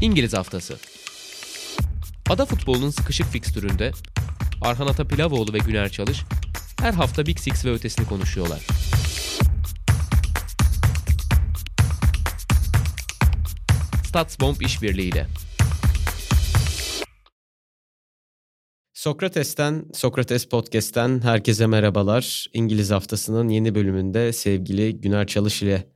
İngiliz 0.00 0.34
Haftası 0.34 0.76
Ada 2.30 2.46
futbolunun 2.46 2.90
sıkışık 2.90 3.26
fikstüründe 3.26 3.92
Arhan 4.62 4.86
Atapilavoğlu 4.86 5.52
ve 5.52 5.58
Güner 5.58 5.88
Çalış 5.88 6.22
her 6.80 6.92
hafta 6.92 7.26
Big 7.26 7.38
Six 7.38 7.64
ve 7.64 7.72
ötesini 7.72 8.06
konuşuyorlar. 8.06 8.66
Statsbomb 14.04 14.60
işbirliğiyle. 14.60 15.26
Sokrates'ten, 18.94 19.84
Sokrates 19.94 20.48
Podcast'ten 20.48 21.20
herkese 21.22 21.66
merhabalar. 21.66 22.46
İngiliz 22.52 22.90
Haftası'nın 22.90 23.48
yeni 23.48 23.74
bölümünde 23.74 24.32
sevgili 24.32 25.00
Güner 25.00 25.26
Çalış 25.26 25.62
ile 25.62 25.86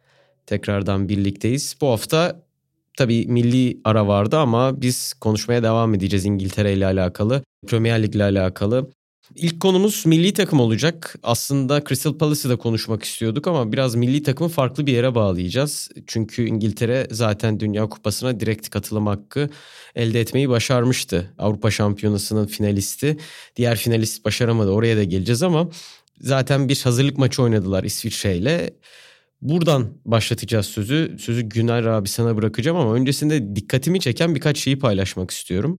tekrardan 0.47 1.09
birlikteyiz. 1.09 1.77
Bu 1.81 1.89
hafta 1.89 2.50
tabii 2.97 3.27
milli 3.27 3.81
ara 3.85 4.07
vardı 4.09 4.39
ama 4.39 4.83
biz 4.83 5.13
konuşmaya 5.13 5.63
devam 5.63 5.95
edeceğiz 5.95 6.25
İngiltere 6.25 6.73
ile 6.73 6.87
alakalı, 6.87 7.43
Premier 7.67 8.03
Lig 8.03 8.15
ile 8.15 8.25
alakalı. 8.25 8.91
İlk 9.37 9.61
konumuz 9.61 10.07
milli 10.07 10.33
takım 10.33 10.61
olacak. 10.61 11.17
Aslında 11.23 11.85
Crystal 11.89 12.19
Palace'ı 12.19 12.51
da 12.51 12.57
konuşmak 12.57 13.03
istiyorduk 13.03 13.47
ama 13.47 13.73
biraz 13.73 13.95
milli 13.95 14.23
takımı 14.23 14.51
farklı 14.51 14.87
bir 14.87 14.93
yere 14.93 15.15
bağlayacağız. 15.15 15.89
Çünkü 16.07 16.47
İngiltere 16.47 17.07
zaten 17.11 17.61
Dünya 17.61 17.89
Kupası'na 17.89 18.41
direkt 18.41 18.69
katılım 18.69 19.07
hakkı 19.07 19.49
elde 19.95 20.21
etmeyi 20.21 20.49
başarmıştı. 20.49 21.35
Avrupa 21.39 21.71
Şampiyonası'nın 21.71 22.47
finalisti. 22.47 23.17
Diğer 23.57 23.77
finalist 23.77 24.25
başaramadı. 24.25 24.71
Oraya 24.71 24.97
da 24.97 25.05
geleceğiz 25.05 25.43
ama 25.43 25.69
zaten 26.21 26.69
bir 26.69 26.81
hazırlık 26.85 27.19
maçı 27.19 27.43
oynadılar 27.43 27.85
İsviçre 27.85 28.37
ile. 28.37 28.71
Buradan 29.43 29.99
başlatacağız 30.05 30.67
sözü. 30.67 31.17
Sözü 31.19 31.43
Güner 31.43 31.85
abi 31.85 32.09
sana 32.09 32.37
bırakacağım 32.37 32.77
ama 32.77 32.95
öncesinde 32.95 33.57
dikkatimi 33.57 34.01
çeken 34.01 34.35
birkaç 34.35 34.59
şeyi 34.59 34.79
paylaşmak 34.79 35.31
istiyorum. 35.31 35.79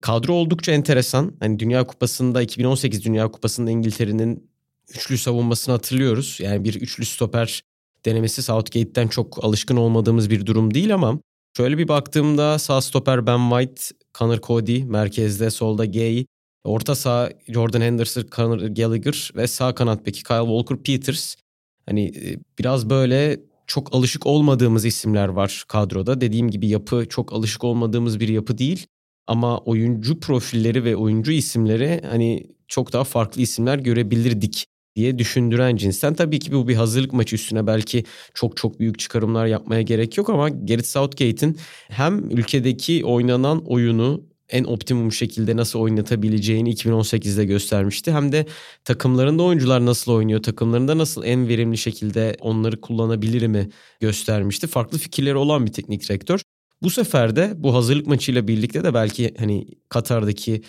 Kadro 0.00 0.32
oldukça 0.34 0.72
enteresan. 0.72 1.36
Hani 1.40 1.58
Dünya 1.58 1.86
Kupası'nda 1.86 2.42
2018 2.42 3.04
Dünya 3.04 3.28
Kupası'nda 3.30 3.70
İngiltere'nin 3.70 4.50
üçlü 4.94 5.18
savunmasını 5.18 5.72
hatırlıyoruz. 5.74 6.38
Yani 6.40 6.64
bir 6.64 6.74
üçlü 6.74 7.04
stoper 7.04 7.62
denemesi 8.04 8.42
Southgate'den 8.42 9.08
çok 9.08 9.44
alışkın 9.44 9.76
olmadığımız 9.76 10.30
bir 10.30 10.46
durum 10.46 10.74
değil 10.74 10.94
ama 10.94 11.18
şöyle 11.56 11.78
bir 11.78 11.88
baktığımda 11.88 12.58
sağ 12.58 12.80
stoper 12.80 13.26
Ben 13.26 13.50
White, 13.50 13.82
Connor 14.18 14.38
Cody, 14.38 14.84
merkezde 14.84 15.50
solda 15.50 15.84
Gay, 15.84 16.26
orta 16.64 16.94
sağ 16.94 17.30
Jordan 17.48 17.80
Henderson, 17.80 18.24
Conor 18.36 18.58
Gallagher 18.60 19.30
ve 19.36 19.46
sağ 19.46 19.74
kanat 19.74 20.06
beki 20.06 20.22
Kyle 20.22 20.36
Walker-Peters. 20.36 21.36
Hani 21.86 22.06
e, 22.06 22.36
biraz 22.58 22.90
böyle 22.90 23.40
çok 23.66 23.94
alışık 23.94 24.26
olmadığımız 24.26 24.84
isimler 24.84 25.28
var 25.28 25.64
kadroda. 25.68 26.20
Dediğim 26.20 26.50
gibi 26.50 26.68
yapı 26.68 27.06
çok 27.08 27.32
alışık 27.32 27.64
olmadığımız 27.64 28.20
bir 28.20 28.28
yapı 28.28 28.58
değil. 28.58 28.86
Ama 29.26 29.58
oyuncu 29.58 30.20
profilleri 30.20 30.84
ve 30.84 30.96
oyuncu 30.96 31.32
isimleri 31.32 32.00
hani 32.10 32.46
çok 32.68 32.92
daha 32.92 33.04
farklı 33.04 33.42
isimler 33.42 33.78
görebilirdik 33.78 34.66
diye 34.96 35.18
düşündüren 35.18 35.76
cinsten. 35.76 36.14
Tabii 36.14 36.38
ki 36.38 36.52
bu 36.52 36.68
bir 36.68 36.74
hazırlık 36.74 37.12
maçı 37.12 37.36
üstüne 37.36 37.66
belki 37.66 38.04
çok 38.34 38.56
çok 38.56 38.80
büyük 38.80 38.98
çıkarımlar 38.98 39.46
yapmaya 39.46 39.82
gerek 39.82 40.18
yok 40.18 40.30
ama 40.30 40.48
Gareth 40.48 40.86
Southgate'in 40.86 41.58
hem 41.88 42.30
ülkedeki 42.30 43.04
oynanan 43.04 43.64
oyunu 43.66 44.29
en 44.50 44.64
optimum 44.64 45.12
şekilde 45.12 45.56
nasıl 45.56 45.78
oynatabileceğini 45.78 46.74
2018'de 46.74 47.44
göstermişti. 47.44 48.12
Hem 48.12 48.32
de 48.32 48.46
takımlarında 48.84 49.42
oyuncular 49.42 49.86
nasıl 49.86 50.12
oynuyor, 50.12 50.42
takımlarında 50.42 50.98
nasıl 50.98 51.24
en 51.24 51.48
verimli 51.48 51.78
şekilde 51.78 52.36
onları 52.40 52.80
kullanabilir 52.80 53.46
mi 53.46 53.68
göstermişti. 54.00 54.66
Farklı 54.66 54.98
fikirleri 54.98 55.36
olan 55.36 55.66
bir 55.66 55.72
teknik 55.72 56.08
direktör. 56.08 56.40
Bu 56.82 56.90
sefer 56.90 57.36
de 57.36 57.52
bu 57.56 57.74
hazırlık 57.74 58.06
maçıyla 58.06 58.48
birlikte 58.48 58.84
de 58.84 58.94
belki 58.94 59.34
hani 59.38 59.66
Katar'daki 59.88 60.62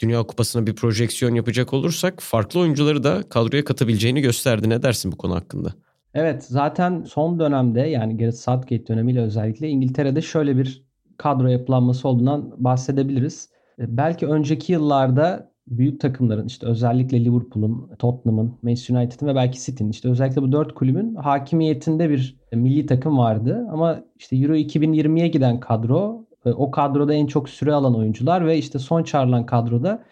Dünya 0.00 0.22
Kupası'na 0.22 0.66
bir 0.66 0.74
projeksiyon 0.74 1.34
yapacak 1.34 1.72
olursak 1.72 2.22
farklı 2.22 2.60
oyuncuları 2.60 3.04
da 3.04 3.22
kadroya 3.28 3.64
katabileceğini 3.64 4.20
gösterdi. 4.20 4.68
Ne 4.68 4.82
dersin 4.82 5.12
bu 5.12 5.16
konu 5.16 5.34
hakkında? 5.34 5.74
Evet 6.14 6.44
zaten 6.44 7.02
son 7.02 7.38
dönemde 7.38 7.80
yani 7.80 8.16
Gareth 8.16 8.36
Southgate 8.36 8.86
dönemiyle 8.86 9.20
özellikle 9.20 9.68
İngiltere'de 9.68 10.22
şöyle 10.22 10.56
bir 10.56 10.87
kadro 11.18 11.48
yapılanması 11.48 12.08
olduğundan 12.08 12.54
bahsedebiliriz. 12.64 13.50
E, 13.78 13.96
belki 13.96 14.26
önceki 14.26 14.72
yıllarda 14.72 15.52
büyük 15.66 16.00
takımların 16.00 16.46
işte 16.46 16.66
özellikle 16.66 17.24
Liverpool'un, 17.24 17.90
Tottenham'ın, 17.98 18.58
Manchester 18.62 18.94
United'ın 18.94 19.26
ve 19.26 19.34
belki 19.34 19.64
City'nin 19.64 19.90
işte 19.90 20.08
özellikle 20.08 20.42
bu 20.42 20.52
dört 20.52 20.74
kulübün 20.74 21.14
hakimiyetinde 21.14 22.10
bir 22.10 22.36
milli 22.52 22.86
takım 22.86 23.18
vardı. 23.18 23.66
Ama 23.72 24.00
işte 24.16 24.36
Euro 24.36 24.54
2020'ye 24.54 25.28
giden 25.28 25.60
kadro 25.60 26.24
o 26.44 26.70
kadroda 26.70 27.14
en 27.14 27.26
çok 27.26 27.48
süre 27.48 27.72
alan 27.72 27.96
oyuncular 27.96 28.46
ve 28.46 28.58
işte 28.58 28.78
son 28.78 29.02
çağrılan 29.02 29.46
kadroda 29.46 30.02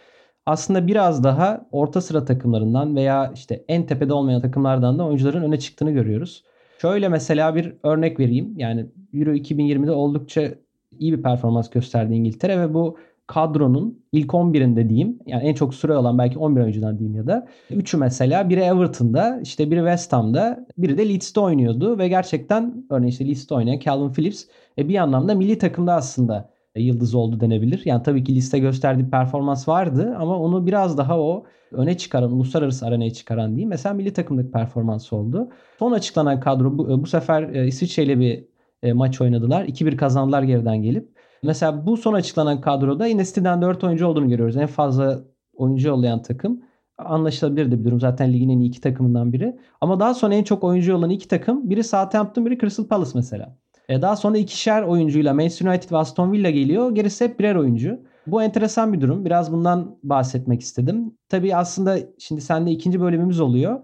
aslında 0.46 0.86
biraz 0.86 1.24
daha 1.24 1.66
orta 1.72 2.00
sıra 2.00 2.24
takımlarından 2.24 2.96
veya 2.96 3.32
işte 3.34 3.64
en 3.68 3.86
tepede 3.86 4.12
olmayan 4.12 4.42
takımlardan 4.42 4.98
da 4.98 5.06
oyuncuların 5.06 5.42
öne 5.42 5.58
çıktığını 5.58 5.90
görüyoruz. 5.90 6.44
Şöyle 6.82 7.08
mesela 7.08 7.54
bir 7.54 7.74
örnek 7.82 8.20
vereyim. 8.20 8.54
Yani 8.56 8.86
Euro 9.14 9.30
2020'de 9.30 9.90
oldukça 9.90 10.50
iyi 11.00 11.12
bir 11.12 11.22
performans 11.22 11.70
gösterdi 11.70 12.14
İngiltere 12.14 12.60
ve 12.60 12.74
bu 12.74 12.96
kadronun 13.26 14.02
ilk 14.12 14.30
11'inde 14.30 14.88
diyeyim. 14.88 15.18
Yani 15.26 15.44
en 15.44 15.54
çok 15.54 15.74
süre 15.74 15.94
alan 15.94 16.18
belki 16.18 16.38
11 16.38 16.60
oyuncudan 16.60 16.98
diyeyim 16.98 17.16
ya 17.16 17.26
da. 17.26 17.46
Üçü 17.70 17.96
mesela 17.96 18.48
biri 18.48 18.60
Everton'da, 18.60 19.40
işte 19.42 19.70
biri 19.70 19.78
West 19.78 20.12
Ham'da, 20.12 20.66
biri 20.78 20.98
de 20.98 21.08
Leeds'te 21.08 21.40
oynuyordu 21.40 21.98
ve 21.98 22.08
gerçekten 22.08 22.84
örneğin 22.90 23.10
işte 23.10 23.26
Leeds'te 23.26 23.54
oynayan 23.54 23.78
Calvin 23.78 24.12
Phillips 24.12 24.44
e, 24.78 24.88
bir 24.88 24.96
anlamda 24.96 25.34
milli 25.34 25.58
takımda 25.58 25.94
aslında 25.94 26.50
e, 26.74 26.82
yıldız 26.82 27.14
oldu 27.14 27.40
denebilir. 27.40 27.82
Yani 27.84 28.02
tabii 28.02 28.24
ki 28.24 28.34
liste 28.34 28.58
gösterdiği 28.58 29.10
performans 29.10 29.68
vardı 29.68 30.16
ama 30.18 30.38
onu 30.38 30.66
biraz 30.66 30.98
daha 30.98 31.20
o 31.20 31.44
öne 31.72 31.96
çıkaran, 31.96 32.32
uluslararası 32.32 32.86
arenaya 32.86 33.12
çıkaran 33.12 33.50
diyeyim. 33.50 33.68
Mesela 33.68 33.94
milli 33.94 34.12
takımdaki 34.12 34.50
performans 34.50 35.12
oldu. 35.12 35.48
Son 35.78 35.92
açıklanan 35.92 36.40
kadro 36.40 36.78
bu, 36.78 37.02
bu 37.02 37.06
sefer 37.06 37.48
İsviçre 37.66 38.02
ile 38.02 38.20
bir 38.20 38.44
maç 38.92 39.20
oynadılar. 39.20 39.64
2-1 39.64 39.96
kazandılar 39.96 40.42
geriden 40.42 40.82
gelip. 40.82 41.08
Mesela 41.42 41.86
bu 41.86 41.96
son 41.96 42.14
açıklanan 42.14 42.60
kadroda 42.60 43.06
yine 43.06 43.24
City'den 43.24 43.62
4 43.62 43.84
oyuncu 43.84 44.06
olduğunu 44.06 44.28
görüyoruz. 44.28 44.56
En 44.56 44.66
fazla 44.66 45.20
oyuncu 45.54 45.88
yollayan 45.88 46.22
takım. 46.22 46.60
Anlaşılabilir 46.98 47.70
de 47.70 47.80
bir 47.80 47.84
durum. 47.84 48.00
Zaten 48.00 48.32
ligin 48.32 48.48
en 48.48 48.58
iyi 48.58 48.68
iki 48.68 48.80
takımından 48.80 49.32
biri. 49.32 49.56
Ama 49.80 50.00
daha 50.00 50.14
sonra 50.14 50.34
en 50.34 50.44
çok 50.44 50.64
oyuncu 50.64 50.90
yollayan 50.90 51.10
iki 51.10 51.28
takım. 51.28 51.70
Biri 51.70 51.84
Southampton, 51.84 52.46
biri 52.46 52.58
Crystal 52.58 52.86
Palace 52.86 53.10
mesela. 53.14 53.56
E 53.88 54.02
daha 54.02 54.16
sonra 54.16 54.38
ikişer 54.38 54.82
oyuncuyla 54.82 55.34
Manchester 55.34 55.66
United 55.66 55.92
ve 55.92 55.96
Aston 55.96 56.32
Villa 56.32 56.50
geliyor. 56.50 56.94
Gerisi 56.94 57.24
hep 57.24 57.38
birer 57.38 57.54
oyuncu. 57.54 58.00
Bu 58.26 58.42
enteresan 58.42 58.92
bir 58.92 59.00
durum. 59.00 59.24
Biraz 59.24 59.52
bundan 59.52 59.98
bahsetmek 60.02 60.60
istedim. 60.60 61.14
Tabii 61.28 61.56
aslında 61.56 61.98
şimdi 62.18 62.40
sende 62.40 62.70
ikinci 62.70 63.00
bölümümüz 63.00 63.40
oluyor 63.40 63.80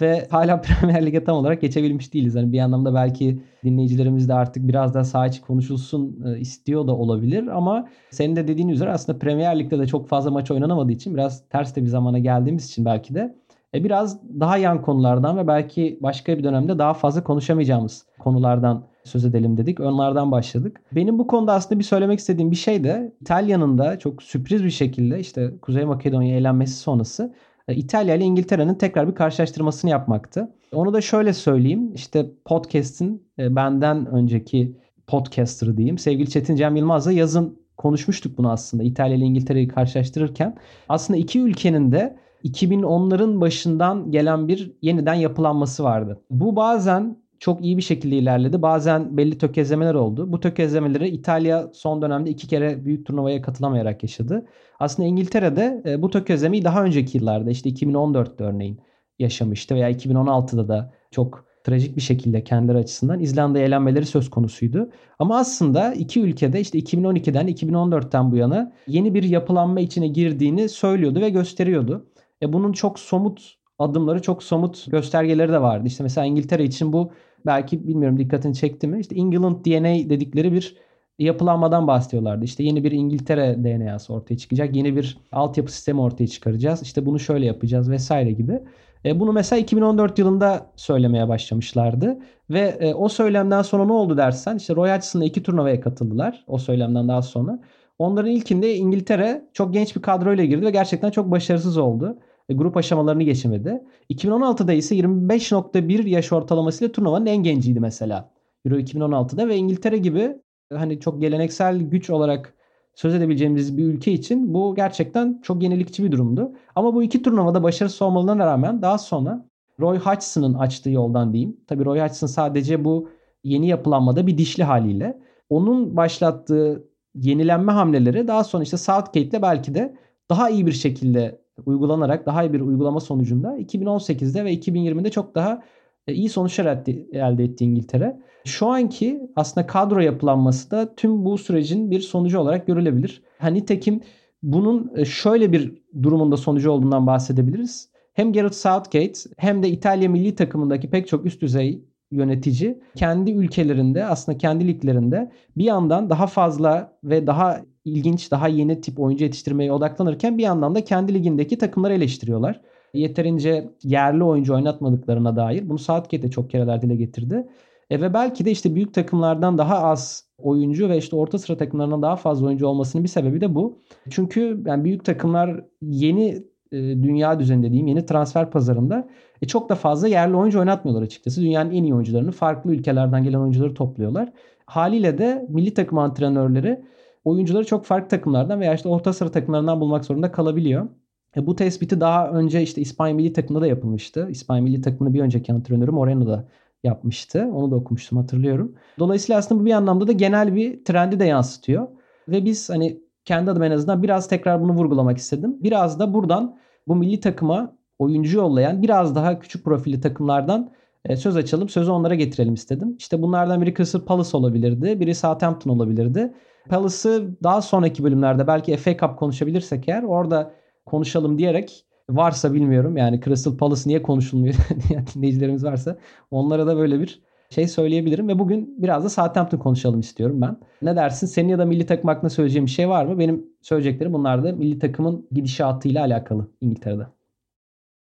ve 0.00 0.26
hala 0.30 0.60
Premier 0.62 1.06
Lig'e 1.06 1.24
tam 1.24 1.36
olarak 1.36 1.60
geçebilmiş 1.60 2.14
değiliz. 2.14 2.34
Yani 2.34 2.52
bir 2.52 2.58
anlamda 2.58 2.94
belki 2.94 3.42
dinleyicilerimiz 3.64 4.28
de 4.28 4.34
artık 4.34 4.68
biraz 4.68 4.94
daha 4.94 5.04
sağ 5.04 5.26
içi 5.26 5.40
konuşulsun 5.40 6.24
e, 6.26 6.40
istiyor 6.40 6.86
da 6.86 6.96
olabilir 6.96 7.46
ama 7.46 7.88
senin 8.10 8.36
de 8.36 8.48
dediğin 8.48 8.68
üzere 8.68 8.90
aslında 8.90 9.18
Premier 9.18 9.58
Lig'de 9.58 9.78
de 9.78 9.86
çok 9.86 10.08
fazla 10.08 10.30
maç 10.30 10.50
oynanamadığı 10.50 10.92
için 10.92 11.14
biraz 11.14 11.48
ters 11.48 11.76
de 11.76 11.82
bir 11.82 11.88
zamana 11.88 12.18
geldiğimiz 12.18 12.66
için 12.66 12.84
belki 12.84 13.14
de 13.14 13.34
e, 13.74 13.84
biraz 13.84 14.22
daha 14.40 14.56
yan 14.56 14.82
konulardan 14.82 15.38
ve 15.38 15.46
belki 15.46 15.98
başka 16.02 16.38
bir 16.38 16.44
dönemde 16.44 16.78
daha 16.78 16.94
fazla 16.94 17.24
konuşamayacağımız 17.24 18.06
konulardan 18.18 18.84
söz 19.04 19.24
edelim 19.24 19.56
dedik. 19.56 19.80
Onlardan 19.80 20.32
başladık. 20.32 20.80
Benim 20.92 21.18
bu 21.18 21.26
konuda 21.26 21.52
aslında 21.52 21.78
bir 21.78 21.84
söylemek 21.84 22.18
istediğim 22.18 22.50
bir 22.50 22.56
şey 22.56 22.84
de 22.84 23.12
İtalya'nın 23.20 23.78
da 23.78 23.98
çok 23.98 24.22
sürpriz 24.22 24.64
bir 24.64 24.70
şekilde 24.70 25.20
işte 25.20 25.50
Kuzey 25.62 25.84
Makedonya 25.84 26.36
eğlenmesi 26.36 26.74
sonrası 26.74 27.34
İtalya 27.74 28.14
ile 28.14 28.24
İngiltere'nin 28.24 28.74
tekrar 28.74 29.08
bir 29.08 29.14
karşılaştırmasını 29.14 29.90
yapmaktı. 29.90 30.54
Onu 30.72 30.92
da 30.92 31.00
şöyle 31.00 31.32
söyleyeyim. 31.32 31.94
İşte 31.94 32.26
podcast'in 32.44 33.28
e, 33.38 33.56
benden 33.56 34.06
önceki 34.06 34.76
podcaster'ı 35.06 35.76
diyeyim. 35.76 35.98
Sevgili 35.98 36.30
Çetin 36.30 36.56
Cem 36.56 36.76
Yılmaz'la 36.76 37.12
yazın 37.12 37.58
konuşmuştuk 37.76 38.38
bunu 38.38 38.50
aslında. 38.50 38.82
İtalya 38.82 39.16
ile 39.16 39.24
İngiltere'yi 39.24 39.68
karşılaştırırken. 39.68 40.56
Aslında 40.88 41.18
iki 41.18 41.40
ülkenin 41.40 41.92
de 41.92 42.16
2010'ların 42.44 43.40
başından 43.40 44.10
gelen 44.10 44.48
bir 44.48 44.72
yeniden 44.82 45.14
yapılanması 45.14 45.84
vardı. 45.84 46.20
Bu 46.30 46.56
bazen 46.56 47.16
çok 47.40 47.64
iyi 47.64 47.76
bir 47.76 47.82
şekilde 47.82 48.16
ilerledi. 48.16 48.62
Bazen 48.62 49.16
belli 49.16 49.38
tökezlemeler 49.38 49.94
oldu. 49.94 50.32
Bu 50.32 50.40
tökezlemeleri 50.40 51.08
İtalya 51.08 51.70
son 51.72 52.02
dönemde 52.02 52.30
iki 52.30 52.48
kere 52.48 52.84
büyük 52.84 53.06
turnuvaya 53.06 53.42
katılamayarak 53.42 54.02
yaşadı. 54.02 54.46
Aslında 54.80 55.08
İngiltere'de 55.08 55.82
e, 55.86 56.02
bu 56.02 56.10
tökezlemeyi 56.10 56.64
daha 56.64 56.84
önceki 56.84 57.18
yıllarda 57.18 57.50
işte 57.50 57.70
2014'te 57.70 58.44
örneğin 58.44 58.80
yaşamıştı 59.18 59.74
veya 59.74 59.90
2016'da 59.90 60.68
da 60.68 60.92
çok 61.10 61.46
trajik 61.64 61.96
bir 61.96 62.00
şekilde 62.00 62.44
kendileri 62.44 62.78
açısından 62.78 63.20
İzlanda'ya 63.20 63.64
elenmeleri 63.64 64.06
söz 64.06 64.30
konusuydu. 64.30 64.90
Ama 65.18 65.38
aslında 65.38 65.94
iki 65.94 66.20
ülkede 66.20 66.60
işte 66.60 66.78
2012'den 66.78 67.48
2014'ten 67.48 68.32
bu 68.32 68.36
yana 68.36 68.72
yeni 68.86 69.14
bir 69.14 69.22
yapılanma 69.22 69.80
içine 69.80 70.08
girdiğini 70.08 70.68
söylüyordu 70.68 71.20
ve 71.20 71.30
gösteriyordu. 71.30 72.06
E 72.42 72.52
bunun 72.52 72.72
çok 72.72 72.98
somut 72.98 73.56
adımları, 73.78 74.22
çok 74.22 74.42
somut 74.42 74.90
göstergeleri 74.90 75.52
de 75.52 75.62
vardı. 75.62 75.86
İşte 75.86 76.02
mesela 76.02 76.24
İngiltere 76.24 76.64
için 76.64 76.92
bu 76.92 77.10
belki 77.46 77.88
bilmiyorum 77.88 78.18
dikkatini 78.18 78.54
çekti 78.54 78.86
mi? 78.86 79.00
İşte 79.00 79.14
England 79.14 79.64
DNA 79.64 80.10
dedikleri 80.10 80.52
bir 80.52 80.76
yapılanmadan 81.18 81.86
bahsediyorlardı. 81.86 82.44
İşte 82.44 82.62
yeni 82.62 82.84
bir 82.84 82.92
İngiltere 82.92 83.64
DNA'sı 83.64 84.12
ortaya 84.14 84.36
çıkacak. 84.36 84.76
Yeni 84.76 84.96
bir 84.96 85.18
altyapı 85.32 85.72
sistemi 85.72 86.00
ortaya 86.00 86.26
çıkaracağız. 86.26 86.82
İşte 86.82 87.06
bunu 87.06 87.18
şöyle 87.18 87.46
yapacağız 87.46 87.90
vesaire 87.90 88.32
gibi. 88.32 88.60
E, 89.04 89.20
bunu 89.20 89.32
mesela 89.32 89.60
2014 89.60 90.18
yılında 90.18 90.70
söylemeye 90.76 91.28
başlamışlardı. 91.28 92.18
Ve 92.50 92.60
e, 92.60 92.94
o 92.94 93.08
söylemden 93.08 93.62
sonra 93.62 93.84
ne 93.84 93.92
oldu 93.92 94.16
dersen 94.16 94.56
işte 94.56 94.76
Roy 94.76 94.90
Hodgson'la 94.90 95.24
iki 95.24 95.42
turnuvaya 95.42 95.80
katıldılar 95.80 96.44
o 96.46 96.58
söylemden 96.58 97.08
daha 97.08 97.22
sonra. 97.22 97.58
Onların 97.98 98.30
ilkinde 98.30 98.76
İngiltere 98.76 99.48
çok 99.52 99.72
genç 99.72 99.96
bir 99.96 100.02
kadroyla 100.02 100.44
girdi 100.44 100.66
ve 100.66 100.70
gerçekten 100.70 101.10
çok 101.10 101.30
başarısız 101.30 101.78
oldu. 101.78 102.18
E, 102.48 102.54
grup 102.54 102.76
aşamalarını 102.76 103.22
geçemedi. 103.22 103.84
2016'da 104.10 104.72
ise 104.72 104.96
25.1 104.96 106.08
yaş 106.08 106.32
ortalamasıyla 106.32 106.92
turnuvanın 106.92 107.26
en 107.26 107.36
genciydi 107.36 107.80
mesela. 107.80 108.30
Euro 108.64 108.78
2016'da 108.78 109.48
ve 109.48 109.56
İngiltere 109.56 109.98
gibi 109.98 110.36
hani 110.72 111.00
çok 111.00 111.20
geleneksel 111.20 111.80
güç 111.80 112.10
olarak 112.10 112.54
söz 112.94 113.14
edebileceğimiz 113.14 113.76
bir 113.76 113.84
ülke 113.84 114.12
için 114.12 114.54
bu 114.54 114.74
gerçekten 114.74 115.40
çok 115.42 115.62
yenilikçi 115.62 116.04
bir 116.04 116.12
durumdu. 116.12 116.52
Ama 116.74 116.94
bu 116.94 117.02
iki 117.02 117.22
turnuvada 117.22 117.62
başarısız 117.62 118.02
olmalarına 118.02 118.46
rağmen 118.46 118.82
daha 118.82 118.98
sonra 118.98 119.48
Roy 119.80 119.98
Hodgson'ın 119.98 120.54
açtığı 120.54 120.90
yoldan 120.90 121.32
diyeyim. 121.32 121.56
Tabii 121.66 121.84
Roy 121.84 122.00
Hodgson 122.00 122.26
sadece 122.26 122.84
bu 122.84 123.08
yeni 123.44 123.68
yapılanmada 123.68 124.26
bir 124.26 124.38
dişli 124.38 124.64
haliyle. 124.64 125.18
Onun 125.50 125.96
başlattığı 125.96 126.84
yenilenme 127.14 127.72
hamleleri 127.72 128.28
daha 128.28 128.44
sonra 128.44 128.62
işte 128.62 128.76
Southgate'le 128.76 129.42
belki 129.42 129.74
de 129.74 129.96
daha 130.30 130.50
iyi 130.50 130.66
bir 130.66 130.72
şekilde 130.72 131.45
uygulanarak 131.66 132.26
daha 132.26 132.44
iyi 132.44 132.52
bir 132.52 132.60
uygulama 132.60 133.00
sonucunda 133.00 133.58
2018'de 133.58 134.44
ve 134.44 134.54
2020'de 134.54 135.10
çok 135.10 135.34
daha 135.34 135.62
e, 136.06 136.14
iyi 136.14 136.28
sonuçlar 136.28 136.66
elde 137.12 137.44
etti 137.44 137.64
İngiltere. 137.64 138.20
Şu 138.44 138.66
anki 138.66 139.30
aslında 139.36 139.66
kadro 139.66 140.00
yapılanması 140.00 140.70
da 140.70 140.94
tüm 140.94 141.24
bu 141.24 141.38
sürecin 141.38 141.90
bir 141.90 142.00
sonucu 142.00 142.38
olarak 142.38 142.66
görülebilir. 142.66 143.22
Hani 143.38 143.64
tekim 143.64 144.00
bunun 144.42 144.92
e, 144.96 145.04
şöyle 145.04 145.52
bir 145.52 145.82
durumunda 146.02 146.36
sonucu 146.36 146.70
olduğundan 146.70 147.06
bahsedebiliriz. 147.06 147.90
Hem 148.14 148.32
Gareth 148.32 148.54
Southgate 148.54 149.12
hem 149.36 149.62
de 149.62 149.68
İtalya 149.68 150.08
milli 150.08 150.34
takımındaki 150.34 150.90
pek 150.90 151.08
çok 151.08 151.26
üst 151.26 151.42
düzey 151.42 151.84
yönetici 152.10 152.80
kendi 152.96 153.30
ülkelerinde 153.30 154.04
aslında 154.04 154.38
kendi 154.38 154.68
liglerinde 154.68 155.32
bir 155.56 155.64
yandan 155.64 156.10
daha 156.10 156.26
fazla 156.26 156.98
ve 157.04 157.26
daha 157.26 157.60
ilginç, 157.86 158.30
daha 158.30 158.48
yeni 158.48 158.80
tip 158.80 159.00
oyuncu 159.00 159.24
yetiştirmeye 159.24 159.72
odaklanırken 159.72 160.38
bir 160.38 160.42
yandan 160.42 160.74
da 160.74 160.84
kendi 160.84 161.14
ligindeki 161.14 161.58
takımları 161.58 161.94
eleştiriyorlar. 161.94 162.60
Yeterince 162.94 163.70
yerli 163.82 164.24
oyuncu 164.24 164.54
oynatmadıklarına 164.54 165.36
dair 165.36 165.68
bunu 165.68 165.78
Southgate 165.78 166.22
de 166.22 166.30
çok 166.30 166.50
kereler 166.50 166.82
dile 166.82 166.96
getirdi. 166.96 167.46
E 167.90 168.00
ve 168.00 168.14
belki 168.14 168.44
de 168.44 168.50
işte 168.50 168.74
büyük 168.74 168.94
takımlardan 168.94 169.58
daha 169.58 169.78
az 169.78 170.24
oyuncu 170.38 170.88
ve 170.88 170.98
işte 170.98 171.16
orta 171.16 171.38
sıra 171.38 171.56
takımlarından 171.56 172.02
daha 172.02 172.16
fazla 172.16 172.46
oyuncu 172.46 172.66
olmasının 172.66 173.04
bir 173.04 173.08
sebebi 173.08 173.40
de 173.40 173.54
bu. 173.54 173.78
Çünkü 174.10 174.62
yani 174.66 174.84
büyük 174.84 175.04
takımlar 175.04 175.64
yeni 175.82 176.42
e, 176.72 176.78
dünya 176.78 177.40
düzeninde 177.40 177.70
diyeyim 177.70 177.86
yeni 177.86 178.06
transfer 178.06 178.50
pazarında 178.50 179.08
e, 179.42 179.46
çok 179.46 179.68
da 179.68 179.74
fazla 179.74 180.08
yerli 180.08 180.36
oyuncu 180.36 180.58
oynatmıyorlar 180.58 181.06
açıkçası. 181.06 181.40
Dünyanın 181.40 181.70
en 181.70 181.82
iyi 181.82 181.94
oyuncularını 181.94 182.32
farklı 182.32 182.72
ülkelerden 182.72 183.24
gelen 183.24 183.38
oyuncuları 183.38 183.74
topluyorlar. 183.74 184.32
Haliyle 184.66 185.18
de 185.18 185.46
milli 185.48 185.74
takım 185.74 185.98
antrenörleri 185.98 186.82
oyuncuları 187.26 187.64
çok 187.64 187.84
farklı 187.84 188.08
takımlardan 188.08 188.60
veya 188.60 188.74
işte 188.74 188.88
orta 188.88 189.12
sıra 189.12 189.30
takımlarından 189.30 189.80
bulmak 189.80 190.04
zorunda 190.04 190.32
kalabiliyor. 190.32 190.88
E, 191.36 191.46
bu 191.46 191.56
tespiti 191.56 192.00
daha 192.00 192.30
önce 192.30 192.62
işte 192.62 192.80
İspanya 192.80 193.14
milli 193.14 193.32
takımında 193.32 193.62
da 193.62 193.66
yapılmıştı. 193.66 194.28
İspanya 194.30 194.62
milli 194.62 194.80
takımının 194.80 195.14
bir 195.14 195.20
önceki 195.20 195.52
antrenörü 195.52 195.90
Moreno 195.90 196.26
da 196.26 196.48
yapmıştı. 196.84 197.50
Onu 197.54 197.70
da 197.70 197.76
okumuştum 197.76 198.18
hatırlıyorum. 198.18 198.74
Dolayısıyla 198.98 199.38
aslında 199.38 199.60
bu 199.60 199.66
bir 199.66 199.72
anlamda 199.72 200.06
da 200.06 200.12
genel 200.12 200.54
bir 200.54 200.84
trendi 200.84 201.20
de 201.20 201.24
yansıtıyor. 201.24 201.88
Ve 202.28 202.44
biz 202.44 202.70
hani 202.70 203.00
kendi 203.24 203.50
adım 203.50 203.62
en 203.62 203.70
azından 203.70 204.02
biraz 204.02 204.28
tekrar 204.28 204.60
bunu 204.60 204.72
vurgulamak 204.72 205.18
istedim. 205.18 205.56
Biraz 205.62 205.98
da 205.98 206.14
buradan 206.14 206.58
bu 206.88 206.96
milli 206.96 207.20
takıma 207.20 207.76
oyuncu 207.98 208.38
yollayan 208.38 208.82
biraz 208.82 209.14
daha 209.14 209.38
küçük 209.40 209.64
profilli 209.64 210.00
takımlardan 210.00 210.70
e, 211.04 211.16
söz 211.16 211.36
açalım. 211.36 211.68
Sözü 211.68 211.90
onlara 211.90 212.14
getirelim 212.14 212.54
istedim. 212.54 212.96
İşte 212.98 213.22
bunlardan 213.22 213.62
biri 213.62 213.74
Crystal 213.74 214.00
Palace 214.00 214.36
olabilirdi. 214.36 215.00
Biri 215.00 215.14
Southampton 215.14 215.70
olabilirdi. 215.70 216.32
Palace'ı 216.68 217.36
daha 217.42 217.62
sonraki 217.62 218.04
bölümlerde 218.04 218.46
belki 218.46 218.76
FA 218.76 218.96
Cup 218.96 219.18
konuşabilirsek 219.18 219.88
eğer 219.88 220.02
orada 220.02 220.52
konuşalım 220.86 221.38
diyerek 221.38 221.86
varsa 222.10 222.54
bilmiyorum 222.54 222.96
yani 222.96 223.20
Crystal 223.20 223.56
Palace 223.56 223.82
niye 223.86 224.02
konuşulmuyor 224.02 224.54
dinleyicilerimiz 225.14 225.64
varsa 225.64 225.98
onlara 226.30 226.66
da 226.66 226.76
böyle 226.76 227.00
bir 227.00 227.22
şey 227.50 227.68
söyleyebilirim 227.68 228.28
ve 228.28 228.38
bugün 228.38 228.74
biraz 228.78 229.04
da 229.04 229.08
Southampton 229.08 229.58
konuşalım 229.58 230.00
istiyorum 230.00 230.40
ben. 230.40 230.56
Ne 230.82 230.96
dersin? 230.96 231.26
Senin 231.26 231.48
ya 231.48 231.58
da 231.58 231.64
milli 231.64 231.86
takım 231.86 232.08
hakkında 232.08 232.30
söyleyeceğim 232.30 232.66
bir 232.66 232.70
şey 232.70 232.88
var 232.88 233.04
mı? 233.04 233.18
Benim 233.18 233.46
söyleyeceklerim 233.62 234.12
bunlar 234.12 234.44
da 234.44 234.52
milli 234.52 234.78
takımın 234.78 235.28
gidişatıyla 235.32 236.04
alakalı 236.04 236.50
İngiltere'de. 236.60 237.06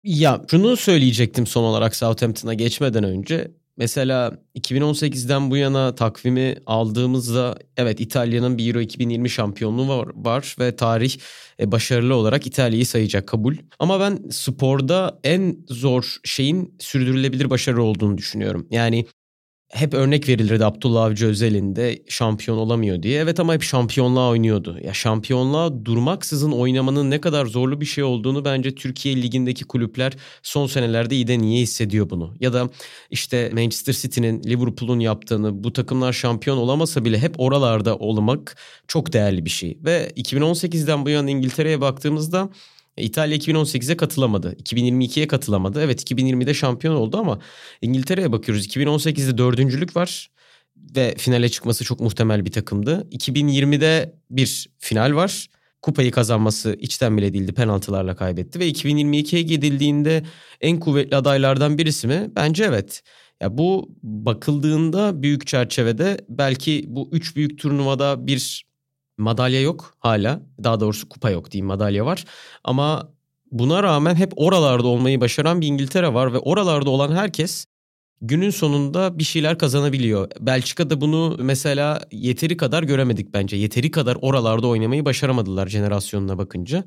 Ya 0.03 0.41
şunu 0.51 0.77
söyleyecektim 0.77 1.47
son 1.47 1.63
olarak 1.63 1.95
Southampton'a 1.95 2.53
geçmeden 2.53 3.03
önce. 3.03 3.51
Mesela 3.77 4.39
2018'den 4.55 5.51
bu 5.51 5.57
yana 5.57 5.95
takvimi 5.95 6.55
aldığımızda 6.65 7.57
evet 7.77 7.99
İtalya'nın 7.99 8.57
bir 8.57 8.67
Euro 8.67 8.81
2020 8.81 9.29
şampiyonluğu 9.29 9.87
var, 9.87 10.07
var 10.15 10.55
ve 10.59 10.75
tarih 10.75 11.17
e, 11.59 11.71
başarılı 11.71 12.15
olarak 12.15 12.47
İtalya'yı 12.47 12.85
sayacak 12.85 13.27
kabul. 13.27 13.55
Ama 13.79 13.99
ben 13.99 14.19
sporda 14.31 15.19
en 15.23 15.57
zor 15.69 16.15
şeyin 16.23 16.75
sürdürülebilir 16.79 17.49
başarı 17.49 17.83
olduğunu 17.83 18.17
düşünüyorum. 18.17 18.67
Yani 18.71 19.05
hep 19.75 19.93
örnek 19.93 20.29
verilirdi 20.29 20.65
Abdullah 20.65 21.03
Avcı 21.03 21.27
özelinde 21.27 21.99
şampiyon 22.07 22.57
olamıyor 22.57 23.03
diye. 23.03 23.19
Evet 23.19 23.39
ama 23.39 23.53
hep 23.53 23.63
şampiyonluğa 23.63 24.29
oynuyordu. 24.29 24.77
Ya 24.83 24.93
şampiyonluğa 24.93 25.85
durmaksızın 25.85 26.51
oynamanın 26.51 27.11
ne 27.11 27.21
kadar 27.21 27.45
zorlu 27.45 27.81
bir 27.81 27.85
şey 27.85 28.03
olduğunu 28.03 28.45
bence 28.45 28.75
Türkiye 28.75 29.21
ligindeki 29.21 29.65
kulüpler 29.65 30.13
son 30.43 30.67
senelerde 30.67 31.15
iyi 31.15 31.27
de 31.27 31.39
niye 31.39 31.61
hissediyor 31.61 32.09
bunu. 32.09 32.33
Ya 32.39 32.53
da 32.53 32.69
işte 33.11 33.51
Manchester 33.53 33.93
City'nin 33.93 34.43
Liverpool'un 34.43 34.99
yaptığını 34.99 35.63
bu 35.63 35.73
takımlar 35.73 36.13
şampiyon 36.13 36.57
olamasa 36.57 37.05
bile 37.05 37.19
hep 37.19 37.39
oralarda 37.39 37.97
olmak 37.97 38.55
çok 38.87 39.13
değerli 39.13 39.45
bir 39.45 39.49
şey. 39.49 39.77
Ve 39.85 40.11
2018'den 40.17 41.05
bu 41.05 41.09
yana 41.09 41.29
İngiltere'ye 41.29 41.81
baktığımızda 41.81 42.49
İtalya 42.97 43.37
2018'e 43.37 43.97
katılamadı. 43.97 44.53
2022'ye 44.53 45.27
katılamadı. 45.27 45.81
Evet 45.83 46.11
2020'de 46.11 46.53
şampiyon 46.53 46.95
oldu 46.95 47.17
ama 47.17 47.39
İngiltere'ye 47.81 48.31
bakıyoruz. 48.31 48.67
2018'de 48.67 49.37
dördüncülük 49.37 49.95
var 49.95 50.29
ve 50.95 51.15
finale 51.17 51.49
çıkması 51.49 51.83
çok 51.83 51.99
muhtemel 51.99 52.45
bir 52.45 52.51
takımdı. 52.51 53.07
2020'de 53.11 54.15
bir 54.29 54.69
final 54.79 55.15
var. 55.15 55.47
Kupayı 55.81 56.11
kazanması 56.11 56.77
içten 56.79 57.17
bile 57.17 57.33
değildi. 57.33 57.53
Penaltılarla 57.53 58.15
kaybetti 58.15 58.59
ve 58.59 58.69
2022'ye 58.69 59.41
gidildiğinde 59.41 60.23
en 60.61 60.79
kuvvetli 60.79 61.15
adaylardan 61.15 61.77
birisi 61.77 62.07
mi? 62.07 62.31
Bence 62.35 62.63
evet. 62.63 63.01
Ya 63.41 63.57
bu 63.57 63.95
bakıldığında 64.03 65.23
büyük 65.23 65.47
çerçevede 65.47 66.17
belki 66.29 66.85
bu 66.87 67.09
üç 67.11 67.35
büyük 67.35 67.59
turnuvada 67.59 68.27
bir 68.27 68.65
madalya 69.17 69.61
yok 69.61 69.93
hala. 69.99 70.41
Daha 70.63 70.79
doğrusu 70.79 71.09
kupa 71.09 71.29
yok 71.29 71.51
diyeyim 71.51 71.65
madalya 71.65 72.05
var. 72.05 72.25
Ama 72.63 73.09
buna 73.51 73.83
rağmen 73.83 74.15
hep 74.15 74.33
oralarda 74.35 74.87
olmayı 74.87 75.21
başaran 75.21 75.61
bir 75.61 75.67
İngiltere 75.67 76.13
var 76.13 76.33
ve 76.33 76.39
oralarda 76.39 76.89
olan 76.89 77.15
herkes 77.15 77.65
günün 78.21 78.49
sonunda 78.49 79.19
bir 79.19 79.23
şeyler 79.23 79.57
kazanabiliyor. 79.57 80.31
Belçika'da 80.39 81.01
bunu 81.01 81.37
mesela 81.39 82.01
yeteri 82.11 82.57
kadar 82.57 82.83
göremedik 82.83 83.33
bence. 83.33 83.57
Yeteri 83.57 83.91
kadar 83.91 84.17
oralarda 84.21 84.67
oynamayı 84.67 85.05
başaramadılar 85.05 85.67
jenerasyonuna 85.67 86.37
bakınca. 86.37 86.83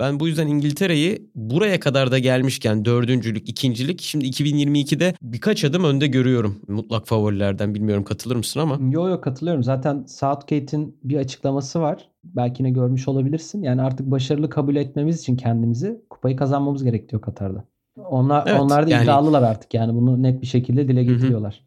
Ben 0.00 0.20
bu 0.20 0.28
yüzden 0.28 0.46
İngiltere'yi 0.46 1.30
buraya 1.34 1.80
kadar 1.80 2.10
da 2.10 2.18
gelmişken 2.18 2.84
dördüncülük, 2.84 3.48
ikincilik 3.48 4.00
şimdi 4.00 4.26
2022'de 4.26 5.14
birkaç 5.22 5.64
adım 5.64 5.84
önde 5.84 6.06
görüyorum. 6.06 6.60
Mutlak 6.68 7.06
favorilerden 7.06 7.74
bilmiyorum 7.74 8.04
katılır 8.04 8.36
mısın 8.36 8.60
ama. 8.60 8.78
Yok 8.90 9.08
yok 9.08 9.24
katılıyorum. 9.24 9.62
Zaten 9.62 10.04
Southgate'in 10.08 10.96
bir 11.04 11.16
açıklaması 11.16 11.80
var. 11.80 12.08
Belki 12.24 12.64
ne 12.64 12.70
görmüş 12.70 13.08
olabilirsin. 13.08 13.62
Yani 13.62 13.82
artık 13.82 14.10
başarılı 14.10 14.50
kabul 14.50 14.76
etmemiz 14.76 15.20
için 15.20 15.36
kendimizi 15.36 16.00
kupayı 16.10 16.36
kazanmamız 16.36 16.84
gerek 16.84 17.10
diyor 17.10 17.22
Katar'da. 17.22 17.64
Onlar, 17.96 18.44
evet, 18.46 18.60
onlar 18.60 18.86
da 18.86 18.90
yani... 18.90 19.04
iddialılar 19.04 19.42
artık 19.42 19.74
yani 19.74 19.94
bunu 19.94 20.22
net 20.22 20.42
bir 20.42 20.46
şekilde 20.46 20.88
dile 20.88 21.04
getiriyorlar. 21.04 21.64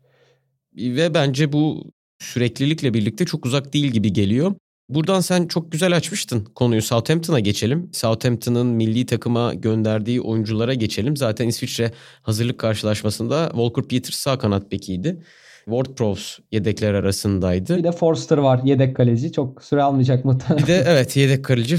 Hı 0.78 0.86
hı. 0.86 0.96
Ve 0.96 1.14
bence 1.14 1.54
bu 1.54 1.92
süreklilikle 2.20 2.94
birlikte 2.94 3.26
çok 3.26 3.46
uzak 3.46 3.74
değil 3.74 3.88
gibi 3.88 4.14
geliyor. 4.14 4.56
Buradan 4.90 5.20
sen 5.20 5.48
çok 5.48 5.72
güzel 5.72 5.96
açmıştın 5.96 6.46
konuyu. 6.56 6.82
Southampton'a 6.82 7.40
geçelim. 7.40 7.90
Southampton'ın 7.94 8.68
milli 8.68 9.06
takıma 9.06 9.54
gönderdiği 9.54 10.22
oyunculara 10.22 10.74
geçelim. 10.74 11.18
Zaten 11.18 11.48
İsviçre 11.48 11.92
hazırlık 12.22 12.60
karşılaşmasında 12.60 13.48
Walker 13.50 13.84
Peters 13.84 14.16
sağ 14.16 14.38
kanat 14.38 14.72
bekiydi. 14.72 15.24
Ward-Prowse 15.66 16.42
yedekler 16.52 16.94
arasındaydı. 16.94 17.78
Bir 17.78 17.84
de 17.84 17.92
Forster 17.92 18.38
var 18.38 18.62
yedek 18.64 18.96
kaleci. 18.96 19.32
Çok 19.32 19.64
süre 19.64 19.82
almayacak 19.84 20.26
muhtemelen. 20.26 20.64
Bir 20.64 20.68
de 20.68 20.84
evet 20.88 21.18
yedek 21.18 21.46
kaleci 21.46 21.78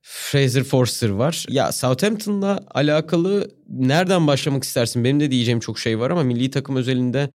Fraser 0.00 0.62
Forster 0.62 1.08
var. 1.08 1.46
Ya 1.48 1.72
Southampton'la 1.72 2.60
alakalı 2.74 3.50
nereden 3.68 4.26
başlamak 4.26 4.64
istersin? 4.64 5.04
Benim 5.04 5.20
de 5.20 5.30
diyeceğim 5.30 5.60
çok 5.60 5.78
şey 5.78 5.98
var 5.98 6.10
ama 6.10 6.22
milli 6.22 6.50
takım 6.50 6.76
özelinde 6.76 7.28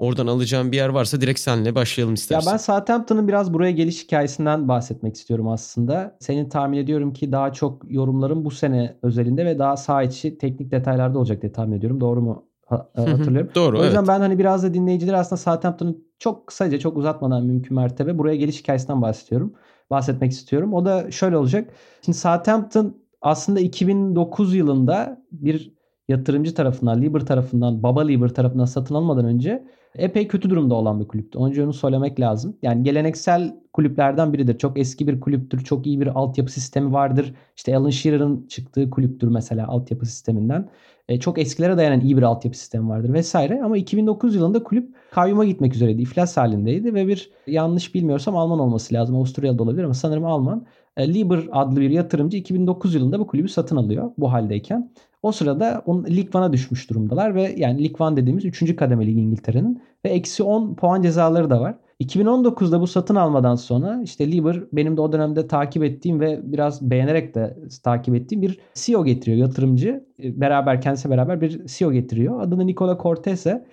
oradan 0.00 0.26
alacağım 0.26 0.72
bir 0.72 0.76
yer 0.76 0.88
varsa 0.88 1.20
direkt 1.20 1.40
senle 1.40 1.74
başlayalım 1.74 2.14
istersen. 2.14 2.50
Ya 2.50 2.52
ben 2.52 2.56
Southampton'ın 2.58 3.28
biraz 3.28 3.54
buraya 3.54 3.70
geliş 3.70 4.04
hikayesinden 4.04 4.68
bahsetmek 4.68 5.14
istiyorum 5.14 5.48
aslında. 5.48 6.16
Senin 6.20 6.48
tahmin 6.48 6.78
ediyorum 6.78 7.12
ki 7.12 7.32
daha 7.32 7.52
çok 7.52 7.82
yorumların 7.92 8.44
bu 8.44 8.50
sene 8.50 8.96
özelinde 9.02 9.46
ve 9.46 9.58
daha 9.58 9.76
sağ 9.76 10.02
içi 10.02 10.38
teknik 10.38 10.70
detaylarda 10.70 11.18
olacak 11.18 11.42
diye 11.42 11.52
tahmin 11.52 11.78
ediyorum. 11.78 12.00
Doğru 12.00 12.20
mu 12.20 12.44
e, 12.70 13.00
hatırlıyorum? 13.00 13.50
Doğru 13.54 13.78
O 13.80 13.84
yüzden 13.84 13.98
evet. 13.98 14.08
ben 14.08 14.20
hani 14.20 14.38
biraz 14.38 14.62
da 14.62 14.74
dinleyiciler 14.74 15.14
aslında 15.14 15.36
Southampton'ın 15.36 16.04
çok 16.18 16.46
kısaca 16.46 16.78
çok 16.78 16.96
uzatmadan 16.96 17.46
mümkün 17.46 17.76
mertebe 17.76 18.18
buraya 18.18 18.36
geliş 18.36 18.60
hikayesinden 18.60 19.02
bahsediyorum. 19.02 19.54
Bahsetmek 19.90 20.32
istiyorum. 20.32 20.74
O 20.74 20.84
da 20.84 21.10
şöyle 21.10 21.36
olacak. 21.36 21.70
Şimdi 22.02 22.18
Southampton 22.18 22.96
aslında 23.22 23.60
2009 23.60 24.54
yılında 24.54 25.22
bir 25.32 25.74
yatırımcı 26.08 26.54
tarafından, 26.54 27.02
Liber 27.02 27.20
tarafından, 27.20 27.82
baba 27.82 28.02
Liber 28.02 28.28
tarafından 28.28 28.64
satın 28.64 28.94
almadan 28.94 29.24
önce 29.24 29.64
epey 29.94 30.28
kötü 30.28 30.50
durumda 30.50 30.74
olan 30.74 31.00
bir 31.00 31.08
kulüptü. 31.08 31.38
Önce 31.38 31.64
onu 31.64 31.72
söylemek 31.72 32.20
lazım. 32.20 32.56
Yani 32.62 32.82
geleneksel 32.82 33.56
kulüplerden 33.72 34.32
biridir. 34.32 34.58
Çok 34.58 34.78
eski 34.78 35.08
bir 35.08 35.20
kulüptür. 35.20 35.64
Çok 35.64 35.86
iyi 35.86 36.00
bir 36.00 36.06
altyapı 36.06 36.52
sistemi 36.52 36.92
vardır. 36.92 37.34
İşte 37.56 37.76
Alan 37.76 37.90
Shearer'ın 37.90 38.46
çıktığı 38.46 38.90
kulüptür 38.90 39.28
mesela 39.28 39.68
altyapı 39.68 40.06
sisteminden. 40.06 40.68
E, 41.08 41.20
çok 41.20 41.38
eskilere 41.38 41.76
dayanan 41.76 42.00
iyi 42.00 42.16
bir 42.16 42.22
altyapı 42.22 42.58
sistemi 42.58 42.88
vardır 42.88 43.12
vesaire. 43.12 43.62
Ama 43.64 43.76
2009 43.76 44.34
yılında 44.34 44.62
kulüp 44.62 44.94
kayyuma 45.10 45.44
gitmek 45.44 45.74
üzereydi. 45.74 46.02
İflas 46.02 46.36
halindeydi 46.36 46.94
ve 46.94 47.08
bir 47.08 47.30
yanlış 47.46 47.94
bilmiyorsam 47.94 48.36
Alman 48.36 48.58
olması 48.58 48.94
lazım. 48.94 49.16
Avusturya'da 49.16 49.62
olabilir 49.62 49.84
ama 49.84 49.94
sanırım 49.94 50.24
Alman. 50.24 50.66
E, 50.96 51.14
Liber 51.14 51.40
adlı 51.52 51.80
bir 51.80 51.90
yatırımcı 51.90 52.36
2009 52.36 52.94
yılında 52.94 53.20
bu 53.20 53.26
kulübü 53.26 53.48
satın 53.48 53.76
alıyor 53.76 54.10
bu 54.18 54.32
haldeyken. 54.32 54.90
O 55.22 55.32
sırada 55.32 55.82
on, 55.86 56.04
Lig 56.04 56.34
1'a 56.34 56.52
düşmüş 56.52 56.90
durumdalar 56.90 57.34
ve 57.34 57.54
yani 57.56 57.84
Lig 57.84 58.00
1 58.00 58.16
dediğimiz 58.16 58.44
3. 58.44 58.76
kademe 58.76 59.06
ligi 59.06 59.20
İngiltere'nin 59.20 59.82
ve 60.04 60.08
eksi 60.08 60.42
10 60.42 60.74
puan 60.74 61.02
cezaları 61.02 61.50
da 61.50 61.60
var. 61.60 61.74
2019'da 62.00 62.80
bu 62.80 62.86
satın 62.86 63.14
almadan 63.14 63.54
sonra 63.54 64.00
işte 64.04 64.32
Liber 64.32 64.62
benim 64.72 64.96
de 64.96 65.00
o 65.00 65.12
dönemde 65.12 65.46
takip 65.46 65.84
ettiğim 65.84 66.20
ve 66.20 66.40
biraz 66.42 66.90
beğenerek 66.90 67.34
de 67.34 67.58
takip 67.82 68.14
ettiğim 68.14 68.42
bir 68.42 68.60
CEO 68.74 69.04
getiriyor 69.04 69.38
yatırımcı. 69.38 70.04
E, 70.22 70.40
beraber 70.40 70.80
kendisi 70.80 71.10
beraber 71.10 71.40
bir 71.40 71.66
CEO 71.66 71.92
getiriyor. 71.92 72.40
Adını 72.40 72.66
Nicola 72.66 72.98
Cortese. 73.02 73.66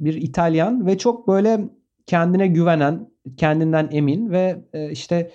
Bir 0.00 0.14
İtalyan 0.14 0.86
ve 0.86 0.98
çok 0.98 1.28
böyle 1.28 1.68
kendine 2.06 2.46
güvenen, 2.46 3.10
kendinden 3.36 3.88
emin 3.92 4.30
ve 4.30 4.64
e, 4.72 4.90
işte 4.90 5.30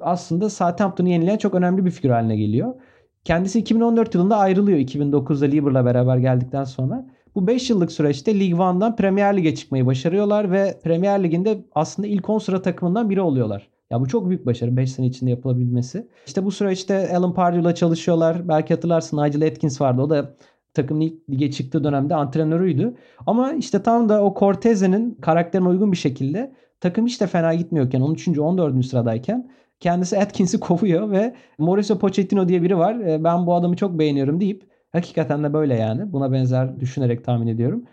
aslında 0.00 0.50
Southampton'u 0.50 1.08
yenileyen 1.08 1.38
çok 1.38 1.54
önemli 1.54 1.84
bir 1.84 1.90
figür 1.90 2.10
haline 2.10 2.36
geliyor. 2.36 2.74
Kendisi 3.24 3.58
2014 3.58 4.14
yılında 4.14 4.36
ayrılıyor 4.36 4.78
2009'da 4.78 5.46
Liber'la 5.46 5.84
beraber 5.84 6.16
geldikten 6.18 6.64
sonra. 6.64 7.06
Bu 7.34 7.46
5 7.46 7.70
yıllık 7.70 7.92
süreçte 7.92 8.40
League 8.40 8.66
One'dan 8.66 8.96
Premier 8.96 9.36
Lig'e 9.36 9.54
çıkmayı 9.54 9.86
başarıyorlar 9.86 10.52
ve 10.52 10.80
Premier 10.84 11.24
Lig'in 11.24 11.44
de 11.44 11.64
aslında 11.74 12.08
ilk 12.08 12.30
10 12.30 12.38
sıra 12.38 12.62
takımından 12.62 13.10
biri 13.10 13.20
oluyorlar. 13.20 13.68
Ya 13.90 14.00
bu 14.00 14.08
çok 14.08 14.28
büyük 14.28 14.46
başarı 14.46 14.76
5 14.76 14.92
sene 14.92 15.06
içinde 15.06 15.30
yapılabilmesi. 15.30 16.08
İşte 16.26 16.44
bu 16.44 16.50
süreçte 16.50 17.16
Alan 17.16 17.34
Pardew'la 17.34 17.74
çalışıyorlar. 17.74 18.48
Belki 18.48 18.74
hatırlarsın 18.74 19.22
Nigel 19.22 19.46
Atkins 19.46 19.80
vardı. 19.80 20.02
O 20.02 20.10
da 20.10 20.34
takımın 20.74 21.00
ilk 21.00 21.30
lige 21.30 21.50
çıktığı 21.50 21.84
dönemde 21.84 22.14
antrenörüydü. 22.14 22.94
Ama 23.26 23.52
işte 23.52 23.82
tam 23.82 24.08
da 24.08 24.24
o 24.24 24.34
Cortese'nin 24.38 25.14
karakterine 25.20 25.68
uygun 25.68 25.92
bir 25.92 25.96
şekilde 25.96 26.52
takım 26.80 27.06
hiç 27.06 27.20
de 27.20 27.26
fena 27.26 27.54
gitmiyorken 27.54 28.00
13. 28.00 28.28
14. 28.38 28.86
sıradayken 28.86 29.50
kendisi 29.80 30.18
Atkins'i 30.18 30.60
kovuyor 30.60 31.10
ve 31.10 31.34
Mauricio 31.58 31.98
Pochettino 31.98 32.48
diye 32.48 32.62
biri 32.62 32.78
var. 32.78 33.00
E, 33.00 33.24
ben 33.24 33.46
bu 33.46 33.54
adamı 33.54 33.76
çok 33.76 33.98
beğeniyorum 33.98 34.40
deyip 34.40 34.62
hakikaten 34.92 35.44
de 35.44 35.52
böyle 35.52 35.74
yani. 35.74 36.12
Buna 36.12 36.32
benzer 36.32 36.80
düşünerek 36.80 37.24
tahmin 37.24 37.46
ediyorum. 37.46 37.84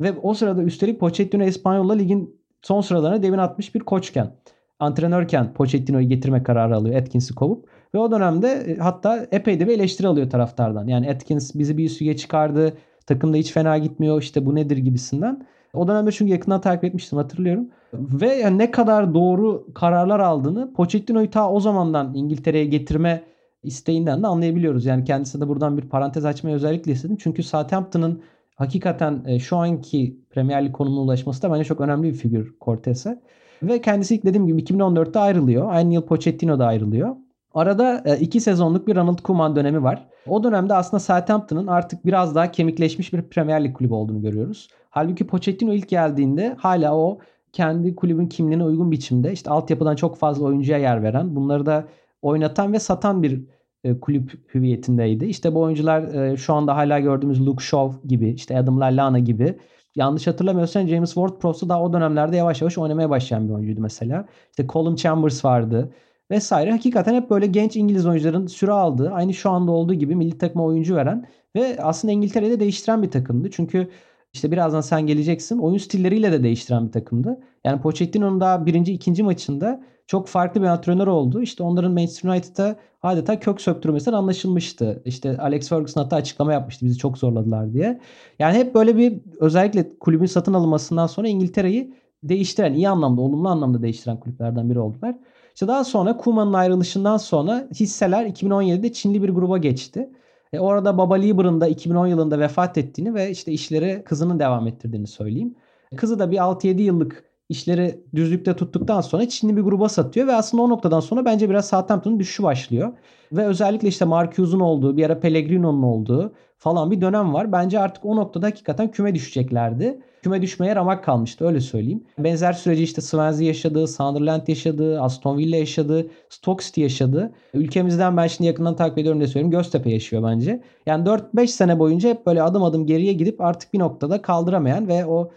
Ve 0.00 0.12
o 0.22 0.34
sırada 0.34 0.62
üstelik 0.62 1.00
Pochettino 1.00 1.42
Espanyol'la 1.42 1.92
ligin 1.94 2.40
son 2.62 2.80
sıralarına 2.80 3.22
devin 3.22 3.38
atmış 3.38 3.74
bir 3.74 3.80
koçken, 3.80 4.30
antrenörken 4.78 5.54
Pochettino'yu 5.54 6.08
getirme 6.08 6.42
kararı 6.42 6.76
alıyor 6.76 6.96
Atkins'i 6.96 7.34
kovup. 7.34 7.68
Ve 7.94 7.98
o 7.98 8.10
dönemde 8.10 8.48
e, 8.48 8.76
hatta 8.76 9.26
epey 9.32 9.60
de 9.60 9.66
bir 9.66 9.72
eleştiri 9.72 10.08
alıyor 10.08 10.30
taraftardan. 10.30 10.86
Yani 10.86 11.10
Atkins 11.10 11.54
bizi 11.54 11.78
bir 11.78 11.84
üst 11.84 12.02
lige 12.02 12.16
çıkardı. 12.16 12.76
Takımda 13.06 13.36
hiç 13.36 13.52
fena 13.52 13.78
gitmiyor. 13.78 14.22
işte 14.22 14.46
bu 14.46 14.54
nedir 14.54 14.76
gibisinden. 14.76 15.46
O 15.74 15.88
dönemde 15.88 16.12
çünkü 16.12 16.32
yakından 16.32 16.60
takip 16.60 16.84
etmiştim 16.84 17.18
hatırlıyorum. 17.18 17.68
Ve 17.94 18.34
yani 18.34 18.58
ne 18.58 18.70
kadar 18.70 19.14
doğru 19.14 19.66
kararlar 19.74 20.20
aldığını 20.20 20.72
Pochettino'yu 20.72 21.30
ta 21.30 21.50
o 21.50 21.60
zamandan 21.60 22.14
İngiltere'ye 22.14 22.64
getirme 22.64 23.22
isteğinden 23.62 24.22
de 24.22 24.26
anlayabiliyoruz. 24.26 24.84
Yani 24.84 25.04
kendisi 25.04 25.40
de 25.40 25.48
buradan 25.48 25.76
bir 25.78 25.82
parantez 25.82 26.24
açmayı 26.24 26.56
özellikle 26.56 26.92
istedim. 26.92 27.16
Çünkü 27.20 27.42
Southampton'ın 27.42 28.22
hakikaten 28.54 29.22
e, 29.26 29.38
şu 29.38 29.56
anki 29.56 30.16
Premier 30.30 30.64
Lig 30.64 30.72
konumuna 30.72 31.00
ulaşması 31.00 31.42
da 31.42 31.52
bence 31.52 31.64
çok 31.64 31.80
önemli 31.80 32.08
bir 32.08 32.14
figür 32.14 32.54
Cortez'e. 32.60 33.20
Ve 33.62 33.80
kendisi 33.80 34.14
ilk 34.14 34.24
dediğim 34.24 34.46
gibi 34.46 34.62
2014'te 34.62 35.18
ayrılıyor. 35.18 35.66
Aynı 35.70 35.94
yıl 35.94 36.02
Pochettino 36.02 36.58
da 36.58 36.66
ayrılıyor. 36.66 37.16
Arada 37.54 38.02
e, 38.04 38.16
iki 38.18 38.40
sezonluk 38.40 38.86
bir 38.86 38.96
Ronald 38.96 39.18
Koeman 39.18 39.56
dönemi 39.56 39.82
var. 39.82 40.06
O 40.28 40.44
dönemde 40.44 40.74
aslında 40.74 41.00
Southampton'ın 41.00 41.66
artık 41.66 42.06
biraz 42.06 42.34
daha 42.34 42.50
kemikleşmiş 42.50 43.12
bir 43.12 43.22
Premier 43.22 43.64
Lig 43.64 43.76
kulübü 43.76 43.94
olduğunu 43.94 44.22
görüyoruz. 44.22 44.68
Halbuki 44.94 45.26
Pochettino 45.26 45.72
ilk 45.72 45.88
geldiğinde 45.88 46.54
hala 46.58 46.96
o 46.96 47.18
kendi 47.52 47.96
kulübün 47.96 48.26
kimliğine 48.26 48.64
uygun 48.64 48.90
biçimde 48.90 49.32
işte 49.32 49.50
altyapıdan 49.50 49.96
çok 49.96 50.16
fazla 50.16 50.44
oyuncuya 50.44 50.78
yer 50.78 51.02
veren, 51.02 51.36
bunları 51.36 51.66
da 51.66 51.88
oynatan 52.22 52.72
ve 52.72 52.78
satan 52.78 53.22
bir 53.22 53.40
e, 53.84 54.00
kulüp 54.00 54.54
hüviyetindeydi. 54.54 55.24
İşte 55.24 55.54
bu 55.54 55.60
oyuncular 55.60 56.14
e, 56.14 56.36
şu 56.36 56.54
anda 56.54 56.76
hala 56.76 57.00
gördüğümüz 57.00 57.46
Luke 57.46 57.64
Shaw 57.64 58.08
gibi, 58.08 58.30
işte 58.30 58.58
Adam 58.58 58.80
Lallana 58.80 59.18
gibi. 59.18 59.58
Yanlış 59.96 60.26
hatırlamıyorsam 60.26 60.88
James 60.88 61.14
Ward-Prowse 61.14 61.68
daha 61.68 61.82
o 61.82 61.92
dönemlerde 61.92 62.36
yavaş 62.36 62.60
yavaş 62.62 62.78
oynamaya 62.78 63.10
başlayan 63.10 63.48
bir 63.48 63.52
oyuncuydu 63.52 63.80
mesela. 63.80 64.26
İşte 64.50 64.66
Colin 64.68 64.96
Chambers 64.96 65.44
vardı 65.44 65.90
vesaire. 66.30 66.70
Hakikaten 66.70 67.14
hep 67.14 67.30
böyle 67.30 67.46
genç 67.46 67.76
İngiliz 67.76 68.06
oyuncuların 68.06 68.46
süre 68.46 68.72
aldığı, 68.72 69.10
aynı 69.10 69.34
şu 69.34 69.50
anda 69.50 69.72
olduğu 69.72 69.94
gibi 69.94 70.14
milli 70.16 70.38
takıma 70.38 70.64
oyuncu 70.64 70.96
veren 70.96 71.26
ve 71.56 71.76
aslında 71.82 72.12
İngiltere'de 72.12 72.60
değiştiren 72.60 73.02
bir 73.02 73.10
takımdı. 73.10 73.50
Çünkü 73.50 73.88
işte 74.34 74.50
birazdan 74.52 74.80
sen 74.80 75.06
geleceksin. 75.06 75.58
Oyun 75.58 75.78
stilleriyle 75.78 76.32
de 76.32 76.42
değiştiren 76.42 76.86
bir 76.86 76.92
takımdı. 76.92 77.40
Yani 77.64 77.80
Pochettino'nun 77.80 78.40
daha 78.40 78.66
birinci, 78.66 78.92
ikinci 78.92 79.22
maçında 79.22 79.82
çok 80.06 80.28
farklı 80.28 80.62
bir 80.62 80.66
antrenör 80.66 81.06
oldu. 81.06 81.42
İşte 81.42 81.62
onların 81.62 81.92
Manchester 81.92 82.30
United'a 82.30 82.76
adeta 83.02 83.40
kök 83.40 83.60
söktürmesinden 83.60 84.16
anlaşılmıştı. 84.16 85.02
İşte 85.04 85.38
Alex 85.38 85.68
Ferguson 85.68 86.02
hatta 86.02 86.16
açıklama 86.16 86.52
yapmıştı 86.52 86.86
bizi 86.86 86.98
çok 86.98 87.18
zorladılar 87.18 87.72
diye. 87.72 88.00
Yani 88.38 88.58
hep 88.58 88.74
böyle 88.74 88.96
bir 88.96 89.20
özellikle 89.40 89.98
kulübün 89.98 90.26
satın 90.26 90.54
alınmasından 90.54 91.06
sonra 91.06 91.28
İngiltere'yi 91.28 91.94
değiştiren, 92.22 92.72
iyi 92.72 92.88
anlamda, 92.88 93.20
olumlu 93.20 93.48
anlamda 93.48 93.82
değiştiren 93.82 94.20
kulüplerden 94.20 94.70
biri 94.70 94.78
oldular. 94.78 95.16
İşte 95.54 95.68
daha 95.68 95.84
sonra 95.84 96.16
Koeman'ın 96.16 96.52
ayrılışından 96.52 97.16
sonra 97.16 97.68
hisseler 97.74 98.26
2017'de 98.26 98.92
Çinli 98.92 99.22
bir 99.22 99.28
gruba 99.28 99.58
geçti. 99.58 100.10
E 100.54 100.60
orada 100.60 100.98
Baba 100.98 101.14
Lieber'ın 101.14 101.60
da 101.60 101.68
2010 101.68 102.06
yılında 102.06 102.38
vefat 102.38 102.78
ettiğini 102.78 103.14
ve 103.14 103.30
işte 103.30 103.52
işleri 103.52 104.02
kızının 104.04 104.38
devam 104.38 104.66
ettirdiğini 104.66 105.06
söyleyeyim. 105.06 105.54
Kızı 105.96 106.18
da 106.18 106.30
bir 106.30 106.36
6-7 106.36 106.80
yıllık 106.80 107.24
işleri 107.48 108.00
düzlükte 108.14 108.56
tuttuktan 108.56 109.00
sonra 109.00 109.28
Çinli 109.28 109.56
bir 109.56 109.62
gruba 109.62 109.88
satıyor 109.88 110.26
ve 110.26 110.34
aslında 110.34 110.62
o 110.62 110.68
noktadan 110.68 111.00
sonra 111.00 111.24
bence 111.24 111.50
biraz 111.50 111.68
Southampton'un 111.68 112.18
düşüşü 112.18 112.42
başlıyor. 112.42 112.92
Ve 113.32 113.46
özellikle 113.46 113.88
işte 113.88 114.04
Marcuse'un 114.04 114.60
olduğu, 114.60 114.96
bir 114.96 115.06
ara 115.06 115.20
Pellegrino'nun 115.20 115.82
olduğu 115.82 116.32
falan 116.58 116.90
bir 116.90 117.00
dönem 117.00 117.34
var. 117.34 117.52
Bence 117.52 117.80
artık 117.80 118.04
o 118.04 118.16
noktada 118.16 118.46
hakikaten 118.46 118.90
küme 118.90 119.14
düşeceklerdi. 119.14 120.00
Küme 120.24 120.42
düşmeye 120.42 120.76
ramak 120.76 121.04
kalmıştı 121.04 121.46
öyle 121.46 121.60
söyleyeyim. 121.60 122.04
Benzer 122.18 122.52
süreci 122.52 122.82
işte 122.82 123.00
Swansea 123.00 123.46
yaşadı, 123.46 123.88
Sunderland 123.88 124.48
yaşadı, 124.48 125.00
Aston 125.00 125.38
Villa 125.38 125.56
yaşadı, 125.56 126.06
Stoke 126.28 126.64
City 126.64 126.80
yaşadı. 126.80 127.32
Ülkemizden 127.54 128.16
ben 128.16 128.26
şimdi 128.26 128.46
yakından 128.46 128.76
takip 128.76 128.98
ediyorum 128.98 129.20
diye 129.20 129.28
söylüyorum. 129.28 129.50
Göztepe 129.50 129.90
yaşıyor 129.90 130.22
bence. 130.22 130.62
Yani 130.86 131.04
4-5 131.08 131.46
sene 131.46 131.78
boyunca 131.78 132.08
hep 132.08 132.26
böyle 132.26 132.42
adım 132.42 132.62
adım 132.62 132.86
geriye 132.86 133.12
gidip 133.12 133.40
artık 133.40 133.74
bir 133.74 133.78
noktada 133.78 134.22
kaldıramayan 134.22 134.88
ve 134.88 135.06
o 135.06 135.30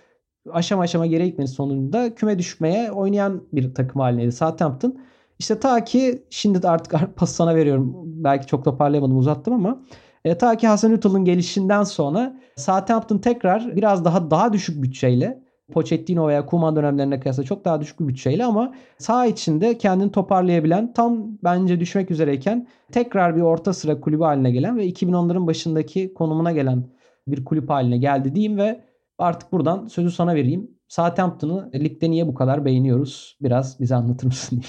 aşama 0.51 0.83
aşama 0.83 1.05
geriye 1.05 1.29
gitmenin 1.29 1.49
sonunda 1.49 2.15
küme 2.15 2.39
düşmeye 2.39 2.91
oynayan 2.91 3.43
bir 3.53 3.73
takım 3.73 4.01
halineydi 4.01 4.31
Southampton. 4.31 4.99
İşte 5.39 5.59
ta 5.59 5.83
ki 5.83 6.23
şimdi 6.29 6.63
de 6.63 6.69
artık 6.69 6.95
pas 7.15 7.31
sana 7.31 7.55
veriyorum. 7.55 7.93
Belki 8.05 8.47
çok 8.47 8.65
toparlayamadım 8.65 9.17
uzattım 9.17 9.53
ama 9.53 9.81
e, 10.27 10.37
ta 10.37 10.57
ki 10.57 10.67
Hasan 10.67 10.91
Ütal'ın 10.91 11.25
gelişinden 11.25 11.83
sonra 11.83 12.39
Southampton 12.55 13.17
tekrar 13.17 13.75
biraz 13.75 14.05
daha 14.05 14.31
daha 14.31 14.53
düşük 14.53 14.83
bütçeyle 14.83 15.43
Pochettino 15.71 16.27
veya 16.27 16.45
Koeman 16.45 16.75
dönemlerine 16.75 17.19
kıyasla 17.19 17.43
çok 17.43 17.65
daha 17.65 17.81
düşük 17.81 17.99
bir 17.99 18.07
bütçeyle 18.07 18.45
ama 18.45 18.73
sağ 18.97 19.25
içinde 19.25 19.77
kendini 19.77 20.11
toparlayabilen 20.11 20.93
tam 20.93 21.37
bence 21.43 21.79
düşmek 21.79 22.11
üzereyken 22.11 22.67
tekrar 22.91 23.35
bir 23.35 23.41
orta 23.41 23.73
sıra 23.73 23.99
kulübü 23.99 24.23
haline 24.23 24.51
gelen 24.51 24.77
ve 24.77 24.89
2010'ların 24.89 25.47
başındaki 25.47 26.13
konumuna 26.13 26.51
gelen 26.51 26.83
bir 27.27 27.45
kulüp 27.45 27.69
haline 27.69 27.97
geldi 27.97 28.35
diyeyim 28.35 28.57
ve 28.57 28.81
artık 29.17 29.51
buradan 29.51 29.87
sözü 29.87 30.11
sana 30.11 30.35
vereyim. 30.35 30.71
Southampton'ı 30.87 31.69
ligde 31.73 32.11
niye 32.11 32.27
bu 32.27 32.33
kadar 32.33 32.65
beğeniyoruz? 32.65 33.37
Biraz 33.41 33.79
bize 33.79 33.95
anlatır 33.95 34.27
mısın? 34.27 34.63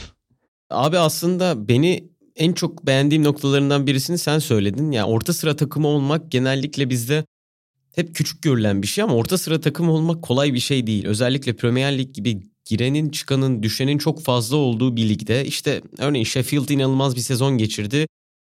Abi 0.70 0.98
aslında 0.98 1.68
beni 1.68 2.08
en 2.38 2.52
çok 2.52 2.86
beğendiğim 2.86 3.24
noktalarından 3.24 3.86
birisini 3.86 4.18
sen 4.18 4.38
söyledin. 4.38 4.90
Yani 4.90 5.10
orta 5.12 5.32
sıra 5.32 5.56
takımı 5.56 5.88
olmak 5.88 6.30
genellikle 6.30 6.90
bizde 6.90 7.24
hep 7.94 8.14
küçük 8.14 8.42
görülen 8.42 8.82
bir 8.82 8.86
şey 8.86 9.04
ama 9.04 9.14
orta 9.14 9.38
sıra 9.38 9.60
takım 9.60 9.88
olmak 9.88 10.22
kolay 10.22 10.54
bir 10.54 10.58
şey 10.58 10.86
değil. 10.86 11.06
Özellikle 11.06 11.56
Premier 11.56 11.98
Lig 11.98 12.14
gibi 12.14 12.40
girenin 12.64 13.10
çıkanın 13.10 13.62
düşenin 13.62 13.98
çok 13.98 14.22
fazla 14.22 14.56
olduğu 14.56 14.96
bir 14.96 15.08
ligde 15.08 15.46
işte 15.46 15.82
örneğin 15.98 16.24
Sheffield 16.24 16.68
inanılmaz 16.68 17.16
bir 17.16 17.20
sezon 17.20 17.58
geçirdi 17.58 18.06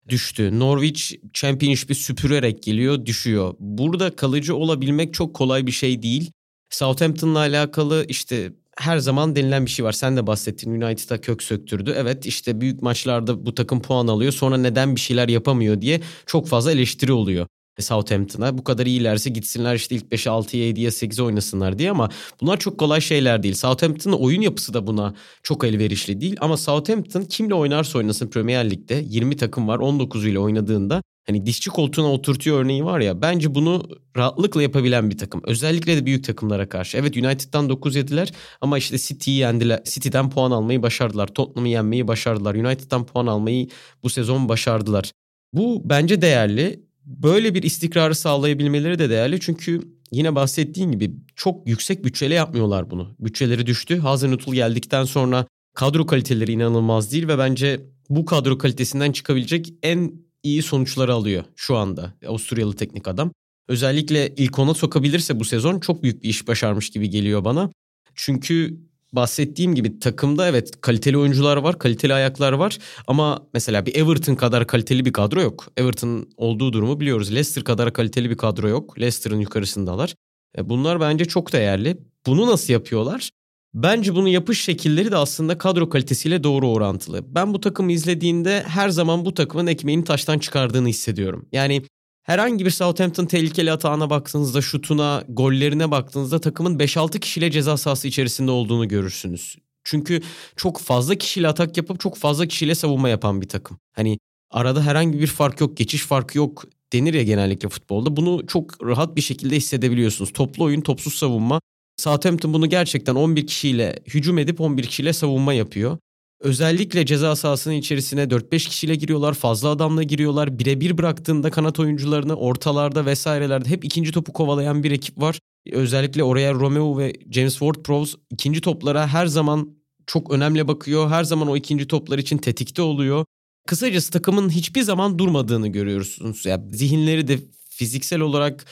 düştü. 0.08 0.58
Norwich 0.58 1.14
Championship'i 1.32 1.94
süpürerek 1.94 2.62
geliyor 2.62 3.06
düşüyor. 3.06 3.54
Burada 3.60 4.16
kalıcı 4.16 4.56
olabilmek 4.56 5.14
çok 5.14 5.34
kolay 5.34 5.66
bir 5.66 5.72
şey 5.72 6.02
değil. 6.02 6.30
Southampton'la 6.70 7.38
alakalı 7.38 8.04
işte 8.08 8.52
her 8.78 8.98
zaman 8.98 9.36
denilen 9.36 9.66
bir 9.66 9.70
şey 9.70 9.84
var. 9.84 9.92
Sen 9.92 10.16
de 10.16 10.26
bahsettin 10.26 10.80
United'a 10.80 11.20
kök 11.20 11.42
söktürdü. 11.42 11.94
Evet 11.96 12.26
işte 12.26 12.60
büyük 12.60 12.82
maçlarda 12.82 13.46
bu 13.46 13.54
takım 13.54 13.82
puan 13.82 14.08
alıyor 14.08 14.32
sonra 14.32 14.56
neden 14.56 14.96
bir 14.96 15.00
şeyler 15.00 15.28
yapamıyor 15.28 15.80
diye 15.80 16.00
çok 16.26 16.48
fazla 16.48 16.72
eleştiri 16.72 17.12
oluyor. 17.12 17.46
Southampton'a. 17.80 18.58
Bu 18.58 18.64
kadar 18.64 18.86
iyilerse 18.86 19.30
gitsinler 19.30 19.74
işte 19.74 19.94
ilk 19.94 20.04
5'e 20.04 20.30
6'ya 20.30 20.70
7'ye 20.70 20.88
8'e 20.88 21.22
oynasınlar 21.22 21.78
diye 21.78 21.90
ama 21.90 22.08
bunlar 22.40 22.56
çok 22.56 22.78
kolay 22.78 23.00
şeyler 23.00 23.42
değil. 23.42 23.54
Southampton'ın 23.54 24.16
oyun 24.16 24.40
yapısı 24.40 24.74
da 24.74 24.86
buna 24.86 25.14
çok 25.42 25.64
elverişli 25.64 26.20
değil 26.20 26.36
ama 26.40 26.56
Southampton 26.56 27.22
kimle 27.22 27.54
oynarsa 27.54 27.98
oynasın 27.98 28.28
Premier 28.28 28.70
Lig'de 28.70 29.04
20 29.08 29.36
takım 29.36 29.68
var 29.68 29.78
19 29.78 30.26
ile 30.26 30.38
oynadığında 30.38 31.02
hani 31.26 31.46
dişçi 31.46 31.70
koltuğuna 31.70 32.12
oturtuyor 32.12 32.64
örneği 32.64 32.84
var 32.84 33.00
ya 33.00 33.22
bence 33.22 33.54
bunu 33.54 33.82
rahatlıkla 34.16 34.62
yapabilen 34.62 35.10
bir 35.10 35.18
takım. 35.18 35.40
Özellikle 35.44 35.96
de 35.96 36.06
büyük 36.06 36.24
takımlara 36.24 36.68
karşı. 36.68 36.98
Evet 36.98 37.16
United'dan 37.16 37.68
9 37.68 37.96
yediler 37.96 38.32
ama 38.60 38.78
işte 38.78 38.98
City'yi 38.98 39.38
yendiler. 39.38 39.84
City'den 39.84 40.30
puan 40.30 40.50
almayı 40.50 40.82
başardılar. 40.82 41.26
Tottenham'ı 41.26 41.68
yenmeyi 41.68 42.08
başardılar. 42.08 42.54
United'dan 42.54 43.06
puan 43.06 43.26
almayı 43.26 43.68
bu 44.02 44.10
sezon 44.10 44.48
başardılar. 44.48 45.10
Bu 45.52 45.82
bence 45.84 46.22
değerli 46.22 46.84
böyle 47.04 47.54
bir 47.54 47.62
istikrarı 47.62 48.14
sağlayabilmeleri 48.14 48.98
de 48.98 49.10
değerli. 49.10 49.40
Çünkü 49.40 49.80
yine 50.12 50.34
bahsettiğim 50.34 50.92
gibi 50.92 51.10
çok 51.36 51.68
yüksek 51.68 52.04
bütçeyle 52.04 52.34
yapmıyorlar 52.34 52.90
bunu. 52.90 53.16
Bütçeleri 53.20 53.66
düştü. 53.66 53.98
Hazenutul 53.98 54.54
geldikten 54.54 55.04
sonra 55.04 55.46
kadro 55.74 56.06
kaliteleri 56.06 56.52
inanılmaz 56.52 57.12
değil 57.12 57.28
ve 57.28 57.38
bence 57.38 57.80
bu 58.10 58.24
kadro 58.24 58.58
kalitesinden 58.58 59.12
çıkabilecek 59.12 59.74
en 59.82 60.12
iyi 60.44 60.62
sonuçları 60.62 61.14
alıyor 61.14 61.44
şu 61.56 61.76
anda 61.76 62.14
Avusturyalı 62.26 62.76
teknik 62.76 63.08
adam. 63.08 63.32
Özellikle 63.68 64.34
ilk 64.36 64.58
ona 64.58 64.74
sokabilirse 64.74 65.40
bu 65.40 65.44
sezon 65.44 65.80
çok 65.80 66.02
büyük 66.02 66.22
bir 66.22 66.28
iş 66.28 66.48
başarmış 66.48 66.90
gibi 66.90 67.10
geliyor 67.10 67.44
bana. 67.44 67.70
Çünkü 68.14 68.80
bahsettiğim 69.12 69.74
gibi 69.74 69.98
takımda 69.98 70.48
evet 70.48 70.80
kaliteli 70.80 71.18
oyuncular 71.18 71.56
var, 71.56 71.78
kaliteli 71.78 72.14
ayaklar 72.14 72.52
var 72.52 72.78
ama 73.06 73.46
mesela 73.54 73.86
bir 73.86 73.94
Everton 73.94 74.34
kadar 74.34 74.66
kaliteli 74.66 75.04
bir 75.04 75.12
kadro 75.12 75.40
yok. 75.40 75.68
Everton 75.76 76.28
olduğu 76.36 76.72
durumu 76.72 77.00
biliyoruz. 77.00 77.30
Leicester 77.30 77.64
kadar 77.64 77.92
kaliteli 77.92 78.30
bir 78.30 78.36
kadro 78.36 78.68
yok. 78.68 78.98
Leicester'ın 79.00 79.40
yukarısındalar. 79.40 80.14
E, 80.58 80.68
bunlar 80.68 81.00
bence 81.00 81.24
çok 81.24 81.52
değerli. 81.52 81.96
Bunu 82.26 82.46
nasıl 82.46 82.72
yapıyorlar? 82.72 83.30
Bence 83.74 84.14
bunu 84.14 84.28
yapış 84.28 84.64
şekilleri 84.64 85.10
de 85.10 85.16
aslında 85.16 85.58
kadro 85.58 85.88
kalitesiyle 85.88 86.44
doğru 86.44 86.70
orantılı. 86.70 87.34
Ben 87.34 87.54
bu 87.54 87.60
takımı 87.60 87.92
izlediğinde 87.92 88.62
her 88.62 88.88
zaman 88.88 89.24
bu 89.24 89.34
takımın 89.34 89.66
ekmeğini 89.66 90.04
taştan 90.04 90.38
çıkardığını 90.38 90.88
hissediyorum. 90.88 91.46
Yani 91.52 91.82
Herhangi 92.24 92.64
bir 92.64 92.70
Southampton 92.70 93.26
tehlikeli 93.26 93.72
atağına 93.72 94.10
baktığınızda, 94.10 94.62
şutuna, 94.62 95.24
gollerine 95.28 95.90
baktığınızda 95.90 96.40
takımın 96.40 96.78
5-6 96.78 97.20
kişiyle 97.20 97.50
ceza 97.50 97.76
sahası 97.76 98.08
içerisinde 98.08 98.50
olduğunu 98.50 98.88
görürsünüz. 98.88 99.56
Çünkü 99.84 100.22
çok 100.56 100.80
fazla 100.80 101.14
kişiyle 101.14 101.48
atak 101.48 101.76
yapıp 101.76 102.00
çok 102.00 102.16
fazla 102.16 102.46
kişiyle 102.46 102.74
savunma 102.74 103.08
yapan 103.08 103.40
bir 103.40 103.48
takım. 103.48 103.78
Hani 103.92 104.18
arada 104.50 104.82
herhangi 104.82 105.20
bir 105.20 105.26
fark 105.26 105.60
yok, 105.60 105.76
geçiş 105.76 106.02
farkı 106.02 106.38
yok 106.38 106.64
denir 106.92 107.14
ya 107.14 107.22
genellikle 107.22 107.68
futbolda. 107.68 108.16
Bunu 108.16 108.46
çok 108.46 108.84
rahat 108.86 109.16
bir 109.16 109.22
şekilde 109.22 109.56
hissedebiliyorsunuz. 109.56 110.32
Toplu 110.32 110.64
oyun, 110.64 110.80
topsuz 110.80 111.14
savunma. 111.14 111.60
Southampton 111.96 112.52
bunu 112.52 112.68
gerçekten 112.68 113.14
11 113.14 113.46
kişiyle 113.46 113.98
hücum 114.06 114.38
edip 114.38 114.60
11 114.60 114.82
kişiyle 114.82 115.12
savunma 115.12 115.52
yapıyor. 115.54 115.98
Özellikle 116.40 117.06
ceza 117.06 117.36
sahasının 117.36 117.74
içerisine 117.74 118.22
4-5 118.22 118.68
kişiyle 118.68 118.94
giriyorlar. 118.94 119.34
Fazla 119.34 119.68
adamla 119.68 120.02
giriyorlar. 120.02 120.58
Birebir 120.58 120.98
bıraktığında 120.98 121.50
kanat 121.50 121.80
oyuncularını 121.80 122.36
ortalarda 122.36 123.06
vesairelerde 123.06 123.68
hep 123.68 123.84
ikinci 123.84 124.12
topu 124.12 124.32
kovalayan 124.32 124.82
bir 124.82 124.90
ekip 124.90 125.20
var. 125.20 125.38
Özellikle 125.72 126.22
oraya 126.22 126.54
Romeo 126.54 126.98
ve 126.98 127.12
James 127.30 127.56
Ward-Prowse 127.56 128.16
ikinci 128.30 128.60
toplara 128.60 129.06
her 129.06 129.26
zaman 129.26 129.76
çok 130.06 130.32
önemli 130.32 130.68
bakıyor. 130.68 131.10
Her 131.10 131.24
zaman 131.24 131.48
o 131.48 131.56
ikinci 131.56 131.86
toplar 131.86 132.18
için 132.18 132.38
tetikte 132.38 132.82
oluyor. 132.82 133.24
Kısacası 133.66 134.10
takımın 134.10 134.50
hiçbir 134.50 134.82
zaman 134.82 135.18
durmadığını 135.18 135.68
görüyorsunuz. 135.68 136.46
Yani 136.46 136.76
zihinleri 136.76 137.28
de 137.28 137.38
fiziksel 137.68 138.20
olarak 138.20 138.64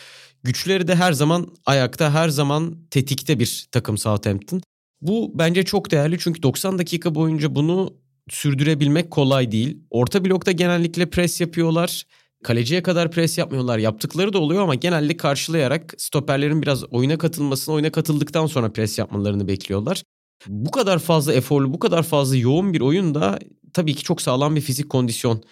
güçleri 0.42 0.88
de 0.88 0.94
her 0.94 1.12
zaman 1.12 1.48
ayakta, 1.66 2.14
her 2.14 2.28
zaman 2.28 2.76
tetikte 2.90 3.38
bir 3.38 3.66
takım 3.72 3.98
Southampton. 3.98 4.62
Bu 5.00 5.32
bence 5.34 5.62
çok 5.62 5.90
değerli 5.90 6.18
çünkü 6.18 6.42
90 6.42 6.78
dakika 6.78 7.14
boyunca 7.14 7.54
bunu 7.54 7.94
sürdürebilmek 8.30 9.10
kolay 9.10 9.52
değil. 9.52 9.78
Orta 9.90 10.24
blokta 10.24 10.52
genellikle 10.52 11.10
pres 11.10 11.40
yapıyorlar. 11.40 12.06
Kaleciye 12.44 12.82
kadar 12.82 13.10
pres 13.10 13.38
yapmıyorlar. 13.38 13.78
Yaptıkları 13.78 14.32
da 14.32 14.38
oluyor 14.38 14.62
ama 14.62 14.74
genelde 14.74 15.16
karşılayarak 15.16 15.94
stoperlerin 15.98 16.62
biraz 16.62 16.84
oyuna 16.84 17.18
katılmasını, 17.18 17.74
oyuna 17.74 17.92
katıldıktan 17.92 18.46
sonra 18.46 18.72
pres 18.72 18.98
yapmalarını 18.98 19.48
bekliyorlar. 19.48 20.02
Bu 20.48 20.70
kadar 20.70 20.98
fazla 20.98 21.32
eforlu, 21.32 21.72
bu 21.72 21.78
kadar 21.78 22.02
fazla 22.02 22.36
yoğun 22.36 22.72
bir 22.72 22.80
oyun 22.80 23.14
da 23.14 23.38
tabii 23.72 23.94
ki 23.94 24.02
çok 24.02 24.22
sağlam 24.22 24.56
bir 24.56 24.60
fizik 24.60 24.90
kondisyon 24.90 25.42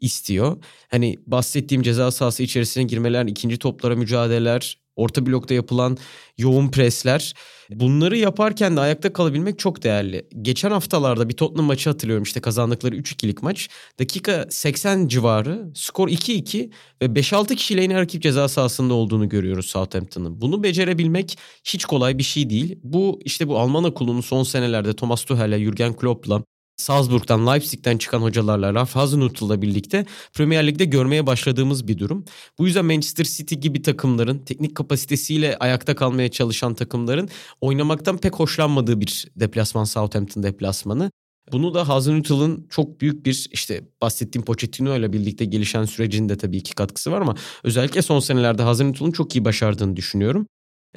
istiyor. 0.00 0.56
Hani 0.88 1.16
bahsettiğim 1.26 1.82
ceza 1.82 2.10
sahası 2.10 2.42
içerisine 2.42 2.84
girmeler, 2.84 3.26
ikinci 3.26 3.58
toplara 3.58 3.96
mücadeleler, 3.96 4.78
orta 4.96 5.26
blokta 5.26 5.54
yapılan 5.54 5.98
yoğun 6.38 6.68
presler. 6.68 7.34
Bunları 7.70 8.16
yaparken 8.16 8.76
de 8.76 8.80
ayakta 8.80 9.12
kalabilmek 9.12 9.58
çok 9.58 9.82
değerli. 9.82 10.26
Geçen 10.42 10.70
haftalarda 10.70 11.28
bir 11.28 11.34
Tottenham 11.34 11.66
maçı 11.66 11.90
hatırlıyorum 11.90 12.22
işte 12.22 12.40
kazandıkları 12.40 12.96
3-2'lik 12.96 13.42
maç. 13.42 13.68
Dakika 13.98 14.46
80 14.50 15.08
civarı 15.08 15.70
skor 15.74 16.08
2-2 16.08 16.70
ve 17.02 17.06
5-6 17.06 17.54
kişiyle 17.56 17.82
yine 17.82 18.00
rakip 18.00 18.22
ceza 18.22 18.48
sahasında 18.48 18.94
olduğunu 18.94 19.28
görüyoruz 19.28 19.66
Southampton'ın. 19.66 20.40
Bunu 20.40 20.62
becerebilmek 20.62 21.38
hiç 21.64 21.84
kolay 21.84 22.18
bir 22.18 22.22
şey 22.22 22.50
değil. 22.50 22.78
Bu 22.82 23.20
işte 23.24 23.48
bu 23.48 23.58
Alman 23.58 23.84
okulunun 23.84 24.20
son 24.20 24.42
senelerde 24.42 24.96
Thomas 24.96 25.24
Tuchel'le, 25.24 25.64
Jurgen 25.64 25.92
Klopp'la 25.96 26.42
Salzburg'dan, 26.80 27.46
Leipzig'ten 27.46 27.98
çıkan 27.98 28.22
hocalarla, 28.22 28.74
Ralf 28.74 28.96
Hasenhüttl'la 28.96 29.62
birlikte 29.62 30.06
Premier 30.34 30.66
Lig'de 30.66 30.84
görmeye 30.84 31.26
başladığımız 31.26 31.88
bir 31.88 31.98
durum. 31.98 32.24
Bu 32.58 32.66
yüzden 32.66 32.84
Manchester 32.84 33.24
City 33.24 33.54
gibi 33.54 33.82
takımların, 33.82 34.38
teknik 34.38 34.74
kapasitesiyle 34.74 35.56
ayakta 35.56 35.94
kalmaya 35.94 36.30
çalışan 36.30 36.74
takımların 36.74 37.28
oynamaktan 37.60 38.18
pek 38.18 38.34
hoşlanmadığı 38.34 39.00
bir 39.00 39.28
deplasman 39.36 39.84
Southampton 39.84 40.42
deplasmanı. 40.42 41.10
Bunu 41.52 41.74
da 41.74 41.88
Hasenhüttl'ın 41.88 42.66
çok 42.70 43.00
büyük 43.00 43.26
bir 43.26 43.48
işte 43.52 43.84
bahsettiğim 44.00 44.44
Pochettino 44.44 44.96
ile 44.96 45.12
birlikte 45.12 45.44
gelişen 45.44 45.84
sürecinde 45.84 46.36
tabii 46.36 46.62
ki 46.62 46.74
katkısı 46.74 47.12
var 47.12 47.20
ama 47.20 47.34
özellikle 47.64 48.02
son 48.02 48.20
senelerde 48.20 48.62
Hasenhüttl'ın 48.62 49.10
çok 49.10 49.36
iyi 49.36 49.44
başardığını 49.44 49.96
düşünüyorum. 49.96 50.46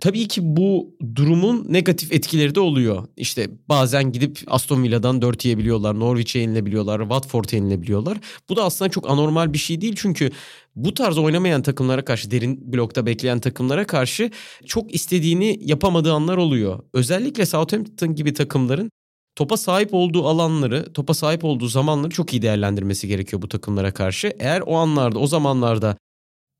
Tabii 0.01 0.27
ki 0.27 0.41
bu 0.43 0.95
durumun 1.15 1.65
negatif 1.69 2.11
etkileri 2.11 2.55
de 2.55 2.59
oluyor. 2.59 3.07
İşte 3.17 3.49
bazen 3.69 4.11
gidip 4.11 4.39
Aston 4.47 4.83
Villa'dan 4.83 5.21
4 5.21 5.45
yiyebiliyorlar, 5.45 5.99
Norwich'e 5.99 6.39
yenilebiliyorlar, 6.39 6.99
Watford'a 6.99 7.55
yenilebiliyorlar. 7.55 8.17
Bu 8.49 8.55
da 8.55 8.63
aslında 8.63 8.91
çok 8.91 9.09
anormal 9.09 9.53
bir 9.53 9.57
şey 9.57 9.81
değil 9.81 9.93
çünkü 9.97 10.31
bu 10.75 10.93
tarz 10.93 11.17
oynamayan 11.17 11.61
takımlara 11.61 12.05
karşı, 12.05 12.31
derin 12.31 12.73
blokta 12.73 13.05
bekleyen 13.05 13.39
takımlara 13.39 13.87
karşı 13.87 14.31
çok 14.65 14.93
istediğini 14.95 15.59
yapamadığı 15.61 16.13
anlar 16.13 16.37
oluyor. 16.37 16.79
Özellikle 16.93 17.45
Southampton 17.45 18.15
gibi 18.15 18.33
takımların 18.33 18.91
topa 19.35 19.57
sahip 19.57 19.93
olduğu 19.93 20.27
alanları, 20.27 20.93
topa 20.93 21.13
sahip 21.13 21.43
olduğu 21.43 21.67
zamanları 21.67 22.11
çok 22.11 22.33
iyi 22.33 22.41
değerlendirmesi 22.41 23.07
gerekiyor 23.07 23.41
bu 23.41 23.47
takımlara 23.47 23.93
karşı. 23.93 24.33
Eğer 24.39 24.61
o 24.65 24.75
anlarda, 24.75 25.19
o 25.19 25.27
zamanlarda 25.27 25.97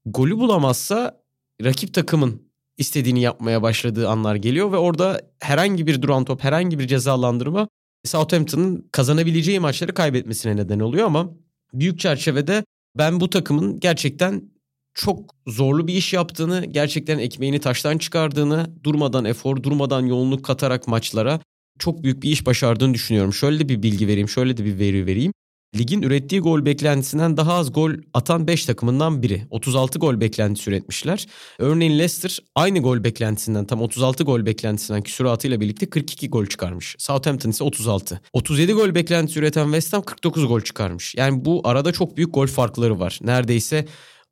golü 0.05 0.37
bulamazsa 0.37 1.23
rakip 1.63 1.93
takımın 1.93 2.52
istediğini 2.77 3.21
yapmaya 3.21 3.61
başladığı 3.61 4.09
anlar 4.09 4.35
geliyor 4.35 4.71
ve 4.71 4.77
orada 4.77 5.21
herhangi 5.39 5.87
bir 5.87 6.01
duran 6.01 6.25
top, 6.25 6.43
herhangi 6.43 6.79
bir 6.79 6.87
cezalandırma 6.87 7.67
Southampton'ın 8.05 8.89
kazanabileceği 8.91 9.59
maçları 9.59 9.93
kaybetmesine 9.93 10.55
neden 10.55 10.79
oluyor 10.79 11.05
ama 11.05 11.29
büyük 11.73 11.99
çerçevede 11.99 12.63
ben 12.97 13.19
bu 13.19 13.29
takımın 13.29 13.79
gerçekten 13.79 14.53
çok 14.93 15.35
zorlu 15.47 15.87
bir 15.87 15.93
iş 15.93 16.13
yaptığını, 16.13 16.65
gerçekten 16.65 17.19
ekmeğini 17.19 17.59
taştan 17.59 17.97
çıkardığını, 17.97 18.67
durmadan 18.83 19.25
efor, 19.25 19.63
durmadan 19.63 20.05
yoğunluk 20.05 20.45
katarak 20.45 20.87
maçlara 20.87 21.39
çok 21.79 22.03
büyük 22.03 22.23
bir 22.23 22.29
iş 22.29 22.45
başardığını 22.45 22.93
düşünüyorum. 22.93 23.33
Şöyle 23.33 23.59
de 23.59 23.69
bir 23.69 23.83
bilgi 23.83 24.07
vereyim, 24.07 24.29
şöyle 24.29 24.57
de 24.57 24.65
bir 24.65 24.79
veri 24.79 25.05
vereyim 25.05 25.33
ligin 25.75 26.01
ürettiği 26.01 26.41
gol 26.41 26.65
beklentisinden 26.65 27.37
daha 27.37 27.53
az 27.53 27.73
gol 27.73 27.91
atan 28.13 28.47
5 28.47 28.65
takımından 28.65 29.23
biri. 29.23 29.43
36 29.49 29.99
gol 29.99 30.21
beklentisi 30.21 30.69
üretmişler. 30.69 31.27
Örneğin 31.59 31.91
Leicester 31.99 32.39
aynı 32.55 32.79
gol 32.79 33.03
beklentisinden 33.03 33.65
tam 33.65 33.81
36 33.81 34.23
gol 34.23 34.45
beklentisinden 34.45 35.01
küsuratıyla 35.01 35.61
birlikte 35.61 35.89
42 35.89 36.29
gol 36.29 36.45
çıkarmış. 36.45 36.95
Southampton 36.99 37.49
ise 37.49 37.63
36. 37.63 38.21
37 38.33 38.73
gol 38.73 38.95
beklentisi 38.95 39.39
üreten 39.39 39.65
West 39.65 39.93
Ham 39.93 40.01
49 40.01 40.47
gol 40.47 40.61
çıkarmış. 40.61 41.15
Yani 41.15 41.45
bu 41.45 41.61
arada 41.63 41.91
çok 41.91 42.17
büyük 42.17 42.33
gol 42.33 42.47
farkları 42.47 42.99
var. 42.99 43.19
Neredeyse 43.21 43.85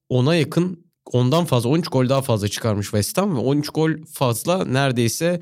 ona 0.10 0.36
yakın 0.36 0.86
ondan 1.06 1.45
fazla 1.45 1.69
13 1.69 1.88
gol 1.88 2.10
daha 2.10 2.21
fazla 2.21 2.47
çıkarmış 2.47 2.86
West 2.86 3.17
Ham 3.17 3.36
ve 3.36 3.39
13 3.39 3.69
gol 3.69 3.91
fazla 4.13 4.65
neredeyse 4.65 5.41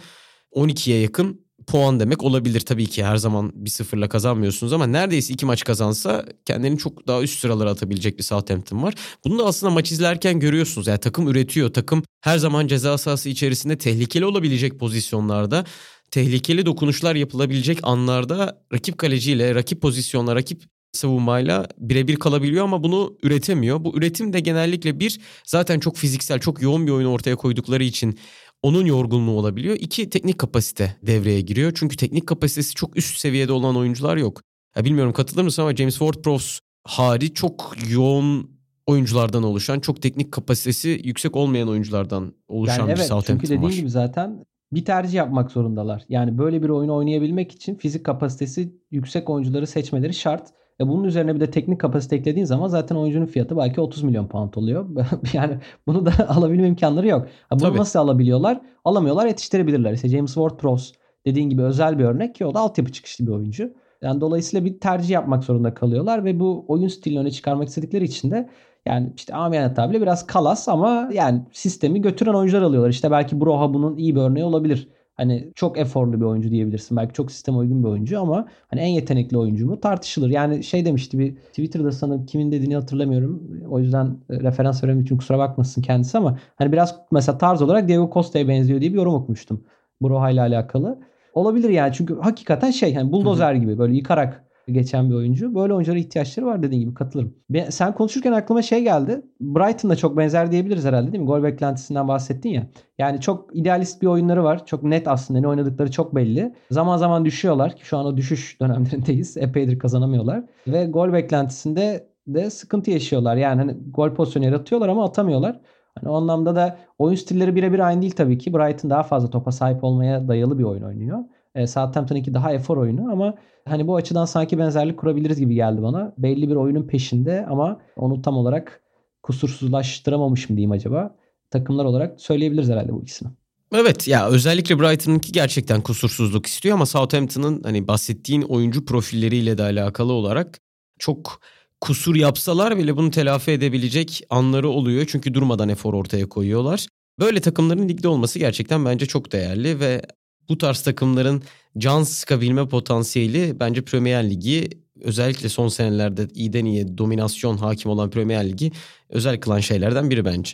12'ye 0.55 1.01
yakın 1.01 1.48
puan 1.69 1.99
demek 1.99 2.23
olabilir 2.23 2.60
tabii 2.60 2.88
ki 2.88 3.03
her 3.03 3.17
zaman 3.17 3.51
bir 3.55 3.69
sıfırla 3.69 4.10
kazanmıyorsunuz 4.10 4.73
ama 4.73 4.88
neredeyse 4.88 5.34
iki 5.34 5.45
maç 5.45 5.63
kazansa 5.63 6.25
kendini 6.45 6.77
çok 6.77 7.08
daha 7.08 7.21
üst 7.21 7.39
sıralara 7.39 7.69
atabilecek 7.69 8.17
bir 8.17 8.23
Southampton 8.23 8.84
var. 8.84 8.93
Bunu 9.25 9.39
da 9.39 9.45
aslında 9.45 9.73
maç 9.73 9.91
izlerken 9.91 10.39
görüyorsunuz. 10.39 10.88
Yani 10.88 10.99
takım 10.99 11.27
üretiyor. 11.27 11.73
Takım 11.73 12.03
her 12.21 12.38
zaman 12.38 12.67
ceza 12.67 12.97
sahası 12.97 13.29
içerisinde 13.29 13.77
tehlikeli 13.77 14.25
olabilecek 14.25 14.79
pozisyonlarda 14.79 15.65
tehlikeli 16.12 16.65
dokunuşlar 16.65 17.15
yapılabilecek 17.15 17.79
anlarda 17.84 18.62
rakip 18.73 18.97
kaleciyle, 18.97 19.55
rakip 19.55 19.82
pozisyonla, 19.82 20.36
rakip 20.36 20.63
savunmayla 20.91 21.67
birebir 21.77 22.15
kalabiliyor 22.15 22.63
ama 22.63 22.84
bunu 22.84 23.17
üretemiyor. 23.23 23.84
Bu 23.84 23.97
üretim 23.97 24.34
de 24.34 24.39
genellikle 24.39 24.99
bir 24.99 25.19
zaten 25.45 25.79
çok 25.79 25.97
fiziksel, 25.97 26.39
çok 26.39 26.62
yoğun 26.62 26.88
bir 26.88 26.91
oyun 26.91 27.08
ortaya 27.08 27.36
koydukları 27.36 27.84
için 27.84 28.19
onun 28.63 28.86
yorgunluğu 28.86 29.32
olabiliyor. 29.32 29.76
İki 29.80 30.10
teknik 30.10 30.38
kapasite 30.38 30.95
devreye 31.04 31.41
giriyor. 31.41 31.72
Çünkü 31.76 31.98
teknik 31.98 32.28
kapasitesi 32.28 32.76
çok 32.76 32.98
üst 32.98 33.17
seviyede 33.17 33.52
olan 33.52 33.78
oyuncular 33.78 34.17
yok. 34.17 34.41
Ya 34.76 34.86
bilmiyorum 34.86 35.13
katılır 35.13 35.43
mısın 35.43 35.62
ama 35.62 35.76
James 35.76 35.98
Ward-Prowse 35.98 36.60
hariç 36.84 37.36
çok 37.36 37.76
yoğun 37.91 38.60
oyunculardan 38.86 39.43
oluşan, 39.43 39.80
çok 39.80 40.02
teknik 40.02 40.32
kapasitesi 40.32 41.02
yüksek 41.04 41.36
olmayan 41.36 41.69
oyunculardan 41.69 42.34
oluşan 42.48 42.80
yani 42.80 42.88
bir 42.88 42.93
evet, 42.93 43.06
Southampton 43.06 43.34
çünkü 43.34 43.48
dediğin 43.48 43.63
var. 43.63 43.72
gibi 43.72 43.89
zaten 43.89 44.45
bir 44.72 44.86
tercih 44.86 45.13
yapmak 45.13 45.52
zorundalar. 45.52 46.04
Yani 46.10 46.38
böyle 46.38 46.63
bir 46.63 46.69
oyunu 46.69 46.95
oynayabilmek 46.95 47.52
için 47.52 47.76
fizik 47.76 48.06
kapasitesi 48.06 48.74
yüksek 48.91 49.30
oyuncuları 49.30 49.67
seçmeleri 49.67 50.13
şart. 50.13 50.54
E 50.82 50.88
bunun 50.88 51.04
üzerine 51.04 51.36
bir 51.36 51.39
de 51.39 51.52
teknik 51.52 51.82
kapasite 51.82 52.15
eklediğin 52.15 52.46
zaman 52.46 52.68
zaten 52.68 52.96
oyuncunun 52.96 53.26
fiyatı 53.26 53.58
belki 53.58 53.82
30 53.82 54.04
milyon 54.04 54.28
pound 54.28 54.54
oluyor. 54.54 54.86
yani 55.34 55.58
bunu 55.88 56.06
da 56.06 56.12
alabilme 56.28 56.68
imkanları 56.68 57.08
yok. 57.08 57.28
Ha 57.50 57.60
bunu 57.60 57.68
Tabii. 57.68 57.78
nasıl 57.78 58.00
alabiliyorlar? 58.00 58.62
Alamıyorlar 58.86 59.26
yetiştirebilirler. 59.26 59.94
İşte 59.94 60.10
James 60.10 60.36
Ward-Prowse 60.36 60.94
dediğin 61.26 61.50
gibi 61.50 61.62
özel 61.62 62.00
bir 62.00 62.04
örnek 62.04 62.36
ki 62.36 62.46
o 62.46 62.54
da 62.54 62.60
altyapı 62.60 62.92
çıkışlı 62.92 63.28
bir 63.28 63.32
oyuncu. 63.32 63.74
Yani 64.02 64.22
dolayısıyla 64.22 64.65
bir 64.65 64.80
tercih 64.80 65.10
yapmak 65.10 65.44
zorunda 65.44 65.74
kalıyorlar 65.74 66.26
ve 66.26 66.39
bu 66.39 66.65
oyun 66.68 66.88
stilini 66.88 67.20
öne 67.20 67.32
çıkarmak 67.32 67.68
istedikleri 67.68 68.04
için 68.04 68.32
de 68.32 68.50
yani 68.86 69.13
işte 69.15 69.36
amiyane 69.36 69.74
tabirle 69.74 70.02
biraz 70.02 70.28
kalas 70.28 70.70
ama 70.70 71.10
yani 71.13 71.42
sistemi 71.52 72.02
götüren 72.02 72.34
oyuncular 72.34 72.62
alıyorlar. 72.62 72.89
İşte 72.89 73.12
belki 73.12 73.42
Broha 73.42 73.74
bunun 73.74 73.98
iyi 73.98 74.15
bir 74.15 74.22
örneği 74.22 74.46
olabilir. 74.46 74.88
Hani 75.19 75.51
çok 75.55 75.77
eforlu 75.77 76.19
bir 76.19 76.25
oyuncu 76.25 76.51
diyebilirsin. 76.51 76.97
Belki 76.97 77.13
çok 77.13 77.32
sisteme 77.32 77.58
uygun 77.58 77.84
bir 77.84 77.89
oyuncu 77.89 78.21
ama 78.21 78.47
hani 78.67 78.82
en 78.82 78.88
yetenekli 78.88 79.38
oyuncu 79.38 79.67
mu 79.67 79.79
tartışılır. 79.79 80.29
Yani 80.29 80.63
şey 80.63 80.86
demişti 80.86 81.19
bir 81.19 81.36
Twitter'da 81.36 81.91
sanırım 81.91 82.25
kimin 82.25 82.51
dediğini 82.51 82.75
hatırlamıyorum. 82.75 83.43
O 83.69 83.79
yüzden 83.79 84.17
e, 84.29 84.39
referans 84.39 84.84
veremem 84.84 85.03
için 85.03 85.17
kusura 85.17 85.38
bakmasın 85.38 85.82
kendisi 85.82 86.17
ama 86.17 86.38
hani 86.55 86.71
biraz 86.71 86.95
mesela 87.12 87.38
tarz 87.38 87.62
olarak 87.62 87.88
Diego 87.88 88.10
Costa'ya 88.13 88.47
benziyor 88.47 88.82
diye 88.82 88.91
bir 88.91 88.97
yorum 88.97 89.13
okumuştum. 89.13 89.63
Broha 90.01 90.29
ile 90.29 90.41
alakalı. 90.41 90.99
Olabilir 91.34 91.69
yani 91.69 91.93
çünkü 91.93 92.19
hakikaten 92.19 92.71
şey 92.71 92.95
hani 92.95 93.12
buldozer 93.12 93.53
gibi 93.53 93.77
böyle 93.77 93.95
yıkarak 93.95 94.48
geçen 94.73 95.10
bir 95.10 95.15
oyuncu. 95.15 95.55
Böyle 95.55 95.73
oyunculara 95.73 95.99
ihtiyaçları 95.99 96.45
var 96.45 96.63
dediğin 96.63 96.82
gibi 96.82 96.93
katılırım. 96.93 97.34
Ben, 97.49 97.69
sen 97.69 97.93
konuşurken 97.93 98.32
aklıma 98.32 98.62
şey 98.62 98.84
geldi. 98.84 99.21
Brighton'da 99.41 99.95
çok 99.95 100.17
benzer 100.17 100.51
diyebiliriz 100.51 100.86
herhalde 100.86 101.12
değil 101.12 101.23
mi? 101.23 101.27
Gol 101.27 101.43
beklentisinden 101.43 102.08
bahsettin 102.08 102.49
ya. 102.49 102.67
Yani 102.97 103.21
çok 103.21 103.55
idealist 103.55 104.01
bir 104.01 104.08
oyunları 104.08 104.43
var. 104.43 104.65
Çok 104.65 104.84
net 104.84 105.08
aslında 105.08 105.39
ne 105.39 105.47
oynadıkları 105.47 105.91
çok 105.91 106.15
belli. 106.15 106.53
Zaman 106.71 106.97
zaman 106.97 107.25
düşüyorlar 107.25 107.75
ki 107.75 107.86
şu 107.86 107.97
an 107.97 108.05
o 108.05 108.17
düşüş 108.17 108.58
dönemlerindeyiz. 108.62 109.38
Epeydir 109.38 109.79
kazanamıyorlar. 109.79 110.43
Ve 110.67 110.86
gol 110.86 111.13
beklentisinde 111.13 112.10
de 112.27 112.49
sıkıntı 112.49 112.91
yaşıyorlar. 112.91 113.36
Yani 113.36 113.62
hani 113.62 113.77
gol 113.91 114.10
pozisyonu 114.10 114.45
yaratıyorlar 114.45 114.89
ama 114.89 115.05
atamıyorlar. 115.05 115.60
Hani 115.95 116.10
o 116.10 116.15
anlamda 116.15 116.55
da 116.55 116.77
oyun 116.99 117.15
stilleri 117.15 117.55
birebir 117.55 117.79
aynı 117.79 118.01
değil 118.01 118.15
tabii 118.15 118.38
ki. 118.38 118.53
Brighton 118.53 118.89
daha 118.89 119.03
fazla 119.03 119.29
topa 119.29 119.51
sahip 119.51 119.84
olmaya 119.84 120.27
dayalı 120.27 120.60
bir 120.60 120.63
oyun 120.63 120.84
oynuyor. 120.84 121.19
E, 121.55 121.67
Southampton'ınki 121.67 122.33
daha 122.33 122.53
efor 122.53 122.77
oyunu 122.77 123.12
ama 123.12 123.35
hani 123.65 123.88
bu 123.88 123.95
açıdan 123.95 124.25
sanki 124.25 124.57
benzerlik 124.57 124.99
kurabiliriz 124.99 125.39
gibi 125.39 125.55
geldi 125.55 125.81
bana. 125.81 126.13
Belli 126.17 126.49
bir 126.49 126.55
oyunun 126.55 126.88
peşinde 126.88 127.45
ama 127.49 127.81
onu 127.95 128.21
tam 128.21 128.38
olarak 128.38 128.81
kusursuzlaştıramamış 129.23 130.49
mı 130.49 130.55
diyeyim 130.55 130.71
acaba? 130.71 131.15
Takımlar 131.51 131.85
olarak 131.85 132.21
söyleyebiliriz 132.21 132.69
herhalde 132.69 132.93
bu 132.93 133.01
ikisini. 133.01 133.29
Evet 133.73 134.07
ya 134.07 134.29
özellikle 134.29 134.79
Brighton'ınki 134.79 135.31
gerçekten 135.31 135.81
kusursuzluk 135.81 136.45
istiyor 136.45 136.75
ama 136.75 136.85
Southampton'ın 136.85 137.63
hani 137.63 137.88
bahsettiğin 137.88 138.41
oyuncu 138.41 138.85
profilleriyle 138.85 139.57
de 139.57 139.63
alakalı 139.63 140.13
olarak 140.13 140.59
çok 140.99 141.39
kusur 141.81 142.15
yapsalar 142.15 142.77
bile 142.77 142.97
bunu 142.97 143.12
telafi 143.12 143.51
edebilecek 143.51 144.23
anları 144.29 144.69
oluyor. 144.69 145.05
Çünkü 145.09 145.33
durmadan 145.33 145.69
efor 145.69 145.93
ortaya 145.93 146.29
koyuyorlar. 146.29 146.88
Böyle 147.19 147.39
takımların 147.39 147.89
ligde 147.89 148.07
olması 148.07 148.39
gerçekten 148.39 148.85
bence 148.85 149.05
çok 149.05 149.31
değerli 149.31 149.79
ve 149.79 150.01
bu 150.49 150.57
tarz 150.57 150.81
takımların 150.81 151.41
can 151.77 152.03
sıkabilme 152.03 152.67
potansiyeli 152.67 153.59
bence 153.59 153.81
Premier 153.81 154.29
Ligi 154.29 154.69
özellikle 155.01 155.49
son 155.49 155.67
senelerde 155.67 156.27
iyiden 156.33 156.65
iyiye 156.65 156.97
dominasyon 156.97 157.57
hakim 157.57 157.91
olan 157.91 158.09
Premier 158.09 158.49
Ligi 158.49 158.71
özel 159.09 159.39
kılan 159.39 159.59
şeylerden 159.59 160.09
biri 160.09 160.25
bence. 160.25 160.51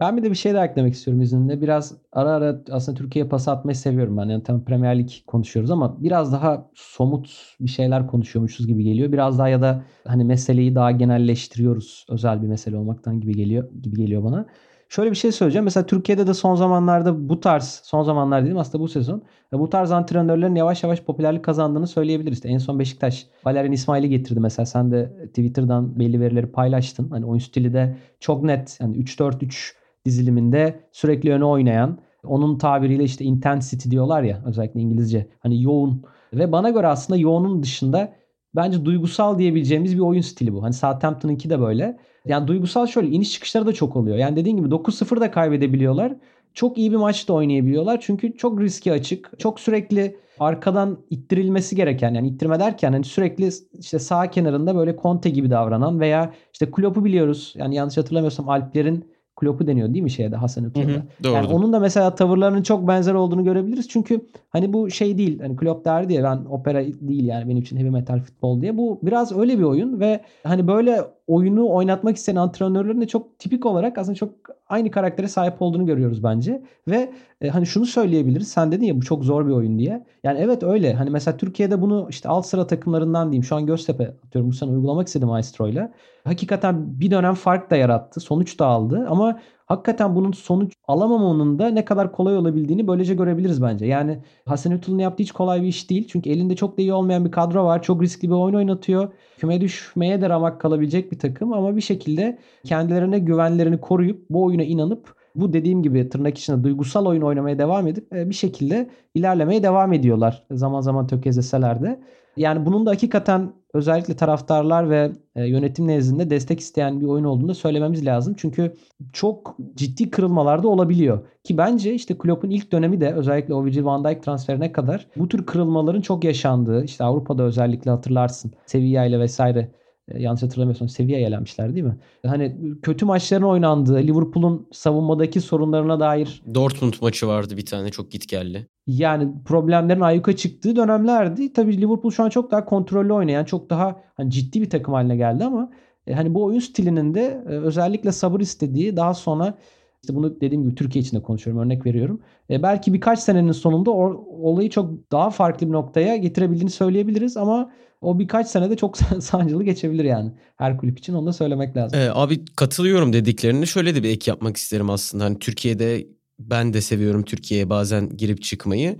Ben 0.00 0.16
bir 0.16 0.22
de 0.22 0.30
bir 0.30 0.34
şey 0.34 0.54
daha 0.54 0.66
eklemek 0.66 0.94
istiyorum 0.94 1.22
izninle. 1.22 1.60
Biraz 1.60 1.94
ara 2.12 2.30
ara 2.30 2.60
aslında 2.70 2.98
Türkiye'ye 2.98 3.28
pas 3.28 3.48
atmayı 3.48 3.76
seviyorum 3.76 4.16
ben. 4.16 4.28
Yani 4.28 4.42
tam 4.42 4.64
Premier 4.64 4.98
Lig 4.98 5.10
konuşuyoruz 5.26 5.70
ama 5.70 6.02
biraz 6.02 6.32
daha 6.32 6.70
somut 6.74 7.54
bir 7.60 7.70
şeyler 7.70 8.06
konuşuyormuşuz 8.06 8.66
gibi 8.66 8.84
geliyor. 8.84 9.12
Biraz 9.12 9.38
daha 9.38 9.48
ya 9.48 9.62
da 9.62 9.84
hani 10.06 10.24
meseleyi 10.24 10.74
daha 10.74 10.90
genelleştiriyoruz. 10.90 12.06
Özel 12.08 12.42
bir 12.42 12.48
mesele 12.48 12.76
olmaktan 12.76 13.20
gibi 13.20 13.34
geliyor 13.34 13.68
gibi 13.82 13.96
geliyor 13.96 14.24
bana. 14.24 14.46
Şöyle 14.90 15.10
bir 15.10 15.16
şey 15.16 15.32
söyleyeceğim. 15.32 15.64
Mesela 15.64 15.86
Türkiye'de 15.86 16.26
de 16.26 16.34
son 16.34 16.54
zamanlarda 16.54 17.28
bu 17.28 17.40
tarz, 17.40 17.80
son 17.84 18.02
zamanlar 18.02 18.46
dedim 18.46 18.58
aslında 18.58 18.84
bu 18.84 18.88
sezon. 18.88 19.22
Bu 19.52 19.70
tarz 19.70 19.92
antrenörlerin 19.92 20.54
yavaş 20.54 20.82
yavaş 20.82 21.00
popülerlik 21.02 21.44
kazandığını 21.44 21.86
söyleyebiliriz. 21.86 22.40
En 22.44 22.58
son 22.58 22.78
Beşiktaş 22.78 23.26
Valerian 23.44 23.72
İsmail'i 23.72 24.08
getirdi 24.08 24.40
mesela. 24.40 24.66
Sen 24.66 24.90
de 24.90 25.26
Twitter'dan 25.26 25.98
belli 25.98 26.20
verileri 26.20 26.46
paylaştın. 26.46 27.10
Hani 27.10 27.26
oyun 27.26 27.38
stili 27.38 27.72
de 27.72 27.96
çok 28.20 28.42
net. 28.42 28.78
Yani 28.80 28.96
3-4-3 28.96 29.72
diziliminde 30.04 30.80
sürekli 30.92 31.32
öne 31.32 31.44
oynayan. 31.44 31.98
Onun 32.24 32.58
tabiriyle 32.58 33.04
işte 33.04 33.24
intensity 33.24 33.90
diyorlar 33.90 34.22
ya 34.22 34.42
özellikle 34.46 34.80
İngilizce. 34.80 35.28
Hani 35.40 35.62
yoğun. 35.62 36.02
Ve 36.32 36.52
bana 36.52 36.70
göre 36.70 36.86
aslında 36.86 37.20
yoğunun 37.20 37.62
dışında 37.62 38.12
bence 38.56 38.84
duygusal 38.84 39.38
diyebileceğimiz 39.38 39.94
bir 39.94 40.00
oyun 40.00 40.20
stili 40.20 40.52
bu. 40.52 40.62
Hani 40.62 40.72
Southampton'ınki 40.72 41.50
de 41.50 41.60
böyle. 41.60 41.98
Yani 42.26 42.48
duygusal 42.48 42.86
şöyle 42.86 43.08
iniş 43.08 43.32
çıkışları 43.32 43.66
da 43.66 43.72
çok 43.72 43.96
oluyor. 43.96 44.16
Yani 44.16 44.36
dediğin 44.36 44.56
gibi 44.56 44.68
9-0 44.68 45.20
da 45.20 45.30
kaybedebiliyorlar. 45.30 46.12
Çok 46.54 46.78
iyi 46.78 46.92
bir 46.92 46.96
maç 46.96 47.28
da 47.28 47.32
oynayabiliyorlar. 47.32 48.00
Çünkü 48.00 48.36
çok 48.36 48.60
riski 48.60 48.92
açık. 48.92 49.38
Çok 49.38 49.60
sürekli 49.60 50.16
arkadan 50.38 50.98
ittirilmesi 51.10 51.76
gereken 51.76 52.14
yani 52.14 52.28
ittirme 52.28 52.60
derken 52.60 52.92
hani 52.92 53.04
sürekli 53.04 53.48
işte 53.78 53.98
sağ 53.98 54.30
kenarında 54.30 54.76
böyle 54.76 54.96
Conte 55.02 55.30
gibi 55.30 55.50
davranan 55.50 56.00
veya 56.00 56.34
işte 56.52 56.70
Klopp'u 56.70 57.04
biliyoruz. 57.04 57.54
Yani 57.56 57.74
yanlış 57.74 57.96
hatırlamıyorsam 57.96 58.48
Alplerin 58.48 59.04
Klopp'u 59.40 59.66
deniyor 59.66 59.94
değil 59.94 60.02
mi 60.02 60.10
şeyde 60.10 60.36
Hasan 60.36 60.64
Ülker'de? 60.64 61.02
Yani 61.24 61.46
onun 61.46 61.72
da 61.72 61.80
mesela 61.80 62.14
tavırlarının 62.14 62.62
çok 62.62 62.88
benzer 62.88 63.14
olduğunu 63.14 63.44
görebiliriz. 63.44 63.88
Çünkü 63.88 64.20
hani 64.50 64.72
bu 64.72 64.90
şey 64.90 65.18
değil. 65.18 65.40
Hani 65.40 65.56
Klopp 65.56 65.84
derdi 65.84 66.12
ya 66.12 66.24
ben 66.24 66.44
opera 66.50 66.84
değil 66.84 67.24
yani 67.24 67.48
benim 67.48 67.62
için 67.62 67.76
heavy 67.76 67.90
metal 67.90 68.20
futbol 68.20 68.60
diye. 68.60 68.76
Bu 68.78 68.98
biraz 69.02 69.38
öyle 69.38 69.58
bir 69.58 69.62
oyun 69.62 70.00
ve 70.00 70.20
hani 70.42 70.68
böyle 70.68 71.04
oyunu 71.30 71.72
oynatmak 71.72 72.16
isteyen 72.16 72.36
antrenörlerin 72.36 73.00
de 73.00 73.06
çok 73.06 73.38
tipik 73.38 73.66
olarak 73.66 73.98
aslında 73.98 74.14
çok 74.14 74.30
aynı 74.68 74.90
karaktere 74.90 75.28
sahip 75.28 75.62
olduğunu 75.62 75.86
görüyoruz 75.86 76.22
bence. 76.22 76.62
Ve 76.88 77.12
e, 77.40 77.48
hani 77.48 77.66
şunu 77.66 77.86
söyleyebiliriz. 77.86 78.48
Sen 78.48 78.72
dedin 78.72 78.86
ya 78.86 78.96
bu 78.96 79.02
çok 79.02 79.24
zor 79.24 79.46
bir 79.46 79.52
oyun 79.52 79.78
diye. 79.78 80.06
Yani 80.24 80.38
evet 80.38 80.62
öyle. 80.62 80.94
Hani 80.94 81.10
mesela 81.10 81.36
Türkiye'de 81.36 81.80
bunu 81.80 82.06
işte 82.10 82.28
alt 82.28 82.46
sıra 82.46 82.66
takımlarından 82.66 83.32
diyeyim. 83.32 83.44
Şu 83.44 83.56
an 83.56 83.66
Göztepe 83.66 84.14
atıyorum 84.26 84.50
bu 84.50 84.54
sene 84.54 84.70
uygulamak 84.70 85.06
istedim 85.06 85.28
Maestro'yla. 85.28 85.92
Hakikaten 86.24 87.00
bir 87.00 87.10
dönem 87.10 87.34
fark 87.34 87.70
da 87.70 87.76
yarattı. 87.76 88.20
Sonuç 88.20 88.58
da 88.58 88.66
aldı 88.66 89.06
ama 89.08 89.40
hakikaten 89.70 90.16
bunun 90.16 90.32
sonuç 90.32 90.72
alamamanın 90.88 91.58
da 91.58 91.68
ne 91.68 91.84
kadar 91.84 92.12
kolay 92.12 92.36
olabildiğini 92.36 92.86
böylece 92.86 93.14
görebiliriz 93.14 93.62
bence. 93.62 93.86
Yani 93.86 94.18
Hasan 94.46 94.72
Ütül'ün 94.72 94.98
yaptığı 94.98 95.22
hiç 95.22 95.32
kolay 95.32 95.62
bir 95.62 95.66
iş 95.66 95.90
değil. 95.90 96.08
Çünkü 96.08 96.30
elinde 96.30 96.56
çok 96.56 96.78
da 96.78 96.82
iyi 96.82 96.92
olmayan 96.92 97.24
bir 97.24 97.30
kadro 97.30 97.64
var. 97.64 97.82
Çok 97.82 98.02
riskli 98.02 98.28
bir 98.28 98.34
oyun 98.34 98.54
oynatıyor. 98.54 99.12
Küme 99.38 99.60
düşmeye 99.60 100.20
de 100.20 100.28
ramak 100.28 100.60
kalabilecek 100.60 101.12
bir 101.12 101.18
takım 101.18 101.52
ama 101.52 101.76
bir 101.76 101.80
şekilde 101.80 102.38
kendilerine 102.64 103.18
güvenlerini 103.18 103.80
koruyup 103.80 104.30
bu 104.30 104.44
oyuna 104.44 104.62
inanıp 104.62 105.14
bu 105.34 105.52
dediğim 105.52 105.82
gibi 105.82 106.08
tırnak 106.08 106.38
içinde 106.38 106.64
duygusal 106.64 107.06
oyun 107.06 107.22
oynamaya 107.22 107.58
devam 107.58 107.86
edip 107.86 108.12
bir 108.12 108.34
şekilde 108.34 108.90
ilerlemeye 109.14 109.62
devam 109.62 109.92
ediyorlar. 109.92 110.46
Zaman 110.50 110.80
zaman 110.80 111.06
tökezleseler 111.06 111.82
de. 111.82 112.00
Yani 112.36 112.66
bunun 112.66 112.86
da 112.86 112.90
hakikaten 112.90 113.52
özellikle 113.74 114.16
taraftarlar 114.16 114.90
ve 114.90 115.12
yönetim 115.36 115.86
nezdinde 115.86 116.30
destek 116.30 116.60
isteyen 116.60 117.00
bir 117.00 117.06
oyun 117.06 117.24
olduğunu 117.24 117.48
da 117.48 117.54
söylememiz 117.54 118.06
lazım. 118.06 118.34
Çünkü 118.38 118.74
çok 119.12 119.56
ciddi 119.74 120.10
kırılmalar 120.10 120.62
da 120.62 120.68
olabiliyor. 120.68 121.26
Ki 121.44 121.58
bence 121.58 121.94
işte 121.94 122.18
Klopp'un 122.18 122.50
ilk 122.50 122.72
dönemi 122.72 123.00
de 123.00 123.14
özellikle 123.14 123.54
o 123.54 123.64
Virgil 123.64 123.84
van 123.84 124.04
Dijk 124.04 124.22
transferine 124.22 124.72
kadar 124.72 125.06
bu 125.16 125.28
tür 125.28 125.46
kırılmaların 125.46 126.00
çok 126.00 126.24
yaşandığı 126.24 126.84
işte 126.84 127.04
Avrupa'da 127.04 127.42
özellikle 127.42 127.90
hatırlarsın 127.90 128.52
Sevilla 128.66 129.04
ile 129.04 129.20
vesaire 129.20 129.60
E, 129.60 129.79
yanlış 130.18 130.42
hatırlamıyorsam 130.42 130.88
Sevilla'ya 130.88 131.26
elenmişler 131.26 131.74
değil 131.74 131.86
mi? 131.86 131.96
Hani 132.26 132.56
kötü 132.82 133.04
maçların 133.04 133.42
oynandığı, 133.42 133.98
Liverpool'un 133.98 134.68
savunmadaki 134.72 135.40
sorunlarına 135.40 136.00
dair 136.00 136.42
Dortmund 136.54 136.94
maçı 137.02 137.28
vardı 137.28 137.56
bir 137.56 137.66
tane 137.66 137.90
çok 137.90 138.10
gitgelli. 138.10 138.66
Yani 138.86 139.32
problemlerin 139.44 140.00
ayyuka 140.00 140.36
çıktığı 140.36 140.76
dönemlerdi. 140.76 141.52
Tabii 141.52 141.80
Liverpool 141.80 142.10
şu 142.10 142.22
an 142.22 142.28
çok 142.28 142.50
daha 142.50 142.64
kontrollü 142.64 143.12
oynayan, 143.12 143.44
çok 143.44 143.70
daha 143.70 144.00
hani 144.14 144.30
ciddi 144.30 144.60
bir 144.60 144.70
takım 144.70 144.94
haline 144.94 145.16
geldi 145.16 145.44
ama 145.44 145.70
e, 146.06 146.14
hani 146.14 146.34
bu 146.34 146.44
oyun 146.44 146.60
stilinin 146.60 147.14
de 147.14 147.44
e, 147.46 147.50
özellikle 147.50 148.12
sabır 148.12 148.40
istediği 148.40 148.96
daha 148.96 149.14
sonra 149.14 149.54
işte 150.02 150.14
bunu 150.14 150.40
dediğim 150.40 150.62
gibi 150.62 150.74
Türkiye 150.74 151.02
için 151.02 151.16
de 151.16 151.22
konuşuyorum 151.22 151.62
örnek 151.62 151.86
veriyorum. 151.86 152.20
E, 152.50 152.62
belki 152.62 152.94
birkaç 152.94 153.18
senenin 153.18 153.52
sonunda 153.52 153.90
or, 153.90 154.14
olayı 154.26 154.70
çok 154.70 155.12
daha 155.12 155.30
farklı 155.30 155.66
bir 155.66 155.72
noktaya 155.72 156.16
getirebildiğini 156.16 156.70
söyleyebiliriz 156.70 157.36
ama 157.36 157.70
o 158.00 158.18
birkaç 158.18 158.46
senede 158.46 158.76
çok 158.76 158.98
sancılı 159.20 159.64
geçebilir 159.64 160.04
yani. 160.04 160.32
Her 160.56 160.78
kulüp 160.78 160.98
için 160.98 161.14
onu 161.14 161.26
da 161.26 161.32
söylemek 161.32 161.76
lazım. 161.76 161.98
Ee, 161.98 162.10
abi 162.12 162.44
katılıyorum 162.56 163.12
dediklerini 163.12 163.66
şöyle 163.66 163.94
de 163.94 164.02
bir 164.02 164.08
ek 164.08 164.30
yapmak 164.30 164.56
isterim 164.56 164.90
aslında. 164.90 165.24
Hani 165.24 165.38
Türkiye'de 165.38 166.06
ben 166.38 166.72
de 166.72 166.80
seviyorum 166.80 167.22
Türkiye'ye 167.22 167.70
bazen 167.70 168.16
girip 168.16 168.42
çıkmayı. 168.42 168.96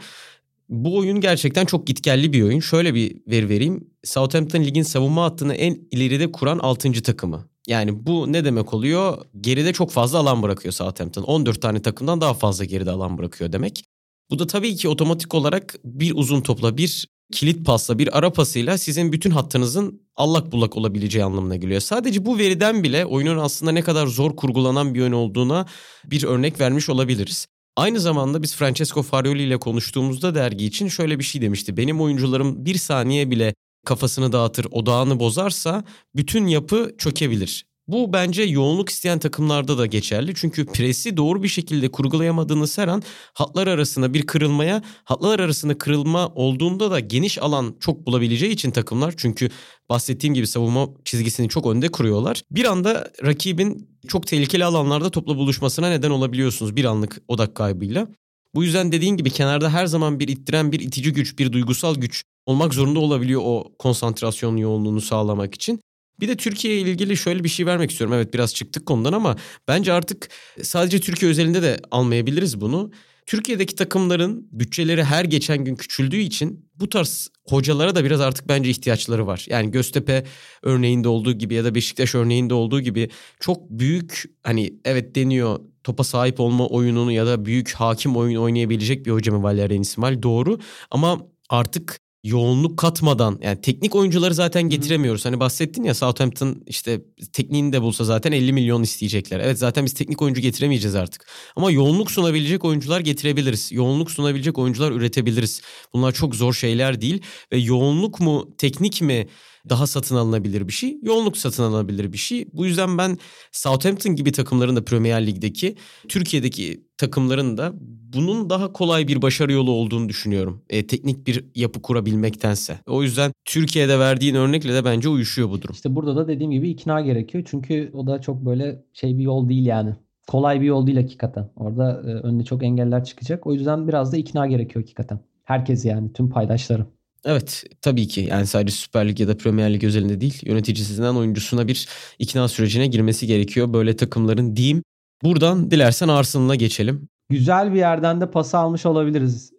Bu 0.68 0.96
oyun 0.96 1.20
gerçekten 1.20 1.64
çok 1.64 1.86
gitgelli 1.86 2.32
bir 2.32 2.42
oyun. 2.42 2.60
Şöyle 2.60 2.94
bir 2.94 3.16
veri 3.26 3.48
vereyim. 3.48 3.90
Southampton 4.04 4.60
ligin 4.60 4.82
savunma 4.82 5.24
hattını 5.24 5.54
en 5.54 5.78
ileride 5.90 6.32
kuran 6.32 6.58
6. 6.58 6.92
takımı. 6.92 7.44
Yani 7.66 8.06
bu 8.06 8.32
ne 8.32 8.44
demek 8.44 8.74
oluyor? 8.74 9.18
Geride 9.40 9.72
çok 9.72 9.90
fazla 9.90 10.18
alan 10.18 10.42
bırakıyor 10.42 10.72
Southampton. 10.72 11.22
14 11.22 11.62
tane 11.62 11.82
takımdan 11.82 12.20
daha 12.20 12.34
fazla 12.34 12.64
geride 12.64 12.90
alan 12.90 13.18
bırakıyor 13.18 13.52
demek. 13.52 13.84
Bu 14.30 14.38
da 14.38 14.46
tabii 14.46 14.76
ki 14.76 14.88
otomatik 14.88 15.34
olarak 15.34 15.74
bir 15.84 16.12
uzun 16.14 16.40
topla, 16.40 16.76
bir 16.76 17.06
kilit 17.32 17.66
pasla, 17.66 17.98
bir 17.98 18.18
ara 18.18 18.32
pasıyla 18.32 18.78
sizin 18.78 19.12
bütün 19.12 19.30
hattınızın 19.30 20.02
allak 20.16 20.52
bullak 20.52 20.76
olabileceği 20.76 21.24
anlamına 21.24 21.56
geliyor. 21.56 21.80
Sadece 21.80 22.26
bu 22.26 22.38
veriden 22.38 22.82
bile 22.82 23.06
oyunun 23.06 23.38
aslında 23.38 23.72
ne 23.72 23.82
kadar 23.82 24.06
zor 24.06 24.36
kurgulanan 24.36 24.94
bir 24.94 25.00
oyun 25.00 25.12
olduğuna 25.12 25.66
bir 26.04 26.24
örnek 26.24 26.60
vermiş 26.60 26.88
olabiliriz. 26.88 27.46
Aynı 27.76 28.00
zamanda 28.00 28.42
biz 28.42 28.56
Francesco 28.56 29.02
Farioli 29.02 29.42
ile 29.42 29.56
konuştuğumuzda 29.56 30.34
dergi 30.34 30.66
için 30.66 30.88
şöyle 30.88 31.18
bir 31.18 31.24
şey 31.24 31.42
demişti. 31.42 31.76
Benim 31.76 32.00
oyuncularım 32.00 32.64
bir 32.64 32.74
saniye 32.74 33.30
bile 33.30 33.54
kafasını 33.86 34.32
dağıtır, 34.32 34.66
odağını 34.70 35.20
bozarsa 35.20 35.84
bütün 36.16 36.46
yapı 36.46 36.94
çökebilir. 36.98 37.69
Bu 37.92 38.12
bence 38.12 38.42
yoğunluk 38.42 38.88
isteyen 38.88 39.18
takımlarda 39.18 39.78
da 39.78 39.86
geçerli. 39.86 40.34
Çünkü 40.34 40.66
presi 40.66 41.16
doğru 41.16 41.42
bir 41.42 41.48
şekilde 41.48 41.90
kurgulayamadığınız 41.90 42.78
her 42.78 42.88
an 42.88 43.02
hatlar 43.34 43.66
arasında 43.66 44.14
bir 44.14 44.26
kırılmaya, 44.26 44.82
hatlar 45.04 45.40
arasında 45.40 45.78
kırılma 45.78 46.28
olduğunda 46.28 46.90
da 46.90 47.00
geniş 47.00 47.38
alan 47.38 47.76
çok 47.80 48.06
bulabileceği 48.06 48.52
için 48.52 48.70
takımlar. 48.70 49.14
Çünkü 49.16 49.50
bahsettiğim 49.88 50.34
gibi 50.34 50.46
savunma 50.46 50.88
çizgisini 51.04 51.48
çok 51.48 51.66
önde 51.66 51.88
kuruyorlar. 51.88 52.42
Bir 52.50 52.64
anda 52.64 53.10
rakibin 53.24 53.88
çok 54.08 54.26
tehlikeli 54.26 54.64
alanlarda 54.64 55.10
topla 55.10 55.36
buluşmasına 55.36 55.88
neden 55.88 56.10
olabiliyorsunuz 56.10 56.76
bir 56.76 56.84
anlık 56.84 57.22
odak 57.28 57.54
kaybıyla. 57.54 58.08
Bu 58.54 58.64
yüzden 58.64 58.92
dediğin 58.92 59.16
gibi 59.16 59.30
kenarda 59.30 59.72
her 59.72 59.86
zaman 59.86 60.20
bir 60.20 60.28
ittiren, 60.28 60.72
bir 60.72 60.80
itici 60.80 61.12
güç, 61.12 61.38
bir 61.38 61.52
duygusal 61.52 61.94
güç 61.94 62.24
olmak 62.46 62.74
zorunda 62.74 63.00
olabiliyor 63.00 63.40
o 63.44 63.72
konsantrasyon 63.78 64.56
yoğunluğunu 64.56 65.00
sağlamak 65.00 65.54
için. 65.54 65.80
Bir 66.20 66.28
de 66.28 66.36
Türkiye 66.36 66.78
ile 66.78 66.90
ilgili 66.90 67.16
şöyle 67.16 67.44
bir 67.44 67.48
şey 67.48 67.66
vermek 67.66 67.90
istiyorum. 67.90 68.14
Evet 68.14 68.34
biraz 68.34 68.54
çıktık 68.54 68.86
konudan 68.86 69.12
ama 69.12 69.36
bence 69.68 69.92
artık 69.92 70.28
sadece 70.62 71.00
Türkiye 71.00 71.30
özelinde 71.30 71.62
de 71.62 71.80
almayabiliriz 71.90 72.60
bunu. 72.60 72.92
Türkiye'deki 73.26 73.74
takımların 73.74 74.48
bütçeleri 74.52 75.04
her 75.04 75.24
geçen 75.24 75.64
gün 75.64 75.74
küçüldüğü 75.74 76.16
için 76.16 76.70
bu 76.74 76.88
tarz 76.88 77.28
hocalara 77.48 77.94
da 77.94 78.04
biraz 78.04 78.20
artık 78.20 78.48
bence 78.48 78.70
ihtiyaçları 78.70 79.26
var. 79.26 79.46
Yani 79.48 79.70
Göztepe 79.70 80.24
örneğinde 80.62 81.08
olduğu 81.08 81.32
gibi 81.32 81.54
ya 81.54 81.64
da 81.64 81.74
Beşiktaş 81.74 82.14
örneğinde 82.14 82.54
olduğu 82.54 82.80
gibi 82.80 83.08
çok 83.40 83.70
büyük 83.70 84.24
hani 84.42 84.74
evet 84.84 85.14
deniyor 85.14 85.60
topa 85.84 86.04
sahip 86.04 86.40
olma 86.40 86.66
oyununu 86.66 87.12
ya 87.12 87.26
da 87.26 87.44
büyük 87.44 87.72
hakim 87.72 88.16
oyun 88.16 88.36
oynayabilecek 88.36 89.06
bir 89.06 89.10
hoca 89.10 89.32
mı 89.32 89.42
Valerian 89.42 89.82
İsmail 89.82 90.22
doğru 90.22 90.58
ama 90.90 91.26
artık 91.48 92.00
yoğunluk 92.24 92.78
katmadan 92.78 93.38
yani 93.42 93.60
teknik 93.60 93.94
oyuncuları 93.94 94.34
zaten 94.34 94.62
getiremiyoruz. 94.62 95.24
Hani 95.24 95.40
bahsettin 95.40 95.82
ya 95.82 95.94
Southampton 95.94 96.62
işte 96.66 97.00
tekniğini 97.32 97.72
de 97.72 97.82
bulsa 97.82 98.04
zaten 98.04 98.32
50 98.32 98.52
milyon 98.52 98.82
isteyecekler. 98.82 99.40
Evet 99.40 99.58
zaten 99.58 99.84
biz 99.84 99.94
teknik 99.94 100.22
oyuncu 100.22 100.40
getiremeyeceğiz 100.40 100.94
artık. 100.94 101.26
Ama 101.56 101.70
yoğunluk 101.70 102.10
sunabilecek 102.10 102.64
oyuncular 102.64 103.00
getirebiliriz. 103.00 103.72
Yoğunluk 103.72 104.10
sunabilecek 104.10 104.58
oyuncular 104.58 104.92
üretebiliriz. 104.92 105.62
Bunlar 105.92 106.12
çok 106.12 106.34
zor 106.34 106.54
şeyler 106.54 107.00
değil 107.00 107.22
ve 107.52 107.58
yoğunluk 107.58 108.20
mu 108.20 108.48
teknik 108.58 109.02
mi 109.02 109.26
daha 109.68 109.86
satın 109.86 110.16
alınabilir 110.16 110.68
bir 110.68 110.72
şey. 110.72 110.98
Yoğunluk 111.02 111.36
satın 111.36 111.62
alınabilir 111.62 112.12
bir 112.12 112.18
şey. 112.18 112.48
Bu 112.52 112.66
yüzden 112.66 112.98
ben 112.98 113.18
Southampton 113.52 114.16
gibi 114.16 114.32
takımların 114.32 114.76
da 114.76 114.84
Premier 114.84 115.26
Lig'deki 115.26 115.76
Türkiye'deki 116.08 116.84
takımların 116.98 117.56
da 117.56 117.72
bunun 118.14 118.50
daha 118.50 118.72
kolay 118.72 119.08
bir 119.08 119.22
başarı 119.22 119.52
yolu 119.52 119.70
olduğunu 119.70 120.08
düşünüyorum. 120.08 120.62
E, 120.70 120.86
teknik 120.86 121.26
bir 121.26 121.44
yapı 121.54 121.82
kurabilmektense. 121.82 122.78
O 122.86 123.02
yüzden 123.02 123.32
Türkiye'de 123.44 123.98
verdiğin 123.98 124.34
örnekle 124.34 124.74
de 124.74 124.84
bence 124.84 125.08
uyuşuyor 125.08 125.50
bu 125.50 125.62
durum. 125.62 125.74
İşte 125.74 125.94
burada 125.94 126.16
da 126.16 126.28
dediğim 126.28 126.52
gibi 126.52 126.70
ikna 126.70 127.00
gerekiyor. 127.00 127.44
Çünkü 127.50 127.90
o 127.94 128.06
da 128.06 128.20
çok 128.20 128.46
böyle 128.46 128.82
şey 128.92 129.18
bir 129.18 129.22
yol 129.22 129.48
değil 129.48 129.66
yani. 129.66 129.94
Kolay 130.26 130.60
bir 130.60 130.66
yol 130.66 130.86
değil 130.86 130.98
hakikaten. 130.98 131.50
Orada 131.56 132.02
e, 132.06 132.06
önüne 132.06 132.44
çok 132.44 132.62
engeller 132.62 133.04
çıkacak. 133.04 133.46
O 133.46 133.54
yüzden 133.54 133.88
biraz 133.88 134.12
da 134.12 134.16
ikna 134.16 134.46
gerekiyor 134.46 134.84
hakikaten. 134.84 135.20
Herkes 135.44 135.84
yani 135.84 136.12
tüm 136.12 136.30
paydaşlarım. 136.30 136.86
Evet 137.24 137.64
tabii 137.82 138.08
ki 138.08 138.20
yani 138.20 138.46
sadece 138.46 138.72
Süper 138.72 139.08
Lig 139.08 139.20
ya 139.20 139.28
da 139.28 139.36
Premier 139.36 139.74
Lig 139.74 139.84
özelinde 139.84 140.20
değil 140.20 140.40
yöneticisinden 140.44 141.14
oyuncusuna 141.14 141.68
bir 141.68 141.88
ikna 142.18 142.48
sürecine 142.48 142.86
girmesi 142.86 143.26
gerekiyor. 143.26 143.72
Böyle 143.72 143.96
takımların 143.96 144.56
diyeyim. 144.56 144.82
Buradan 145.22 145.70
dilersen 145.70 146.08
Arsenal'a 146.08 146.54
geçelim. 146.54 147.08
Güzel 147.30 147.72
bir 147.72 147.78
yerden 147.78 148.20
de 148.20 148.30
pası 148.30 148.58
almış 148.58 148.86
olabiliriz. 148.86 149.52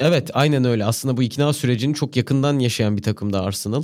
Evet 0.00 0.30
aynen 0.34 0.64
öyle. 0.64 0.84
Aslında 0.84 1.16
bu 1.16 1.22
ikna 1.22 1.52
sürecini 1.52 1.94
çok 1.94 2.16
yakından 2.16 2.58
yaşayan 2.58 2.96
bir 2.96 3.02
takım 3.02 3.32
da 3.32 3.42
Arsenal. 3.42 3.82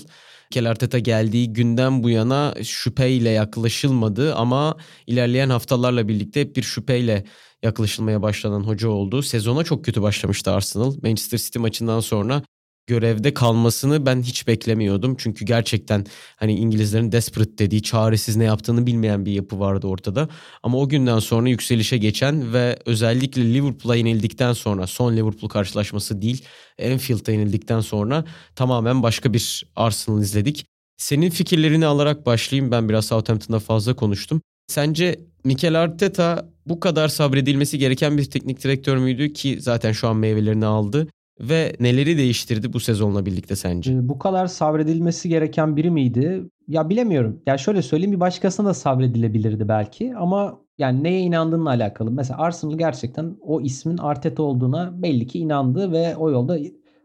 Mikel 0.51 0.71
Arteta 0.71 0.99
geldiği 0.99 1.53
günden 1.53 2.03
bu 2.03 2.11
yana 2.11 2.55
şüpheyle 2.63 3.31
yaklaşılmadı 3.31 4.35
ama 4.35 4.77
ilerleyen 5.07 5.51
haftalarla 5.51 6.09
birlikte 6.09 6.41
hep 6.41 6.57
bir 6.57 6.63
şüpheyle 6.63 7.25
yaklaşılmaya 7.63 8.23
başlanan 8.23 8.61
hoca 8.61 8.89
oldu. 8.89 9.23
Sezona 9.23 9.65
çok 9.65 9.85
kötü 9.85 10.03
başlamıştı 10.03 10.51
Arsenal. 10.51 10.95
Manchester 11.03 11.39
City 11.39 11.59
maçından 11.59 12.01
sonra 12.01 12.43
görevde 12.89 13.35
kalmasını 13.35 14.07
ben 14.07 14.23
hiç 14.23 14.47
beklemiyordum. 14.47 15.17
Çünkü 15.19 15.45
gerçekten 15.45 16.07
hani 16.37 16.57
İngilizlerin 16.57 17.13
desperate 17.13 17.59
dediği 17.59 17.83
çaresiz 17.83 18.37
ne 18.37 18.45
yaptığını 18.45 18.87
bilmeyen 18.87 19.27
bir 19.27 19.33
yapı 19.33 19.61
vardı 19.61 19.87
ortada. 19.87 20.29
Ama 20.63 20.79
o 20.79 20.89
günden 20.89 21.19
sonra 21.19 21.49
yükselişe 21.49 21.99
geçen 21.99 22.53
ve 22.53 22.79
özellikle 22.87 23.55
Liverpool'a 23.55 23.97
yenildikten 23.97 24.53
sonra 24.53 24.87
son 24.87 25.17
Liverpool 25.17 25.49
karşılaşması 25.49 26.23
değil 26.23 26.45
Anfield'a 26.93 27.33
yenildikten 27.33 27.81
sonra 27.81 28.25
tamamen 28.57 29.03
başka 29.03 29.33
bir 29.33 29.67
Arsenal 29.77 30.23
izledik. 30.23 30.67
Senin 30.97 31.31
fikirlerini 31.31 31.87
alarak 31.87 32.27
başlayayım. 32.27 32.71
Ben 32.73 32.89
biraz 32.89 33.07
Southampton'da 33.07 33.61
fazla 33.61 33.97
konuştum. 33.97 34.43
Sence 34.67 35.21
Mikel 35.45 35.81
Arteta 35.83 36.49
bu 36.67 36.81
kadar 36.81 37.09
sabredilmesi 37.09 37.79
gereken 37.79 38.19
bir 38.19 38.25
teknik 38.25 38.65
direktör 38.65 38.97
müydü 38.97 39.33
ki 39.33 39.59
zaten 39.61 39.93
şu 39.93 40.09
an 40.09 40.17
meyvelerini 40.17 40.67
aldı? 40.67 41.09
Ve 41.41 41.73
neleri 41.81 42.19
değiştirdi 42.19 42.73
bu 42.73 42.81
sezonla 42.81 43.27
birlikte 43.27 43.57
sence? 43.57 43.93
Ee, 43.93 44.09
bu 44.09 44.19
kadar 44.19 44.47
sabredilmesi 44.47 45.29
gereken 45.29 45.77
biri 45.77 45.91
miydi? 45.91 46.43
Ya 46.69 46.89
bilemiyorum. 46.89 47.43
Ya 47.47 47.59
şöyle 47.59 47.83
söyleyeyim 47.83 48.13
bir 48.13 48.21
başkasına 48.21 48.69
da 48.69 48.75
sabredilebilirdi 48.75 49.69
belki 49.69 50.17
ama 50.17 50.61
yani 50.79 51.05
neye 51.05 51.21
inandığınla 51.21 51.71
alakalı. 51.71 52.11
Mesela 52.11 52.39
Arsenal 52.39 52.79
gerçekten 52.79 53.37
o 53.43 53.61
ismin 53.61 53.99
Arteta 53.99 54.43
olduğuna 54.43 55.03
belli 55.03 55.27
ki 55.27 55.39
inandı 55.39 55.93
ve 55.93 56.17
o 56.17 56.31
yolda 56.31 56.59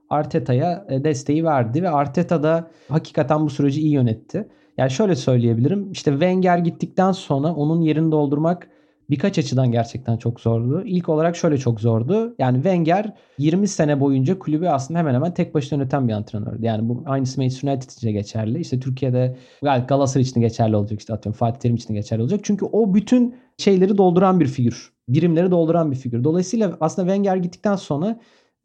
Arteta'ya 0.10 0.86
e, 0.90 1.04
desteği 1.04 1.44
verdi 1.44 1.84
ve 1.84 1.90
Arteta 1.90 2.44
da 2.44 2.72
hakikaten 2.88 3.46
bu 3.46 3.50
süreci 3.50 3.82
iyi 3.82 3.92
yönetti. 3.92 4.48
Yani 4.78 4.92
şöyle 4.92 5.16
söyleyebilirim. 5.16 5.92
İşte 5.92 6.12
Wenger 6.12 6.58
gittikten 6.58 7.12
sonra 7.12 7.54
onun 7.54 7.82
yerini 7.82 8.12
doldurmak 8.12 8.70
birkaç 9.10 9.38
açıdan 9.38 9.72
gerçekten 9.72 10.18
çok 10.18 10.40
zordu. 10.40 10.84
İlk 10.86 11.10
olarak 11.10 11.36
şöyle 11.36 11.58
çok 11.58 11.82
zordu. 11.82 12.36
Yani 12.40 12.56
Wenger 12.56 13.14
20 13.38 13.68
sene 13.68 14.00
boyunca 14.00 14.40
kulübü 14.40 14.68
aslında 14.68 15.00
hemen 15.00 15.14
hemen 15.14 15.34
tek 15.34 15.54
başına 15.56 15.80
yöneten 15.80 16.08
bir 16.08 16.14
antrenördü. 16.14 16.66
Yani 16.66 16.90
bu 16.90 17.04
aynısı 17.06 17.42
Manchester 17.42 17.70
United 17.70 17.90
için 17.90 18.12
geçerli. 18.12 18.60
İşte 18.60 18.80
Türkiye'de 18.80 19.36
Galatasaray 19.62 20.22
için 20.22 20.42
geçerli 20.42 20.76
olacak. 20.76 21.00
İşte 21.00 21.14
atıyorum 21.14 21.38
Fatih 21.38 21.60
Terim 21.60 21.76
için 21.76 21.94
geçerli 21.94 22.22
olacak. 22.22 22.40
Çünkü 22.44 22.66
o 22.66 22.94
bütün 22.94 23.36
şeyleri 23.58 23.98
dolduran 23.98 24.40
bir 24.40 24.48
figür. 24.48 24.94
Birimleri 25.08 25.52
dolduran 25.52 25.92
bir 25.92 25.96
figür. 25.96 26.24
Dolayısıyla 26.24 26.78
aslında 26.82 27.08
Wenger 27.08 27.36
gittikten 27.36 27.76
sonra 27.76 28.20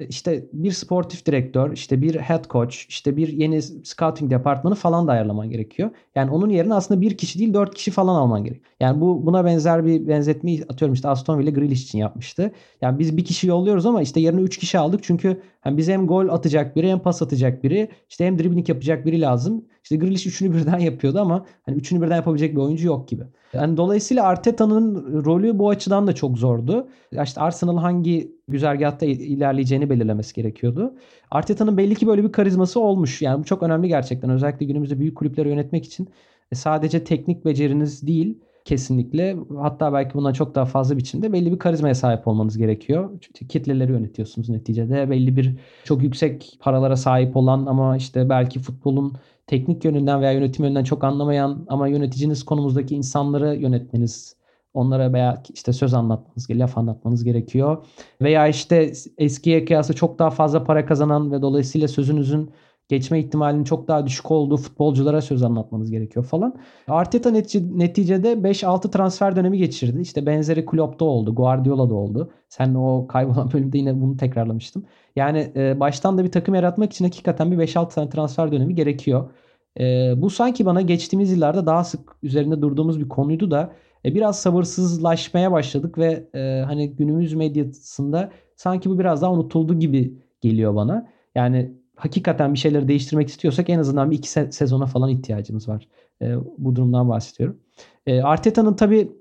işte 0.09 0.47
bir 0.53 0.73
sportif 0.73 1.27
direktör, 1.27 1.73
işte 1.73 2.03
bir 2.03 2.15
head 2.15 2.45
coach, 2.51 2.77
işte 2.89 3.17
bir 3.17 3.29
yeni 3.29 3.63
scouting 3.63 4.31
departmanı 4.31 4.75
falan 4.75 5.09
da 5.09 5.13
ayarlaman 5.13 5.51
gerekiyor. 5.51 5.91
Yani 6.15 6.31
onun 6.31 6.49
yerine 6.49 6.75
aslında 6.75 7.01
bir 7.01 7.17
kişi 7.17 7.39
değil 7.39 7.55
dört 7.55 7.75
kişi 7.75 7.91
falan 7.91 8.15
alman 8.15 8.45
gerek. 8.45 8.63
Yani 8.81 9.01
bu 9.01 9.27
buna 9.27 9.45
benzer 9.45 9.87
bir 9.87 10.09
benzetmeyi 10.09 10.65
atıyorum 10.69 10.95
işte 10.95 11.09
Aston 11.09 11.39
Villa 11.39 11.51
Grealish 11.51 11.83
için 11.83 11.99
yapmıştı. 11.99 12.53
Yani 12.81 12.99
biz 12.99 13.17
bir 13.17 13.25
kişi 13.25 13.47
yolluyoruz 13.47 13.87
ama 13.87 14.03
işte 14.03 14.21
yerine 14.21 14.41
üç 14.41 14.59
kişi 14.59 14.79
aldık 14.79 15.01
çünkü 15.03 15.43
yani 15.65 15.77
bize 15.77 15.93
hem 15.93 16.07
gol 16.07 16.29
atacak 16.29 16.77
biri 16.77 16.91
hem 16.91 16.99
pas 16.99 17.23
atacak 17.23 17.65
biri 17.65 17.89
işte 18.09 18.27
hem 18.27 18.39
dribbling 18.39 18.69
yapacak 18.69 19.07
biri 19.07 19.21
lazım. 19.21 19.65
İşte 19.89 19.97
Grealish 19.97 20.27
üçünü 20.27 20.55
birden 20.55 20.79
yapıyordu 20.79 21.21
ama 21.21 21.47
hani 21.63 21.77
üçünü 21.77 22.03
birden 22.03 22.17
yapabilecek 22.17 22.53
bir 22.53 22.61
oyuncu 22.61 22.87
yok 22.87 23.09
gibi. 23.09 23.23
Yani 23.53 23.77
dolayısıyla 23.77 24.25
Arteta'nın 24.25 25.25
rolü 25.25 25.59
bu 25.59 25.69
açıdan 25.69 26.07
da 26.07 26.15
çok 26.15 26.39
zordu. 26.39 26.89
İşte 27.25 27.41
Arsenal 27.41 27.79
hangi 27.79 28.33
güzergahta 28.49 29.07
ilerleyeceğini 29.07 29.91
belirlemesi 29.91 30.35
gerekiyordu. 30.35 30.95
Arteta'nın 31.31 31.77
belli 31.77 31.95
ki 31.95 32.07
böyle 32.07 32.25
bir 32.25 32.33
karizması 32.33 32.81
olmuş. 32.81 33.23
Yani 33.23 33.41
bu 33.41 33.45
çok 33.45 33.63
önemli 33.63 33.89
gerçekten. 33.89 34.31
Özellikle 34.31 34.67
günümüzde 34.67 34.99
büyük 34.99 35.17
kulüpleri 35.17 35.49
yönetmek 35.49 35.85
için 35.85 36.09
e, 36.53 36.55
sadece 36.55 37.05
teknik 37.05 37.45
beceriniz 37.45 38.07
değil 38.07 38.39
kesinlikle 38.65 39.37
hatta 39.59 39.93
belki 39.93 40.15
bundan 40.15 40.33
çok 40.33 40.55
daha 40.55 40.65
fazla 40.65 40.97
biçimde 40.97 41.33
belli 41.33 41.53
bir 41.53 41.59
karizmaya 41.59 41.95
sahip 41.95 42.29
olmanız 42.29 42.59
gerekiyor. 42.59 43.11
Çünkü 43.21 43.49
kitleleri 43.49 43.93
yönetiyorsunuz 43.93 44.49
neticede. 44.49 45.11
Belli 45.11 45.37
bir 45.37 45.57
çok 45.85 46.03
yüksek 46.03 46.59
paralara 46.61 46.97
sahip 46.97 47.37
olan 47.37 47.67
ama 47.67 47.97
işte 47.97 48.29
belki 48.29 48.59
futbolun 48.59 49.13
teknik 49.49 49.85
yönünden 49.85 50.21
veya 50.21 50.33
yönetim 50.33 50.65
yönünden 50.65 50.85
çok 50.85 51.05
anlamayan 51.05 51.67
ama 51.69 51.89
yöneticiniz 51.89 52.45
konumuzdaki 52.45 52.95
insanları 52.95 53.57
yönetmeniz 53.57 54.37
onlara 54.75 55.13
veya 55.13 55.43
işte 55.55 55.73
söz 55.73 55.95
anlatmanız, 55.95 56.51
laf 56.51 56.79
anlatmanız 56.79 57.25
gerekiyor. 57.25 57.87
Veya 58.23 58.49
işte 58.49 58.93
eskiye 59.19 59.65
kıyasla 59.65 59.95
çok 59.95 60.19
daha 60.19 60.31
fazla 60.31 60.65
para 60.65 60.87
kazanan 60.87 61.33
ve 61.33 61.43
dolayısıyla 61.43 61.89
sözünüzün 61.89 62.51
geçme 62.89 63.21
ihtimalinin 63.21 63.65
çok 63.65 63.89
daha 63.89 64.07
düşük 64.07 64.31
olduğu 64.31 64.57
futbolculara 64.57 65.21
söz 65.21 65.43
anlatmanız 65.43 65.91
gerekiyor 65.91 66.25
falan. 66.25 66.55
Arteta 66.89 67.31
neticede 67.31 68.33
5-6 68.33 68.91
transfer 68.91 69.37
dönemi 69.37 69.59
geçirdi. 69.59 70.01
İşte 70.01 70.27
benzeri 70.27 70.67
Klopp'ta 70.67 71.05
oldu, 71.05 71.35
Guardiola'da 71.35 71.95
oldu. 71.95 72.31
Sen 72.49 72.75
o 72.75 73.07
kaybolan 73.07 73.51
bölümde 73.53 73.79
yine 73.79 74.01
bunu 74.01 74.17
tekrarlamıştım. 74.17 74.85
Yani 75.19 75.53
e, 75.57 75.81
baştan 75.81 76.19
da 76.19 76.25
bir 76.25 76.33
takım 76.33 76.55
yaratmak 76.55 76.93
için 76.93 77.05
hakikaten 77.05 77.53
bir 77.53 77.59
5-6 77.59 77.95
tane 77.95 78.11
transfer 78.11 78.53
dönemi 78.53 78.75
gerekiyor. 78.75 79.31
E, 79.81 80.13
bu 80.17 80.31
sanki 80.31 80.67
bana 80.67 80.81
geçtiğimiz 80.81 81.33
yıllarda 81.33 81.67
daha 81.67 81.85
sık 81.85 82.01
üzerinde 82.23 82.63
durduğumuz 82.63 83.01
bir 83.01 83.09
konuydu 83.09 83.51
da 83.51 83.73
e, 84.05 84.15
biraz 84.15 84.41
sabırsızlaşmaya 84.41 85.53
başladık 85.53 85.99
ve 85.99 86.29
e, 86.35 86.63
hani 86.67 86.97
günümüz 86.97 87.35
medyasında 87.35 88.31
sanki 88.57 88.91
bu 88.91 88.99
biraz 88.99 89.23
daha 89.23 89.33
unutuldu 89.33 89.79
gibi 89.79 90.15
geliyor 90.41 90.75
bana. 90.75 91.09
Yani 91.35 91.73
hakikaten 91.97 92.55
bir 92.55 92.59
şeyleri 92.59 92.89
değiştirmek 92.89 93.29
istiyorsak 93.29 93.71
en 93.71 93.79
azından 93.79 94.11
bir 94.11 94.19
iki 94.19 94.29
se- 94.29 94.53
sezona 94.53 94.87
falan 94.87 95.11
ihtiyacımız 95.11 95.69
var. 95.69 95.89
E, 96.23 96.35
bu 96.59 96.77
durumdan 96.77 97.09
bahsediyorum. 97.09 97.61
E, 98.07 98.23
Arteta'nın 98.23 98.75
tabii 98.75 99.13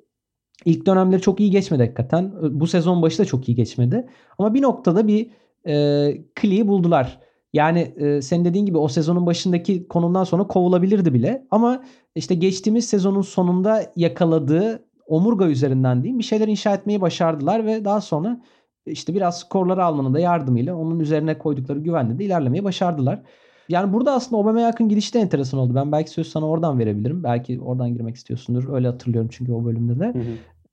ilk 0.66 0.86
dönemleri 0.86 1.22
çok 1.22 1.40
iyi 1.40 1.52
geçmedi 1.52 1.84
hakikaten. 1.84 2.34
Bu 2.60 2.68
sezon 2.68 3.02
başı 3.02 3.20
da 3.20 3.26
çok 3.26 3.50
iyi 3.50 3.56
geçmedi. 3.56 4.08
Ama 4.38 4.54
bir 4.54 4.62
noktada 4.62 5.08
bir 5.08 5.30
e, 5.68 6.08
kliği 6.36 6.68
buldular. 6.68 7.20
Yani 7.54 7.80
e, 7.80 8.22
senin 8.22 8.46
dediğin 8.46 8.66
gibi 8.66 8.78
o 8.78 8.88
sezonun 8.88 9.26
başındaki 9.26 9.88
konumdan 9.88 10.24
sonra 10.24 10.44
kovulabilirdi 10.44 11.14
bile. 11.14 11.48
Ama 11.52 11.84
işte 12.16 12.36
geçtiğimiz 12.36 12.86
sezonun 12.88 13.22
sonunda 13.22 13.84
yakaladığı 13.96 14.84
omurga 15.08 15.46
üzerinden 15.46 16.04
diyeyim 16.04 16.20
bir 16.20 16.24
şeyler 16.24 16.48
inşa 16.48 16.74
etmeyi 16.74 17.02
başardılar 17.02 17.66
ve 17.66 17.86
daha 17.86 18.02
sonra 18.02 18.42
işte 18.86 19.14
biraz 19.14 19.40
skorları 19.40 19.86
almanın 19.86 20.14
da 20.14 20.20
yardımıyla 20.20 20.76
onun 20.76 21.00
üzerine 21.00 21.38
koydukları 21.38 21.80
güvenle 21.80 22.20
de 22.20 22.24
ilerlemeyi 22.24 22.64
başardılar. 22.64 23.22
Yani 23.70 23.94
burada 23.94 24.14
aslında 24.14 24.42
Aubameyang'ın 24.42 24.90
gidişi 24.90 25.14
de 25.14 25.20
enteresan 25.20 25.60
oldu. 25.60 25.76
Ben 25.76 25.92
belki 25.92 26.10
söz 26.10 26.28
sana 26.28 26.48
oradan 26.48 26.80
verebilirim. 26.80 27.24
Belki 27.24 27.62
oradan 27.62 27.94
girmek 27.94 28.16
istiyorsundur. 28.16 28.74
Öyle 28.74 28.88
hatırlıyorum 28.88 29.30
çünkü 29.34 29.52
o 29.52 29.66
bölümde 29.66 30.00
de. 30.00 30.14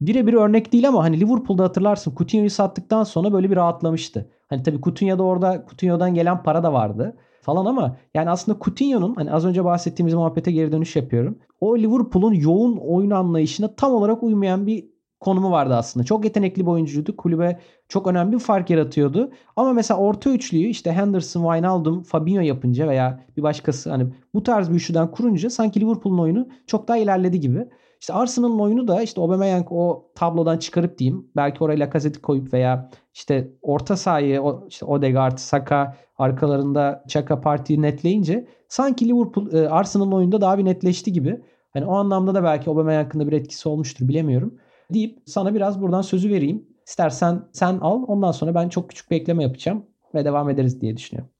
Birebir 0.00 0.32
örnek 0.32 0.72
değil 0.72 0.88
ama 0.88 1.04
hani 1.04 1.20
Liverpool'da 1.20 1.64
hatırlarsın 1.64 2.14
Coutinho'yu 2.16 2.50
sattıktan 2.50 3.04
sonra 3.04 3.32
böyle 3.32 3.50
bir 3.50 3.56
rahatlamıştı. 3.56 4.30
Hani 4.54 4.62
tabii 4.62 4.80
Coutinho'da 4.80 5.22
orada 5.22 5.64
Coutinho'dan 5.68 6.14
gelen 6.14 6.42
para 6.42 6.62
da 6.62 6.72
vardı 6.72 7.16
falan 7.42 7.66
ama 7.66 7.96
yani 8.14 8.30
aslında 8.30 8.58
Coutinho'nun 8.64 9.14
hani 9.14 9.32
az 9.32 9.44
önce 9.44 9.64
bahsettiğimiz 9.64 10.14
muhabbete 10.14 10.52
geri 10.52 10.72
dönüş 10.72 10.96
yapıyorum. 10.96 11.38
O 11.60 11.78
Liverpool'un 11.78 12.34
yoğun 12.34 12.76
oyun 12.76 13.10
anlayışına 13.10 13.74
tam 13.74 13.92
olarak 13.92 14.22
uymayan 14.22 14.66
bir 14.66 14.94
konumu 15.20 15.50
vardı 15.50 15.74
aslında. 15.74 16.06
Çok 16.06 16.24
yetenekli 16.24 16.62
bir 16.62 16.70
oyuncuydu. 16.70 17.16
Kulübe 17.16 17.58
çok 17.88 18.06
önemli 18.06 18.32
bir 18.32 18.38
fark 18.38 18.70
yaratıyordu. 18.70 19.30
Ama 19.56 19.72
mesela 19.72 20.00
orta 20.00 20.30
üçlüyü 20.30 20.68
işte 20.68 20.92
Henderson, 20.92 21.42
Wijnaldum, 21.42 22.02
Fabinho 22.02 22.40
yapınca 22.40 22.88
veya 22.88 23.20
bir 23.36 23.42
başkası 23.42 23.90
hani 23.90 24.06
bu 24.34 24.42
tarz 24.42 24.70
bir 24.70 24.74
üçlüden 24.74 25.10
kurunca 25.10 25.50
sanki 25.50 25.80
Liverpool'un 25.80 26.18
oyunu 26.18 26.48
çok 26.66 26.88
daha 26.88 26.96
ilerledi 26.96 27.40
gibi. 27.40 27.68
İşte 28.04 28.14
Arsenal'ın 28.14 28.58
oyunu 28.58 28.88
da 28.88 29.02
işte 29.02 29.20
Aubameyang 29.20 29.66
o 29.70 30.10
tablodan 30.14 30.58
çıkarıp 30.58 30.98
diyeyim. 30.98 31.30
Belki 31.36 31.64
oraya 31.64 31.80
Lacazette'i 31.80 32.22
koyup 32.22 32.52
veya 32.52 32.90
işte 33.14 33.52
orta 33.62 33.96
sahayı 33.96 34.42
işte 34.68 34.86
Odegaard, 34.86 35.38
Saka 35.38 35.96
arkalarında 36.18 37.04
Chaka 37.08 37.40
Parti'yi 37.40 37.82
netleyince 37.82 38.48
sanki 38.68 39.08
Liverpool 39.08 39.52
e, 39.52 39.68
Arsenal'ın 39.68 40.12
oyunda 40.12 40.40
daha 40.40 40.58
bir 40.58 40.64
netleşti 40.64 41.12
gibi. 41.12 41.40
Hani 41.70 41.86
o 41.86 41.94
anlamda 41.94 42.34
da 42.34 42.44
belki 42.44 42.70
Aubameyang 42.70 43.06
hakkında 43.06 43.26
bir 43.26 43.32
etkisi 43.32 43.68
olmuştur 43.68 44.08
bilemiyorum 44.08 44.54
deyip 44.90 45.18
sana 45.26 45.54
biraz 45.54 45.82
buradan 45.82 46.02
sözü 46.02 46.30
vereyim. 46.30 46.66
İstersen 46.86 47.42
sen 47.52 47.78
al 47.78 48.04
ondan 48.06 48.32
sonra 48.32 48.54
ben 48.54 48.68
çok 48.68 48.88
küçük 48.88 49.10
bir 49.10 49.16
ekleme 49.16 49.42
yapacağım 49.42 49.86
ve 50.14 50.24
devam 50.24 50.50
ederiz 50.50 50.80
diye 50.80 50.96
düşünüyorum. 50.96 51.33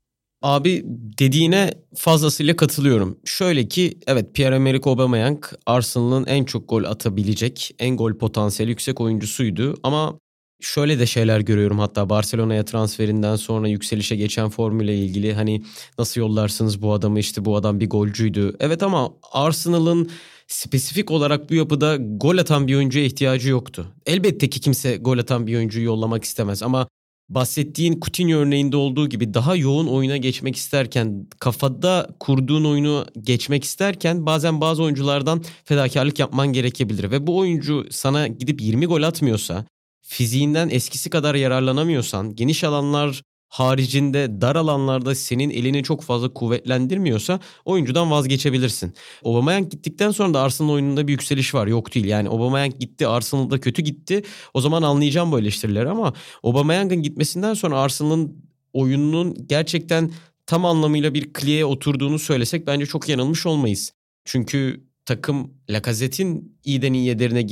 Abi 0.44 0.83
dediğine 1.18 1.70
fazlasıyla 1.96 2.57
katılıyorum. 2.57 3.18
Şöyle 3.24 3.68
ki 3.68 3.98
evet 4.07 4.35
Pierre-Emerick 4.35 4.90
Aubameyang 4.90 5.44
Arsenal'ın 5.66 6.26
en 6.26 6.44
çok 6.44 6.68
gol 6.68 6.85
atabilecek, 6.85 7.74
en 7.78 7.96
gol 7.96 8.18
potansiyeli 8.18 8.70
yüksek 8.70 9.00
oyuncusuydu. 9.00 9.74
Ama 9.83 10.18
şöyle 10.61 10.98
de 10.98 11.07
şeyler 11.07 11.40
görüyorum 11.40 11.78
hatta 11.78 12.11
Barcelona'ya 12.11 12.64
transferinden 12.64 13.37
sonra 13.37 13.68
yükselişe 13.68 14.16
geçen 14.16 14.48
formüle 14.48 14.98
ilgili 14.98 15.35
hani 15.35 15.62
nasıl 15.98 16.20
yollarsınız 16.20 16.83
bu 16.83 16.92
adamı 16.92 17.18
işte 17.18 17.44
bu 17.44 17.57
adam 17.57 17.80
bir 17.80 17.90
golcüydü. 17.90 18.57
Evet 18.61 18.83
ama 18.83 19.12
Arsenal'ın 19.33 20.11
spesifik 20.48 21.11
olarak 21.11 21.50
bu 21.50 21.54
yapıda 21.54 21.96
gol 21.96 22.38
atan 22.38 22.66
bir 22.66 22.74
oyuncuya 22.76 23.04
ihtiyacı 23.04 23.48
yoktu. 23.50 23.87
Elbette 24.07 24.50
ki 24.50 24.61
kimse 24.61 24.96
gol 24.96 25.18
atan 25.18 25.46
bir 25.46 25.57
oyuncuyu 25.57 25.85
yollamak 25.85 26.24
istemez 26.24 26.62
ama 26.62 26.88
bahsettiğin 27.28 28.00
Coutinho 28.00 28.37
örneğinde 28.38 28.76
olduğu 28.76 29.08
gibi 29.08 29.34
daha 29.34 29.56
yoğun 29.56 29.87
oyuna 29.87 30.16
geçmek 30.16 30.56
isterken, 30.56 31.26
kafada 31.38 32.08
kurduğun 32.20 32.64
oyunu 32.64 33.06
geçmek 33.20 33.64
isterken 33.64 34.26
bazen 34.26 34.60
bazı 34.60 34.82
oyunculardan 34.82 35.44
fedakarlık 35.64 36.18
yapman 36.18 36.52
gerekebilir. 36.52 37.10
Ve 37.10 37.26
bu 37.26 37.38
oyuncu 37.38 37.87
sana 37.90 38.26
gidip 38.26 38.60
20 38.60 38.87
gol 38.87 39.02
atmıyorsa, 39.02 39.64
fiziğinden 40.02 40.68
eskisi 40.68 41.10
kadar 41.10 41.34
yararlanamıyorsan, 41.34 42.34
geniş 42.34 42.64
alanlar 42.64 43.22
haricinde 43.54 44.40
dar 44.40 44.56
alanlarda 44.56 45.14
senin 45.14 45.50
elini 45.50 45.82
çok 45.82 46.02
fazla 46.02 46.34
kuvvetlendirmiyorsa 46.34 47.40
oyuncudan 47.64 48.10
vazgeçebilirsin. 48.10 48.94
Aubameyang 49.24 49.70
gittikten 49.70 50.10
sonra 50.10 50.34
da 50.34 50.40
Arsenal 50.40 50.70
oyununda 50.70 51.06
bir 51.06 51.12
yükseliş 51.12 51.54
var. 51.54 51.66
Yok 51.66 51.94
değil 51.94 52.06
yani 52.06 52.28
Aubameyang 52.28 52.78
gitti 52.78 53.06
Arsenal'da 53.06 53.60
kötü 53.60 53.82
gitti. 53.82 54.22
O 54.54 54.60
zaman 54.60 54.82
anlayacağım 54.82 55.32
bu 55.32 55.38
eleştirileri 55.38 55.88
ama 55.88 56.12
Aubameyang'ın 56.42 57.02
gitmesinden 57.02 57.54
sonra 57.54 57.78
Arsenal'ın 57.78 58.44
oyununun 58.72 59.46
gerçekten 59.48 60.10
tam 60.46 60.64
anlamıyla 60.64 61.14
bir 61.14 61.32
kliye 61.32 61.64
oturduğunu 61.64 62.18
söylesek 62.18 62.66
bence 62.66 62.86
çok 62.86 63.08
yanılmış 63.08 63.46
olmayız. 63.46 63.92
Çünkü 64.24 64.84
takım 65.06 65.50
Lacazette'in 65.70 66.58
iyiden 66.64 66.92
iyiye 66.92 67.18
derine 67.18 67.42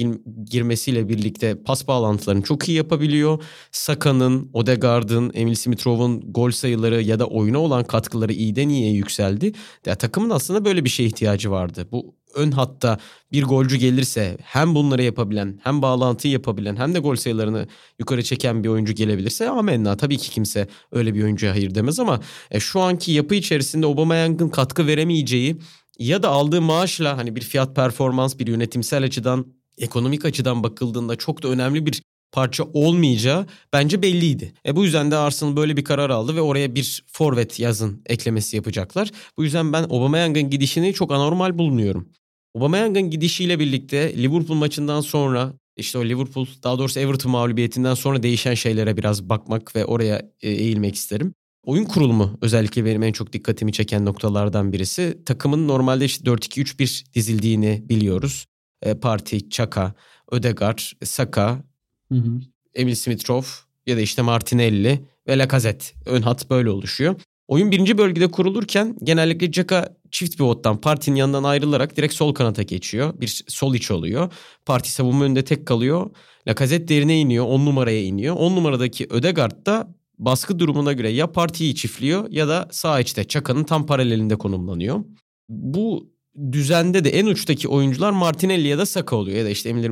girmesiyle 0.45 1.09
birlikte 1.09 1.63
pas 1.63 1.89
bağlantılarını 1.89 2.43
çok 2.43 2.69
iyi 2.69 2.77
yapabiliyor. 2.77 3.43
Saka'nın, 3.73 4.51
Odegaard'ın, 4.53 5.31
Emil 5.35 5.55
Smith-Rowe'un 5.55 6.33
gol 6.33 6.51
sayıları 6.51 7.03
ya 7.03 7.19
da 7.19 7.27
oyuna 7.27 7.59
olan 7.59 7.85
katkıları 7.85 8.33
iyiden 8.33 8.69
iyiye 8.69 8.93
yükseldi. 8.93 9.53
Ya, 9.87 9.95
takımın 9.95 10.31
aslında 10.31 10.65
böyle 10.65 10.85
bir 10.85 10.91
şeye 10.91 11.07
ihtiyacı 11.07 11.51
vardı. 11.51 11.89
Bu 11.93 12.15
ön 12.35 12.51
hatta 12.51 12.99
bir 13.33 13.45
golcü 13.45 13.77
gelirse 13.77 14.37
hem 14.43 14.75
bunları 14.75 15.03
yapabilen 15.03 15.61
hem 15.63 15.83
bağlantıyı 15.83 16.33
yapabilen 16.33 16.77
hem 16.77 16.95
de 16.95 16.99
gol 16.99 17.17
sayılarını 17.17 17.67
yukarı 17.99 18.23
çeken 18.23 18.65
bir 18.65 18.69
oyuncu 18.69 18.93
gelebilirse 18.93 19.49
amenna 19.49 19.97
tabii 19.97 20.19
ki 20.19 20.31
kimse 20.31 20.69
öyle 20.93 21.15
bir 21.15 21.23
oyuncuya 21.23 21.53
hayır 21.53 21.75
demez 21.75 22.01
ama 22.01 22.21
e, 22.51 22.61
şu 22.61 22.81
anki 22.81 23.13
yapı 23.13 23.35
içerisinde 23.35 23.87
Aubameyang'ın 23.87 24.49
katkı 24.49 24.87
veremeyeceği 24.87 25.57
ya 25.99 26.23
da 26.23 26.29
aldığı 26.29 26.61
maaşla 26.61 27.17
hani 27.19 27.37
bir 27.37 27.41
fiyat 27.41 27.77
performans 27.77 28.39
bir 28.39 28.47
yönetimsel 28.47 29.05
açıdan 29.05 29.47
ekonomik 29.79 30.25
açıdan 30.25 30.63
bakıldığında 30.63 31.17
çok 31.17 31.43
da 31.43 31.49
önemli 31.49 31.87
bir 31.87 32.03
parça 32.33 32.65
olmayacağı 32.65 33.47
bence 33.73 34.03
belliydi. 34.03 34.55
E 34.67 34.77
bu 34.77 34.85
yüzden 34.85 35.11
de 35.11 35.17
Arsenal 35.17 35.57
böyle 35.57 35.77
bir 35.77 35.85
karar 35.85 36.11
aldı 36.11 36.37
ve 36.37 36.41
oraya 36.41 36.75
bir 36.75 37.05
forvet 37.07 37.61
yazın 37.61 38.03
eklemesi 38.07 38.57
yapacaklar. 38.57 39.11
Bu 39.37 39.45
yüzden 39.45 39.73
ben 39.73 39.83
Aubameyang'ın 39.83 40.51
gidişini 40.51 40.95
çok 40.95 41.13
anormal 41.13 41.59
bulunuyorum. 41.59 42.09
Aubameyang'ın 42.57 43.11
gidişiyle 43.11 43.59
birlikte 43.59 44.17
Liverpool 44.17 44.57
maçından 44.57 45.01
sonra 45.01 45.53
işte 45.77 45.99
o 45.99 46.05
Liverpool 46.05 46.47
daha 46.63 46.79
doğrusu 46.79 47.01
Everton 47.01 47.33
mağlubiyetinden 47.33 47.95
sonra 47.95 48.23
değişen 48.23 48.55
şeylere 48.55 48.97
biraz 48.97 49.29
bakmak 49.29 49.77
ve 49.77 49.85
oraya 49.85 50.31
e, 50.43 50.51
eğilmek 50.51 50.95
isterim. 50.95 51.35
Oyun 51.67 51.85
kurulumu 51.85 52.39
özellikle 52.41 52.85
benim 52.85 53.03
en 53.03 53.13
çok 53.13 53.33
dikkatimi 53.33 53.73
çeken 53.73 54.05
noktalardan 54.05 54.73
birisi. 54.73 55.19
Takımın 55.27 55.69
normalde 55.69 56.05
işte 56.05 56.31
4-2-3-1 56.31 57.15
dizildiğini 57.15 57.85
biliyoruz. 57.89 58.47
E, 58.83 58.95
Parti, 58.95 59.51
Çaka, 59.51 59.95
Ödegaard, 60.31 60.79
Saka, 61.05 61.65
hı 62.09 62.15
hı. 62.15 62.41
Emil 62.75 62.95
Smith-Rowe 62.95 63.59
ya 63.87 63.97
da 63.97 64.01
işte 64.01 64.23
Martinelli 64.23 65.05
ve 65.29 65.39
Lacazette. 65.39 65.87
Ön 66.07 66.23
hat 66.23 66.51
böyle 66.51 66.71
oluşuyor. 66.71 67.15
Oyun 67.49 67.71
birinci 67.71 67.99
bölgede 67.99 68.31
kurulurken 68.31 68.97
genellikle 69.03 69.53
Caka 69.53 69.97
çift 70.11 70.37
pivottan 70.37 70.81
partinin 70.81 71.17
yanından 71.17 71.45
ayrılarak 71.45 71.97
direkt 71.97 72.15
sol 72.15 72.35
kanata 72.35 72.63
geçiyor. 72.63 73.21
Bir 73.21 73.45
sol 73.49 73.75
iç 73.75 73.91
oluyor. 73.91 74.33
Parti 74.67 74.93
savunma 74.93 75.25
önünde 75.25 75.45
tek 75.45 75.67
kalıyor. 75.67 76.11
Lacazette 76.49 76.89
derine 76.89 77.21
iniyor. 77.21 77.45
10 77.47 77.67
numaraya 77.67 78.03
iniyor. 78.03 78.37
10 78.37 78.57
numaradaki 78.57 79.07
Ödegard 79.11 79.67
da 79.67 79.95
baskı 80.19 80.59
durumuna 80.59 80.93
göre 80.93 81.09
ya 81.11 81.33
partiyi 81.33 81.75
çiftliyor 81.75 82.31
ya 82.31 82.49
da 82.49 82.69
sağ 82.71 83.01
içte 83.01 83.25
Çaka'nın 83.25 83.65
tam 83.65 83.87
paralelinde 83.87 84.37
konumlanıyor. 84.37 85.05
Bu 85.49 86.13
düzende 86.53 87.05
de 87.05 87.11
en 87.11 87.27
uçtaki 87.27 87.69
oyuncular 87.69 88.11
Martinelli 88.11 88.69
ya 88.69 88.79
da 88.79 88.87
Saka 88.87 89.17
oluyor 89.17 89.39
ya 89.39 89.45
da 89.45 89.49
işte 89.49 89.69
Emil, 89.69 89.85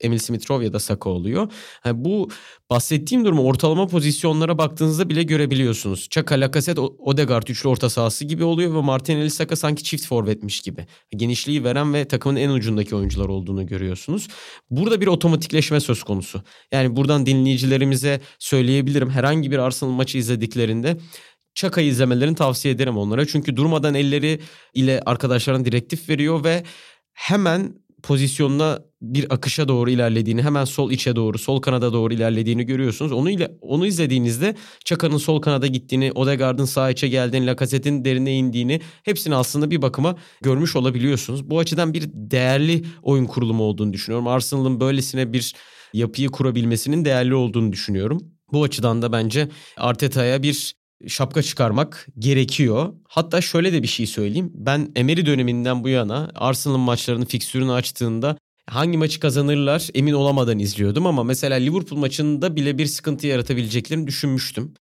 Emil 0.00 0.18
Smith 0.18 0.50
ya 0.62 0.72
da 0.72 0.78
Saka 0.78 1.10
oluyor. 1.10 1.52
Yani 1.84 2.04
bu 2.04 2.30
bahsettiğim 2.70 3.24
durumu 3.24 3.42
ortalama 3.42 3.86
pozisyonlara 3.86 4.58
baktığınızda 4.58 5.08
bile 5.08 5.22
görebiliyorsunuz. 5.22 6.08
Çaka, 6.10 6.34
Lacazette, 6.34 6.80
Odegaard 6.80 7.48
üçlü 7.48 7.68
orta 7.68 7.90
sahası 7.90 8.24
gibi 8.24 8.44
oluyor 8.44 8.74
ve 8.74 8.80
Martinelli 8.80 9.30
Saka 9.30 9.56
sanki 9.56 9.84
çift 9.84 10.06
forvetmiş 10.06 10.60
gibi. 10.60 10.86
Genişliği 11.16 11.64
veren 11.64 11.94
ve 11.94 12.04
takımın 12.04 12.36
en 12.36 12.50
ucundaki 12.50 12.96
oyuncular 12.96 13.28
olduğunu 13.28 13.66
görüyorsunuz. 13.66 14.28
Burada 14.70 15.00
bir 15.00 15.06
otomatikleşme 15.06 15.80
söz 15.80 16.02
konusu. 16.02 16.42
Yani 16.72 16.96
buradan 16.96 17.26
dinleyicilerimize 17.26 18.20
söyleyebilirim. 18.38 19.10
Herhangi 19.10 19.50
bir 19.50 19.58
Arsenal 19.58 19.90
maçı 19.90 20.18
izlediklerinde 20.18 20.96
Çaka 21.54 21.80
izlemelerini 21.80 22.34
tavsiye 22.34 22.74
ederim 22.74 22.96
onlara. 22.96 23.26
Çünkü 23.26 23.56
durmadan 23.56 23.94
elleri 23.94 24.40
ile 24.74 25.00
arkadaşlarına 25.06 25.64
direktif 25.64 26.08
veriyor 26.08 26.44
ve 26.44 26.62
hemen 27.12 27.74
pozisyonuna 28.02 28.78
bir 29.02 29.34
akışa 29.34 29.68
doğru 29.68 29.90
ilerlediğini, 29.90 30.42
hemen 30.42 30.64
sol 30.64 30.90
içe 30.90 31.16
doğru, 31.16 31.38
sol 31.38 31.60
kanada 31.60 31.92
doğru 31.92 32.14
ilerlediğini 32.14 32.66
görüyorsunuz. 32.66 33.12
Onu 33.12 33.30
ile 33.30 33.50
onu 33.60 33.86
izlediğinizde 33.86 34.54
Çaka'nın 34.84 35.16
sol 35.16 35.40
kanada 35.40 35.66
gittiğini, 35.66 36.12
Odegaard'ın 36.12 36.64
sağ 36.64 36.90
içe 36.90 37.08
geldiğini, 37.08 37.46
Lacazette'in 37.46 38.04
derine 38.04 38.34
indiğini 38.34 38.80
hepsini 39.02 39.34
aslında 39.34 39.70
bir 39.70 39.82
bakıma 39.82 40.16
görmüş 40.42 40.76
olabiliyorsunuz. 40.76 41.50
Bu 41.50 41.58
açıdan 41.58 41.94
bir 41.94 42.04
değerli 42.14 42.84
oyun 43.02 43.26
kurulumu 43.26 43.62
olduğunu 43.62 43.92
düşünüyorum. 43.92 44.28
Arsenal'ın 44.28 44.80
böylesine 44.80 45.32
bir 45.32 45.54
yapıyı 45.92 46.28
kurabilmesinin 46.28 47.04
değerli 47.04 47.34
olduğunu 47.34 47.72
düşünüyorum. 47.72 48.20
Bu 48.52 48.62
açıdan 48.62 49.02
da 49.02 49.12
bence 49.12 49.48
Arteta'ya 49.76 50.42
bir 50.42 50.74
şapka 51.08 51.42
çıkarmak 51.42 52.06
gerekiyor. 52.18 52.92
Hatta 53.08 53.40
şöyle 53.40 53.72
de 53.72 53.82
bir 53.82 53.88
şey 53.88 54.06
söyleyeyim. 54.06 54.52
Ben 54.54 54.92
Emery 54.96 55.26
döneminden 55.26 55.84
bu 55.84 55.88
yana 55.88 56.30
Arsenal'ın 56.34 56.80
maçlarını 56.80 57.26
fiksürünü 57.26 57.72
açtığında 57.72 58.36
hangi 58.66 58.98
maçı 58.98 59.20
kazanırlar 59.20 59.88
emin 59.94 60.12
olamadan 60.12 60.58
izliyordum 60.58 61.06
ama 61.06 61.24
mesela 61.24 61.56
Liverpool 61.56 61.98
maçında 61.98 62.56
bile 62.56 62.78
bir 62.78 62.86
sıkıntı 62.86 63.26
yaratabileceklerini 63.26 64.06
düşünmüştüm. 64.06 64.74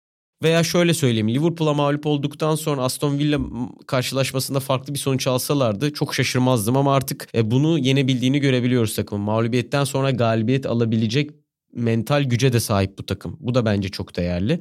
Veya 0.43 0.65
şöyle 0.65 0.95
söyleyeyim 0.95 1.29
Liverpool'a 1.29 1.75
mağlup 1.75 2.07
olduktan 2.07 2.55
sonra 2.55 2.83
Aston 2.83 3.19
Villa 3.19 3.39
karşılaşmasında 3.87 4.61
farklı 4.61 4.95
bir 4.95 4.99
sonuç 4.99 5.27
alsalardı 5.27 5.93
çok 5.93 6.15
şaşırmazdım 6.15 6.77
ama 6.77 6.95
artık 6.95 7.29
e, 7.35 7.51
bunu 7.51 7.79
yenebildiğini 7.79 8.41
görebiliyoruz 8.41 8.95
takımın. 8.97 9.25
Mağlubiyetten 9.25 9.85
sonra 9.85 10.11
galibiyet 10.11 10.67
alabilecek 10.67 11.31
mental 11.75 12.23
güce 12.23 12.53
de 12.53 12.61
sahip 12.61 12.99
bu 12.99 13.07
takım. 13.07 13.37
Bu 13.41 13.55
da 13.55 13.65
bence 13.65 13.89
çok 13.89 14.17
değerli. 14.17 14.61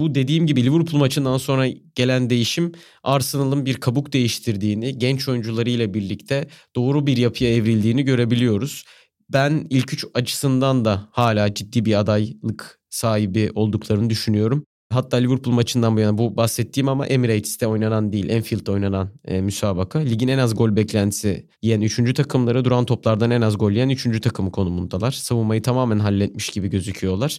Bu 0.00 0.14
dediğim 0.14 0.46
gibi 0.46 0.64
Liverpool 0.64 1.00
maçından 1.00 1.38
sonra 1.38 1.66
gelen 1.94 2.30
değişim 2.30 2.72
Arsenal'ın 3.02 3.66
bir 3.66 3.74
kabuk 3.74 4.12
değiştirdiğini, 4.12 4.98
genç 4.98 5.28
oyuncularıyla 5.28 5.94
birlikte 5.94 6.48
doğru 6.76 7.06
bir 7.06 7.16
yapıya 7.16 7.54
evrildiğini 7.54 8.02
görebiliyoruz. 8.02 8.84
Ben 9.32 9.66
ilk 9.70 9.92
üç 9.92 10.04
açısından 10.14 10.84
da 10.84 11.08
hala 11.10 11.54
ciddi 11.54 11.84
bir 11.84 12.00
adaylık 12.00 12.80
sahibi 12.90 13.50
olduklarını 13.54 14.10
düşünüyorum. 14.10 14.64
Hatta 14.92 15.16
Liverpool 15.16 15.54
maçından 15.54 15.96
bu 15.96 16.00
yana 16.00 16.18
bu 16.18 16.36
bahsettiğim 16.36 16.88
ama 16.88 17.06
Emirates'te 17.06 17.66
oynanan 17.66 18.12
değil, 18.12 18.28
Enfield'de 18.28 18.70
oynanan 18.70 19.10
e, 19.24 19.40
müsabaka. 19.40 19.98
Ligin 19.98 20.28
en 20.28 20.38
az 20.38 20.54
gol 20.54 20.76
beklentisi 20.76 21.48
yiyen 21.62 21.80
3. 21.80 22.14
takımları 22.14 22.64
duran 22.64 22.84
toplardan 22.84 23.30
en 23.30 23.40
az 23.40 23.58
gol 23.58 23.70
yiyen 23.70 23.88
3. 23.88 24.20
takımı 24.20 24.52
konumundalar. 24.52 25.10
Savunmayı 25.10 25.62
tamamen 25.62 25.98
halletmiş 25.98 26.48
gibi 26.48 26.68
gözüküyorlar. 26.68 27.38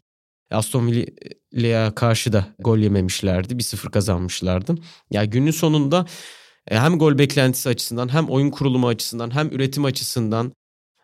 Aston 0.51 0.87
Villa'ya 0.87 1.95
karşı 1.95 2.33
da 2.33 2.47
gol 2.59 2.77
yememişlerdi. 2.77 3.53
1-0 3.53 3.91
kazanmışlardı. 3.91 4.75
Ya 5.11 5.25
günün 5.25 5.51
sonunda 5.51 6.05
e, 6.67 6.79
hem 6.79 6.99
gol 6.99 7.17
beklentisi 7.17 7.69
açısından 7.69 8.13
hem 8.13 8.29
oyun 8.29 8.49
kurulumu 8.49 8.87
açısından 8.87 9.35
hem 9.35 9.47
üretim 9.47 9.85
açısından 9.85 10.53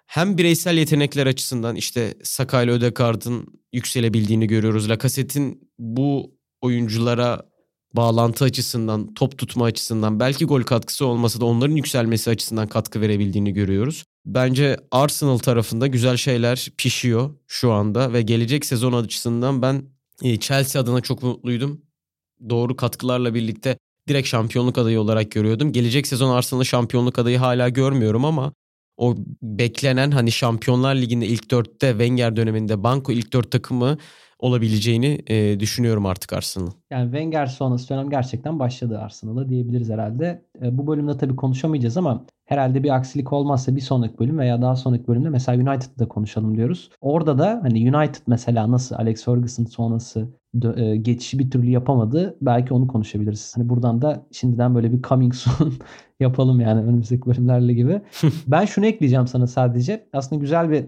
hem 0.08 0.38
bireysel 0.38 0.78
yetenekler 0.78 1.28
açısından 1.28 1.76
işte 1.76 2.14
Saka 2.24 2.64
ile 2.64 2.72
Ödegaard'ın 2.72 3.48
yükselebildiğini 3.74 4.48
görüyoruz. 4.48 4.90
Lacazette'in 4.90 5.72
bu 5.80 6.36
oyunculara 6.62 7.42
bağlantı 7.94 8.46
açısından, 8.46 9.14
top 9.14 9.38
tutma 9.38 9.66
açısından 9.66 10.20
belki 10.20 10.46
gol 10.46 10.62
katkısı 10.62 11.06
olmasa 11.06 11.42
da 11.42 11.46
onların 11.46 11.76
yükselmesi 11.76 12.30
açısından 12.30 12.68
katkı 12.68 13.02
verebildiğini 13.02 13.54
görüyoruz. 13.54 14.04
Bence 14.26 14.78
Arsenal 14.92 15.38
tarafında 15.38 15.88
güzel 15.88 16.18
şeyler 16.18 16.70
pişiyor 16.78 17.30
şu 17.48 17.72
anda 17.72 18.14
ve 18.14 18.22
gelecek 18.22 18.66
sezon 18.66 18.94
açısından 18.94 19.62
ben 19.62 19.84
e, 20.24 20.40
Chelsea 20.40 20.82
adına 20.82 21.02
çok 21.02 21.24
mutluydum. 21.24 21.82
Doğru 22.50 22.76
katkılarla 22.76 23.34
birlikte 23.34 23.78
direkt 24.08 24.28
şampiyonluk 24.28 24.78
adayı 24.78 25.00
olarak 25.00 25.32
görüyordum. 25.32 25.72
Gelecek 25.72 26.08
sezon 26.08 26.36
Arsenal'ı 26.36 26.66
şampiyonluk 26.66 27.20
adayı 27.20 27.38
hala 27.38 27.70
görmüyorum 27.70 28.26
ama 28.26 28.54
o 28.98 29.16
beklenen 29.42 30.12
hani 30.12 30.32
Şampiyonlar 30.32 30.96
Ligi'nde 30.96 31.28
ilk 31.28 31.52
dörtte 31.52 31.90
Wenger 31.90 32.36
döneminde 32.36 32.84
Banko 32.84 33.12
ilk 33.12 33.34
dört 33.34 33.52
takımı 33.52 33.98
olabileceğini 34.40 35.20
e, 35.28 35.60
düşünüyorum 35.60 36.06
artık 36.06 36.34
Arsenal. 36.34 36.72
Yani 36.92 37.06
Wenger 37.06 37.46
sonrası 37.46 37.90
dönem 37.90 38.10
gerçekten 38.10 38.60
başladı 38.60 39.00
Arsenal'a 39.00 39.50
diyebiliriz 39.50 39.90
herhalde. 39.90 40.46
E, 40.62 40.78
bu 40.78 40.88
bölümde 40.88 41.18
tabii 41.18 41.36
konuşamayacağız 41.36 41.98
ama 41.98 42.26
herhalde 42.46 42.84
bir 42.84 42.96
aksilik 42.96 43.34
olmazsa 43.34 43.76
bir 43.76 43.82
sonraki 43.82 44.20
bölüm 44.20 44.40
veya 44.40 44.62
daha 44.62 44.76
sonraki 44.76 45.08
bölümde 45.08 45.30
mesela 45.30 45.72
United'da 45.72 46.08
konuşalım 46.08 46.58
diyoruz. 46.58 46.90
Orada 47.02 47.38
da 47.38 47.60
hani 47.64 47.96
United 47.96 48.22
mesela 48.28 48.72
nasıl 48.72 48.96
Alex 48.96 49.26
Ferguson 49.26 49.66
sonrası 49.66 50.28
e, 50.76 50.96
geçişi 50.96 51.40
bir 51.40 51.52
türlü 51.52 51.70
yapamadı. 51.70 52.38
Belki 52.42 52.74
onu 52.74 52.88
konuşabiliriz. 52.88 53.54
Hani 53.56 53.70
buradan 53.70 54.02
da 54.02 54.26
şimdiden 54.32 54.76
böyle 54.76 54.92
bir 54.92 55.02
coming 55.02 55.34
soon 55.34 55.74
yapalım 56.20 56.60
yani 56.60 56.82
önümüzdeki 56.82 57.26
bölümlerle 57.26 57.74
gibi. 57.74 58.02
ben 58.48 58.66
şunu 58.66 58.86
ekleyeceğim 58.86 59.28
sana 59.28 59.48
sadece. 59.48 60.08
Aslında 60.14 60.42
güzel 60.42 60.70
bir 60.70 60.86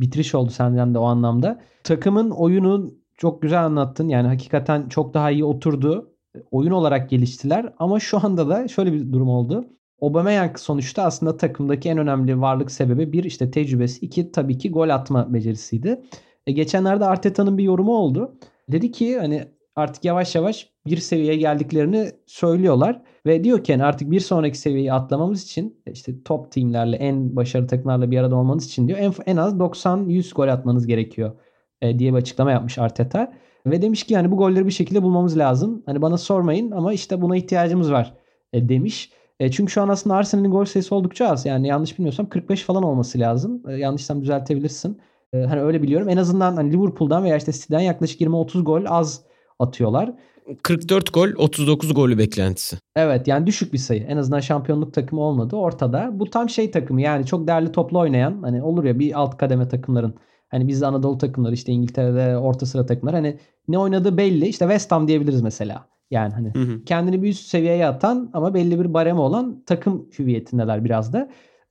bitiriş 0.00 0.34
oldu 0.34 0.50
senden 0.50 0.94
de 0.94 0.98
o 0.98 1.04
anlamda. 1.04 1.60
Takımın 1.84 2.30
oyunu 2.30 2.94
çok 3.16 3.42
güzel 3.42 3.64
anlattın. 3.64 4.08
Yani 4.08 4.28
hakikaten 4.28 4.88
çok 4.88 5.14
daha 5.14 5.30
iyi 5.30 5.44
oturdu. 5.44 6.10
Oyun 6.50 6.70
olarak 6.70 7.10
geliştiler 7.10 7.72
ama 7.78 8.00
şu 8.00 8.26
anda 8.26 8.48
da 8.48 8.68
şöyle 8.68 8.92
bir 8.92 9.12
durum 9.12 9.28
oldu. 9.28 9.66
Aubameyang 10.02 10.58
sonuçta 10.58 11.02
aslında 11.02 11.36
takımdaki 11.36 11.88
en 11.88 11.98
önemli 11.98 12.40
varlık 12.40 12.70
sebebi 12.70 13.12
bir 13.12 13.24
işte 13.24 13.50
tecrübesi, 13.50 14.06
iki 14.06 14.32
tabii 14.32 14.58
ki 14.58 14.70
gol 14.70 14.88
atma 14.88 15.34
becerisiydi. 15.34 16.02
E 16.46 16.52
geçenlerde 16.52 17.04
Arteta'nın 17.04 17.58
bir 17.58 17.64
yorumu 17.64 17.96
oldu. 17.96 18.38
Dedi 18.68 18.92
ki 18.92 19.18
hani 19.18 19.44
artık 19.76 20.04
yavaş 20.04 20.34
yavaş 20.34 20.70
bir 20.86 20.96
seviyeye 20.96 21.36
geldiklerini 21.36 22.10
söylüyorlar 22.26 23.02
ve 23.26 23.44
diyor 23.44 23.64
ki 23.64 23.72
yani 23.72 23.84
artık 23.84 24.10
bir 24.10 24.20
sonraki 24.20 24.58
seviyeyi 24.58 24.92
atlamamız 24.92 25.44
için 25.44 25.82
işte 25.86 26.22
top 26.22 26.52
teamlerle 26.52 26.96
en 26.96 27.36
başarılı 27.36 27.66
takımlarla 27.66 28.10
bir 28.10 28.18
arada 28.18 28.36
olmanız 28.36 28.66
için 28.66 28.88
diyor 28.88 28.98
en, 28.98 29.12
en 29.26 29.36
az 29.36 29.54
90-100 29.54 30.34
gol 30.34 30.48
atmanız 30.48 30.86
gerekiyor 30.86 31.32
e, 31.82 31.98
diye 31.98 32.12
bir 32.12 32.18
açıklama 32.18 32.52
yapmış 32.52 32.78
Arteta. 32.78 33.32
Ve 33.66 33.82
demiş 33.82 34.04
ki 34.04 34.14
yani 34.14 34.30
bu 34.30 34.36
golleri 34.36 34.66
bir 34.66 34.72
şekilde 34.72 35.02
bulmamız 35.02 35.38
lazım. 35.38 35.82
Hani 35.86 36.02
bana 36.02 36.18
sormayın 36.18 36.70
ama 36.70 36.92
işte 36.92 37.22
buna 37.22 37.36
ihtiyacımız 37.36 37.92
var 37.92 38.14
e, 38.52 38.68
demiş. 38.68 39.10
E, 39.40 39.50
çünkü 39.50 39.72
şu 39.72 39.82
an 39.82 39.88
aslında 39.88 40.16
Arsenal'in 40.16 40.50
gol 40.50 40.64
sayısı 40.64 40.94
oldukça 40.94 41.28
az. 41.28 41.46
Yani 41.46 41.66
yanlış 41.68 41.98
bilmiyorsam 41.98 42.28
45 42.28 42.62
falan 42.62 42.82
olması 42.82 43.18
lazım. 43.18 43.62
E, 43.68 43.72
yanlışsam 43.72 44.22
düzeltebilirsin. 44.22 45.00
E, 45.32 45.38
hani 45.38 45.60
öyle 45.60 45.82
biliyorum. 45.82 46.08
En 46.08 46.16
azından 46.16 46.56
hani 46.56 46.72
Liverpool'dan 46.72 47.24
veya 47.24 47.36
işte 47.36 47.52
City'den 47.52 47.80
yaklaşık 47.80 48.20
20-30 48.20 48.62
gol 48.62 48.84
az 48.86 49.24
atıyorlar. 49.60 50.14
44 50.62 51.14
gol 51.14 51.28
39 51.36 51.94
golü 51.94 52.18
beklentisi. 52.18 52.76
Evet 52.96 53.28
yani 53.28 53.46
düşük 53.46 53.72
bir 53.72 53.78
sayı. 53.78 54.02
En 54.02 54.16
azından 54.16 54.40
şampiyonluk 54.40 54.94
takımı 54.94 55.22
olmadı 55.22 55.56
ortada. 55.56 56.10
Bu 56.12 56.30
tam 56.30 56.48
şey 56.48 56.70
takımı 56.70 57.02
yani 57.02 57.26
çok 57.26 57.46
değerli 57.46 57.72
toplu 57.72 57.98
oynayan 57.98 58.42
hani 58.42 58.62
olur 58.62 58.84
ya 58.84 58.98
bir 58.98 59.20
alt 59.20 59.36
kademe 59.36 59.68
takımların 59.68 60.14
Hani 60.50 60.68
bizde 60.68 60.86
Anadolu 60.86 61.18
takımları 61.18 61.54
işte 61.54 61.72
İngiltere'de 61.72 62.38
orta 62.38 62.66
sıra 62.66 62.86
takımlar 62.86 63.14
hani 63.14 63.38
ne 63.68 63.78
oynadığı 63.78 64.16
belli. 64.16 64.46
İşte 64.46 64.64
West 64.64 64.92
Ham 64.92 65.08
diyebiliriz 65.08 65.42
mesela. 65.42 65.86
Yani 66.10 66.32
hani 66.34 66.54
hı 66.54 66.58
hı. 66.58 66.84
kendini 66.84 67.22
bir 67.22 67.28
üst 67.28 67.48
seviyeye 67.48 67.86
atan 67.86 68.30
ama 68.32 68.54
belli 68.54 68.80
bir 68.80 68.94
baremi 68.94 69.20
olan 69.20 69.62
takım 69.66 70.08
hüviyetindeler 70.18 70.84
biraz 70.84 71.12
da. 71.12 71.30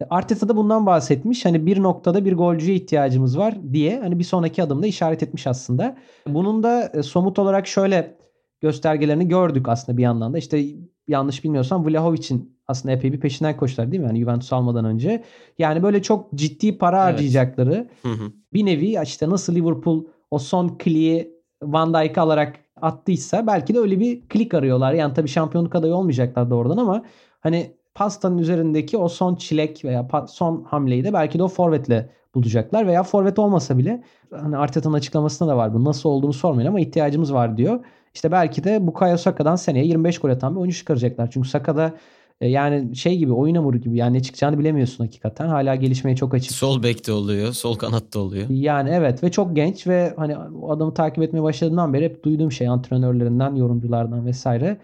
Arteta 0.10 0.50
da 0.50 0.58
bundan 0.58 0.86
bahsetmiş. 0.86 1.46
Hani 1.46 1.66
bir 1.66 1.84
noktada 1.84 2.26
bir 2.26 2.34
golcüye 2.34 2.76
ihtiyacımız 2.76 3.38
var 3.38 3.74
diye 3.74 4.00
hani 4.00 4.20
bir 4.20 4.24
sonraki 4.24 4.64
adımda 4.64 4.88
işaret 4.88 5.24
etmiş 5.24 5.48
aslında. 5.48 5.98
Bunun 6.28 6.64
da 6.64 6.92
e, 6.94 7.04
somut 7.04 7.40
olarak 7.40 7.68
şöyle 7.68 8.18
göstergelerini 8.62 9.28
gördük 9.28 9.70
aslında 9.70 9.98
bir 9.98 10.04
yandan 10.04 10.34
da. 10.34 10.38
İşte 10.38 10.66
yanlış 11.08 11.44
bilmiyorsam 11.44 11.86
Vlahovic'in 11.86 12.60
aslında 12.68 12.96
epey 12.96 13.14
bir 13.14 13.20
peşinden 13.20 13.58
koştular 13.58 13.92
değil 13.92 14.04
mi? 14.04 14.08
Yani 14.08 14.20
Juventus 14.20 14.54
almadan 14.54 14.86
önce. 14.86 15.24
Yani 15.58 15.84
böyle 15.84 16.02
çok 16.02 16.34
ciddi 16.36 16.78
para 16.78 17.04
evet. 17.04 17.14
harcayacakları 17.14 17.90
hı 18.02 18.10
hı. 18.10 18.32
bir 18.54 18.66
nevi 18.66 18.98
işte 19.04 19.30
nasıl 19.30 19.56
Liverpool 19.56 20.06
o 20.32 20.40
son 20.40 20.68
kliği 20.68 21.40
Van 21.64 21.94
Dijk'ı 21.94 22.22
alarak 22.22 22.56
attıysa 22.82 23.48
belki 23.48 23.74
de 23.74 23.80
öyle 23.80 24.00
bir 24.00 24.22
klik 24.22 24.54
arıyorlar. 24.54 24.94
Yani 24.94 25.14
tabii 25.14 25.28
şampiyonluk 25.28 25.76
adayı 25.76 25.94
olmayacaklar 25.94 26.50
doğrudan 26.50 26.78
ama 26.78 27.06
hani 27.40 27.79
pastanın 27.96 28.38
üzerindeki 28.38 28.98
o 28.98 29.08
son 29.08 29.36
çilek 29.36 29.86
veya 29.86 30.08
son 30.28 30.64
hamleyi 30.64 31.04
de 31.04 31.14
belki 31.14 31.40
de 31.40 31.44
o 31.44 31.48
forvetle 31.48 32.10
bulacaklar 32.36 32.88
veya 32.88 33.04
forvet 33.04 33.40
olmasa 33.40 33.78
bile 33.78 34.04
hani 34.32 34.58
Arteta'nın 34.58 34.94
açıklamasında 34.94 35.50
da 35.50 35.58
var 35.58 35.74
bu 35.74 35.86
nasıl 35.86 36.10
olduğunu 36.10 36.34
sormayın 36.34 36.68
ama 36.68 36.80
ihtiyacımız 36.80 37.34
var 37.34 37.58
diyor. 37.58 37.86
İşte 38.14 38.32
belki 38.32 38.64
de 38.64 38.88
Bukayo 38.88 39.18
Saka'dan 39.18 39.56
seneye 39.56 39.86
25 39.86 40.20
gol 40.20 40.30
atan 40.30 40.56
bir 40.56 40.60
oyuncu 40.60 40.78
çıkaracaklar. 40.78 41.30
Çünkü 41.32 41.50
Saka'da 41.50 41.94
e, 42.42 42.48
yani 42.48 42.96
şey 42.96 43.18
gibi 43.18 43.34
oyun 43.34 43.56
hamuru 43.56 43.78
gibi 43.78 43.98
yani 43.98 44.18
ne 44.18 44.22
çıkacağını 44.22 44.60
bilemiyorsun 44.60 45.04
hakikaten. 45.04 45.48
Hala 45.48 45.76
gelişmeye 45.76 46.16
çok 46.16 46.34
açık. 46.34 46.52
Sol 46.52 46.84
bekte 46.84 47.12
oluyor, 47.12 47.54
sol 47.54 47.76
kanatta 47.76 48.20
oluyor. 48.20 48.50
Yani 48.50 48.90
evet 48.90 49.24
ve 49.24 49.32
çok 49.32 49.56
genç 49.56 49.88
ve 49.88 50.14
hani 50.18 50.38
adamı 50.70 50.94
takip 50.94 51.24
etmeye 51.24 51.44
başladığımdan 51.44 51.94
beri 51.94 52.06
hep 52.06 52.24
duyduğum 52.24 52.52
şey 52.52 52.68
antrenörlerinden, 52.68 53.56
yorumculardan 53.56 54.26
vesaire 54.26 54.78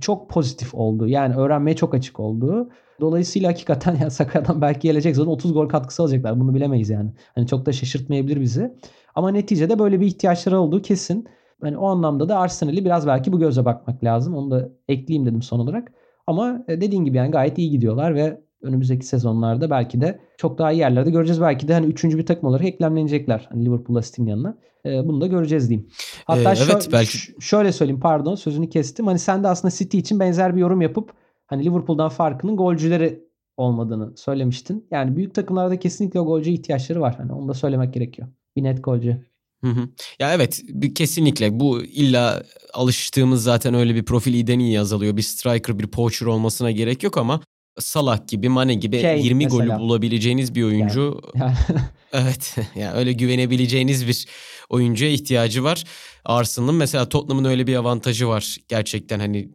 çok 0.00 0.30
pozitif 0.30 0.74
oldu. 0.74 1.08
Yani 1.08 1.34
öğrenmeye 1.34 1.76
çok 1.76 1.94
açık 1.94 2.20
oldu. 2.20 2.70
Dolayısıyla 3.00 3.48
hakikaten 3.48 3.96
yani 4.00 4.10
Sakarya'dan 4.10 4.62
belki 4.62 4.80
gelecek 4.80 5.16
zaman 5.16 5.32
30 5.32 5.52
gol 5.52 5.68
katkısı 5.68 6.02
alacaklar. 6.02 6.40
Bunu 6.40 6.54
bilemeyiz 6.54 6.90
yani. 6.90 7.10
Hani 7.34 7.46
çok 7.46 7.66
da 7.66 7.72
şaşırtmayabilir 7.72 8.40
bizi. 8.40 8.74
Ama 9.14 9.30
neticede 9.30 9.78
böyle 9.78 10.00
bir 10.00 10.06
ihtiyaçları 10.06 10.60
olduğu 10.60 10.82
kesin. 10.82 11.28
Hani 11.60 11.78
o 11.78 11.86
anlamda 11.86 12.28
da 12.28 12.38
Arsenal'i 12.38 12.84
biraz 12.84 13.06
belki 13.06 13.32
bu 13.32 13.38
göze 13.38 13.64
bakmak 13.64 14.04
lazım. 14.04 14.34
Onu 14.34 14.50
da 14.50 14.68
ekleyeyim 14.88 15.26
dedim 15.26 15.42
son 15.42 15.58
olarak. 15.58 15.92
Ama 16.26 16.64
e, 16.68 16.80
dediğin 16.80 17.04
gibi 17.04 17.16
yani 17.16 17.30
gayet 17.30 17.58
iyi 17.58 17.70
gidiyorlar 17.70 18.14
ve 18.14 18.40
önümüzdeki 18.62 19.06
sezonlarda 19.06 19.70
belki 19.70 20.00
de 20.00 20.20
çok 20.36 20.58
daha 20.58 20.72
iyi 20.72 20.78
yerlerde 20.78 21.10
göreceğiz. 21.10 21.40
Belki 21.40 21.68
de 21.68 21.74
hani 21.74 21.86
üçüncü 21.86 22.18
bir 22.18 22.26
takım 22.26 22.48
olarak 22.48 22.64
eklemlenecekler 22.64 23.48
hani 23.50 23.64
Liverpool'la 23.64 24.02
City'nin 24.02 24.26
yanına. 24.26 24.58
E, 24.86 25.08
bunu 25.08 25.20
da 25.20 25.26
göreceğiz 25.26 25.68
diyeyim. 25.68 25.88
Hatta 26.24 26.54
ee, 26.54 26.56
evet, 26.58 26.86
şö- 26.86 26.92
belki... 26.92 27.18
şöyle 27.40 27.72
söyleyeyim 27.72 28.00
pardon 28.00 28.34
sözünü 28.34 28.70
kestim. 28.70 29.06
Hani 29.06 29.18
sen 29.18 29.44
de 29.44 29.48
aslında 29.48 29.74
City 29.74 29.98
için 29.98 30.20
benzer 30.20 30.56
bir 30.56 30.60
yorum 30.60 30.80
yapıp 30.80 31.12
hani 31.46 31.64
Liverpool'dan 31.64 32.08
farkının 32.08 32.56
golcüleri 32.56 33.24
olmadığını 33.56 34.16
söylemiştin. 34.16 34.86
Yani 34.90 35.16
büyük 35.16 35.34
takımlarda 35.34 35.78
kesinlikle 35.78 36.20
o 36.20 36.26
golcüye 36.26 36.54
ihtiyaçları 36.54 37.00
var. 37.00 37.14
Hani 37.16 37.32
onu 37.32 37.48
da 37.48 37.54
söylemek 37.54 37.94
gerekiyor. 37.94 38.28
Bir 38.56 38.62
net 38.62 38.84
golcü. 38.84 39.30
Hı 39.64 39.70
hı. 39.70 39.88
Ya 40.20 40.34
evet 40.34 40.62
kesinlikle 40.94 41.60
bu 41.60 41.82
illa 41.82 42.42
alıştığımız 42.74 43.42
zaten 43.42 43.74
öyle 43.74 43.94
bir 43.94 44.04
profil 44.04 44.34
iyiden 44.34 44.58
iyi 44.58 44.80
azalıyor. 44.80 45.16
Bir 45.16 45.22
striker 45.22 45.78
bir 45.78 45.86
poacher 45.86 46.26
olmasına 46.26 46.70
gerek 46.70 47.02
yok 47.02 47.18
ama 47.18 47.40
Salah 47.78 48.26
gibi 48.28 48.48
Mane 48.48 48.74
gibi 48.74 49.00
şey, 49.00 49.20
20 49.20 49.44
mesela. 49.44 49.64
golü 49.64 49.78
bulabileceğiniz 49.78 50.54
bir 50.54 50.62
oyuncu. 50.62 51.20
Yani. 51.34 51.54
evet 52.12 52.56
yani 52.74 52.92
öyle 52.92 53.12
güvenebileceğiniz 53.12 54.08
bir 54.08 54.26
oyuncuya 54.68 55.10
ihtiyacı 55.10 55.64
var. 55.64 55.84
Arsenal'ın 56.24 56.74
mesela 56.74 57.08
Tottenham'ın 57.08 57.44
öyle 57.44 57.66
bir 57.66 57.76
avantajı 57.76 58.28
var. 58.28 58.56
Gerçekten 58.68 59.20
hani 59.20 59.48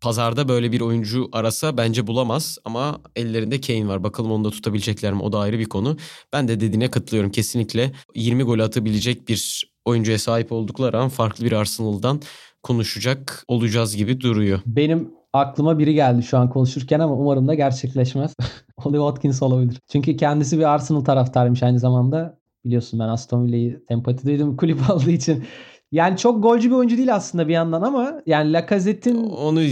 pazarda 0.00 0.48
böyle 0.48 0.72
bir 0.72 0.80
oyuncu 0.80 1.28
arasa 1.32 1.76
bence 1.76 2.06
bulamaz 2.06 2.58
ama 2.64 3.00
ellerinde 3.16 3.60
Kane 3.60 3.88
var. 3.88 4.04
Bakalım 4.04 4.32
onu 4.32 4.44
da 4.44 4.50
tutabilecekler 4.50 5.12
mi? 5.12 5.22
O 5.22 5.32
da 5.32 5.38
ayrı 5.38 5.58
bir 5.58 5.64
konu. 5.64 5.96
Ben 6.32 6.48
de 6.48 6.60
dediğine 6.60 6.90
katılıyorum. 6.90 7.30
Kesinlikle 7.30 7.92
20 8.14 8.42
gol 8.42 8.58
atabilecek 8.58 9.28
bir 9.28 9.72
oyuncuya 9.84 10.18
sahip 10.18 10.52
oldukları 10.52 10.98
an 10.98 11.08
farklı 11.08 11.44
bir 11.44 11.52
Arsenal'dan 11.52 12.22
konuşacak 12.62 13.44
olacağız 13.48 13.96
gibi 13.96 14.20
duruyor. 14.20 14.60
Benim 14.66 15.10
aklıma 15.38 15.78
biri 15.78 15.94
geldi 15.94 16.22
şu 16.22 16.38
an 16.38 16.50
konuşurken 16.50 17.00
ama 17.00 17.14
umarım 17.14 17.48
da 17.48 17.54
gerçekleşmez. 17.54 18.34
Ollie 18.84 18.98
Watkins 18.98 19.42
olabilir. 19.42 19.80
Çünkü 19.92 20.16
kendisi 20.16 20.58
bir 20.58 20.74
Arsenal 20.74 21.00
taraftarıymış 21.00 21.62
aynı 21.62 21.78
zamanda. 21.78 22.38
Biliyorsun 22.64 23.00
ben 23.00 23.08
Aston 23.08 23.44
Villa'yı 23.44 23.82
sempati 23.88 24.26
duydum 24.26 24.56
kulüp 24.56 24.90
aldığı 24.90 25.10
için. 25.10 25.44
Yani 25.92 26.16
çok 26.16 26.42
golcü 26.42 26.70
bir 26.70 26.74
oyuncu 26.74 26.96
değil 26.96 27.14
aslında 27.14 27.48
bir 27.48 27.52
yandan 27.52 27.82
ama 27.82 28.22
yani 28.26 28.52
Lacazette'in 28.52 29.30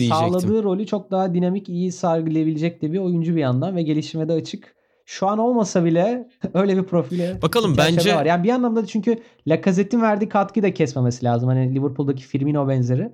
sağladığı 0.09 0.63
rolü 0.63 0.87
çok 0.87 1.11
daha 1.11 1.35
dinamik, 1.35 1.69
iyi 1.69 1.93
sergileyebilecek 1.93 2.83
de 2.83 2.93
bir 2.93 2.99
oyuncu 2.99 3.37
bir 3.37 3.41
yandan 3.41 3.77
ve 3.77 3.83
gelişime 3.83 4.29
de 4.29 4.33
açık. 4.33 4.75
Şu 5.07 5.27
an 5.27 5.39
olmasa 5.39 5.85
bile 5.85 6.29
öyle 6.55 6.77
bir 6.77 6.83
profile 6.83 7.43
Bakalım 7.43 7.75
bence 7.79 8.15
var. 8.15 8.27
Yani 8.27 8.45
bir 8.45 8.49
anlamda 8.49 8.83
da 8.83 8.87
çünkü 8.87 9.19
Lacazette'in 9.47 10.03
verdiği 10.03 10.29
katkıyı 10.29 10.63
da 10.63 10.75
kesmemesi 10.75 11.25
lazım. 11.25 11.49
Hani 11.49 11.75
Liverpool'daki 11.75 12.25
Firmino 12.25 12.69
benzeri. 12.69 13.13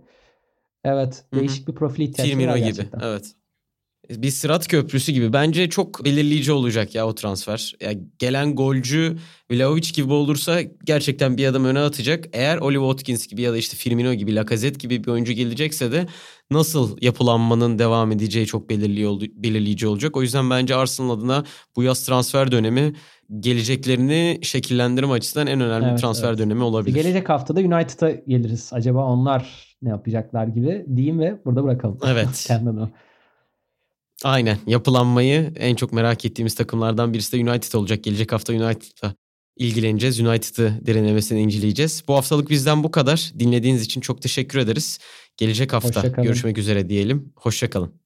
Evet, 0.85 1.25
değişik 1.35 1.59
Hı-hı. 1.59 1.67
bir 1.67 1.75
profil 1.75 2.03
ihtiyacı 2.03 2.31
Firmino 2.31 2.51
var 2.51 2.57
gerçekten. 2.57 3.01
gibi. 3.01 3.09
Evet 3.09 3.35
bir 4.11 4.31
sırat 4.31 4.69
köprüsü 4.69 5.13
gibi. 5.13 5.33
Bence 5.33 5.69
çok 5.69 6.05
belirleyici 6.05 6.53
olacak 6.53 6.95
ya 6.95 7.07
o 7.07 7.15
transfer. 7.15 7.75
Ya 7.81 7.93
gelen 8.19 8.55
golcü 8.55 9.17
Vlahovic 9.51 9.91
gibi 9.95 10.13
olursa 10.13 10.63
gerçekten 10.85 11.37
bir 11.37 11.47
adım 11.47 11.65
öne 11.65 11.79
atacak. 11.79 12.25
Eğer 12.33 12.59
Oli 12.59 12.77
Watkins 12.77 13.27
gibi 13.27 13.43
ya 13.43 13.53
da 13.53 13.57
işte 13.57 13.77
Firmino 13.77 14.15
gibi, 14.15 14.35
Lacazette 14.35 14.79
gibi 14.79 15.05
bir 15.05 15.09
oyuncu 15.09 15.33
gelecekse 15.33 15.93
de 15.93 16.07
nasıl 16.51 16.97
yapılanmanın 17.01 17.79
devam 17.79 18.13
edeceği 18.13 18.47
çok 18.47 18.71
belirleyici 18.71 19.87
olacak. 19.87 20.17
O 20.17 20.23
yüzden 20.23 20.51
bence 20.51 20.75
Arsenal 20.75 21.11
adına 21.11 21.45
bu 21.77 21.83
yaz 21.83 22.07
transfer 22.07 22.53
dönemi 22.53 22.93
geleceklerini 23.41 24.39
şekillendirme 24.43 25.13
açısından 25.13 25.47
en 25.47 25.61
önemli 25.61 25.89
evet, 25.89 26.01
transfer 26.01 26.29
evet. 26.29 26.39
dönemi 26.39 26.63
olabilir. 26.63 26.95
Gelecek 26.95 27.29
haftada 27.29 27.61
United'a 27.61 28.11
geliriz. 28.11 28.71
Acaba 28.73 29.05
onlar 29.05 29.70
ne 29.83 29.89
yapacaklar 29.89 30.47
gibi 30.47 30.87
diyeyim 30.97 31.21
ve 31.21 31.39
burada 31.45 31.65
bırakalım. 31.65 31.99
Evet. 32.07 32.45
Kendine 32.47 32.89
Aynen 34.25 34.59
yapılanmayı 34.67 35.53
en 35.57 35.75
çok 35.75 35.93
merak 35.93 36.25
ettiğimiz 36.25 36.55
takımlardan 36.55 37.15
birisi 37.15 37.33
de 37.33 37.51
United 37.51 37.73
olacak. 37.73 38.05
Gelecek 38.05 38.33
hafta 38.33 38.53
United'la 38.53 39.15
ilgileneceğiz. 39.57 40.21
United'ı 40.21 40.87
derinlemesine 40.87 41.41
inceleyeceğiz. 41.41 42.05
Bu 42.09 42.15
haftalık 42.15 42.51
bizden 42.51 42.85
bu 42.85 42.91
kadar. 42.91 43.33
Dinlediğiniz 43.39 43.83
için 43.83 44.01
çok 44.01 44.23
teşekkür 44.23 44.59
ederiz. 44.59 44.99
Gelecek 45.37 45.73
hafta 45.73 46.09
görüşmek 46.09 46.59
üzere 46.59 46.89
diyelim. 46.89 47.33
Hoşçakalın. 47.37 48.01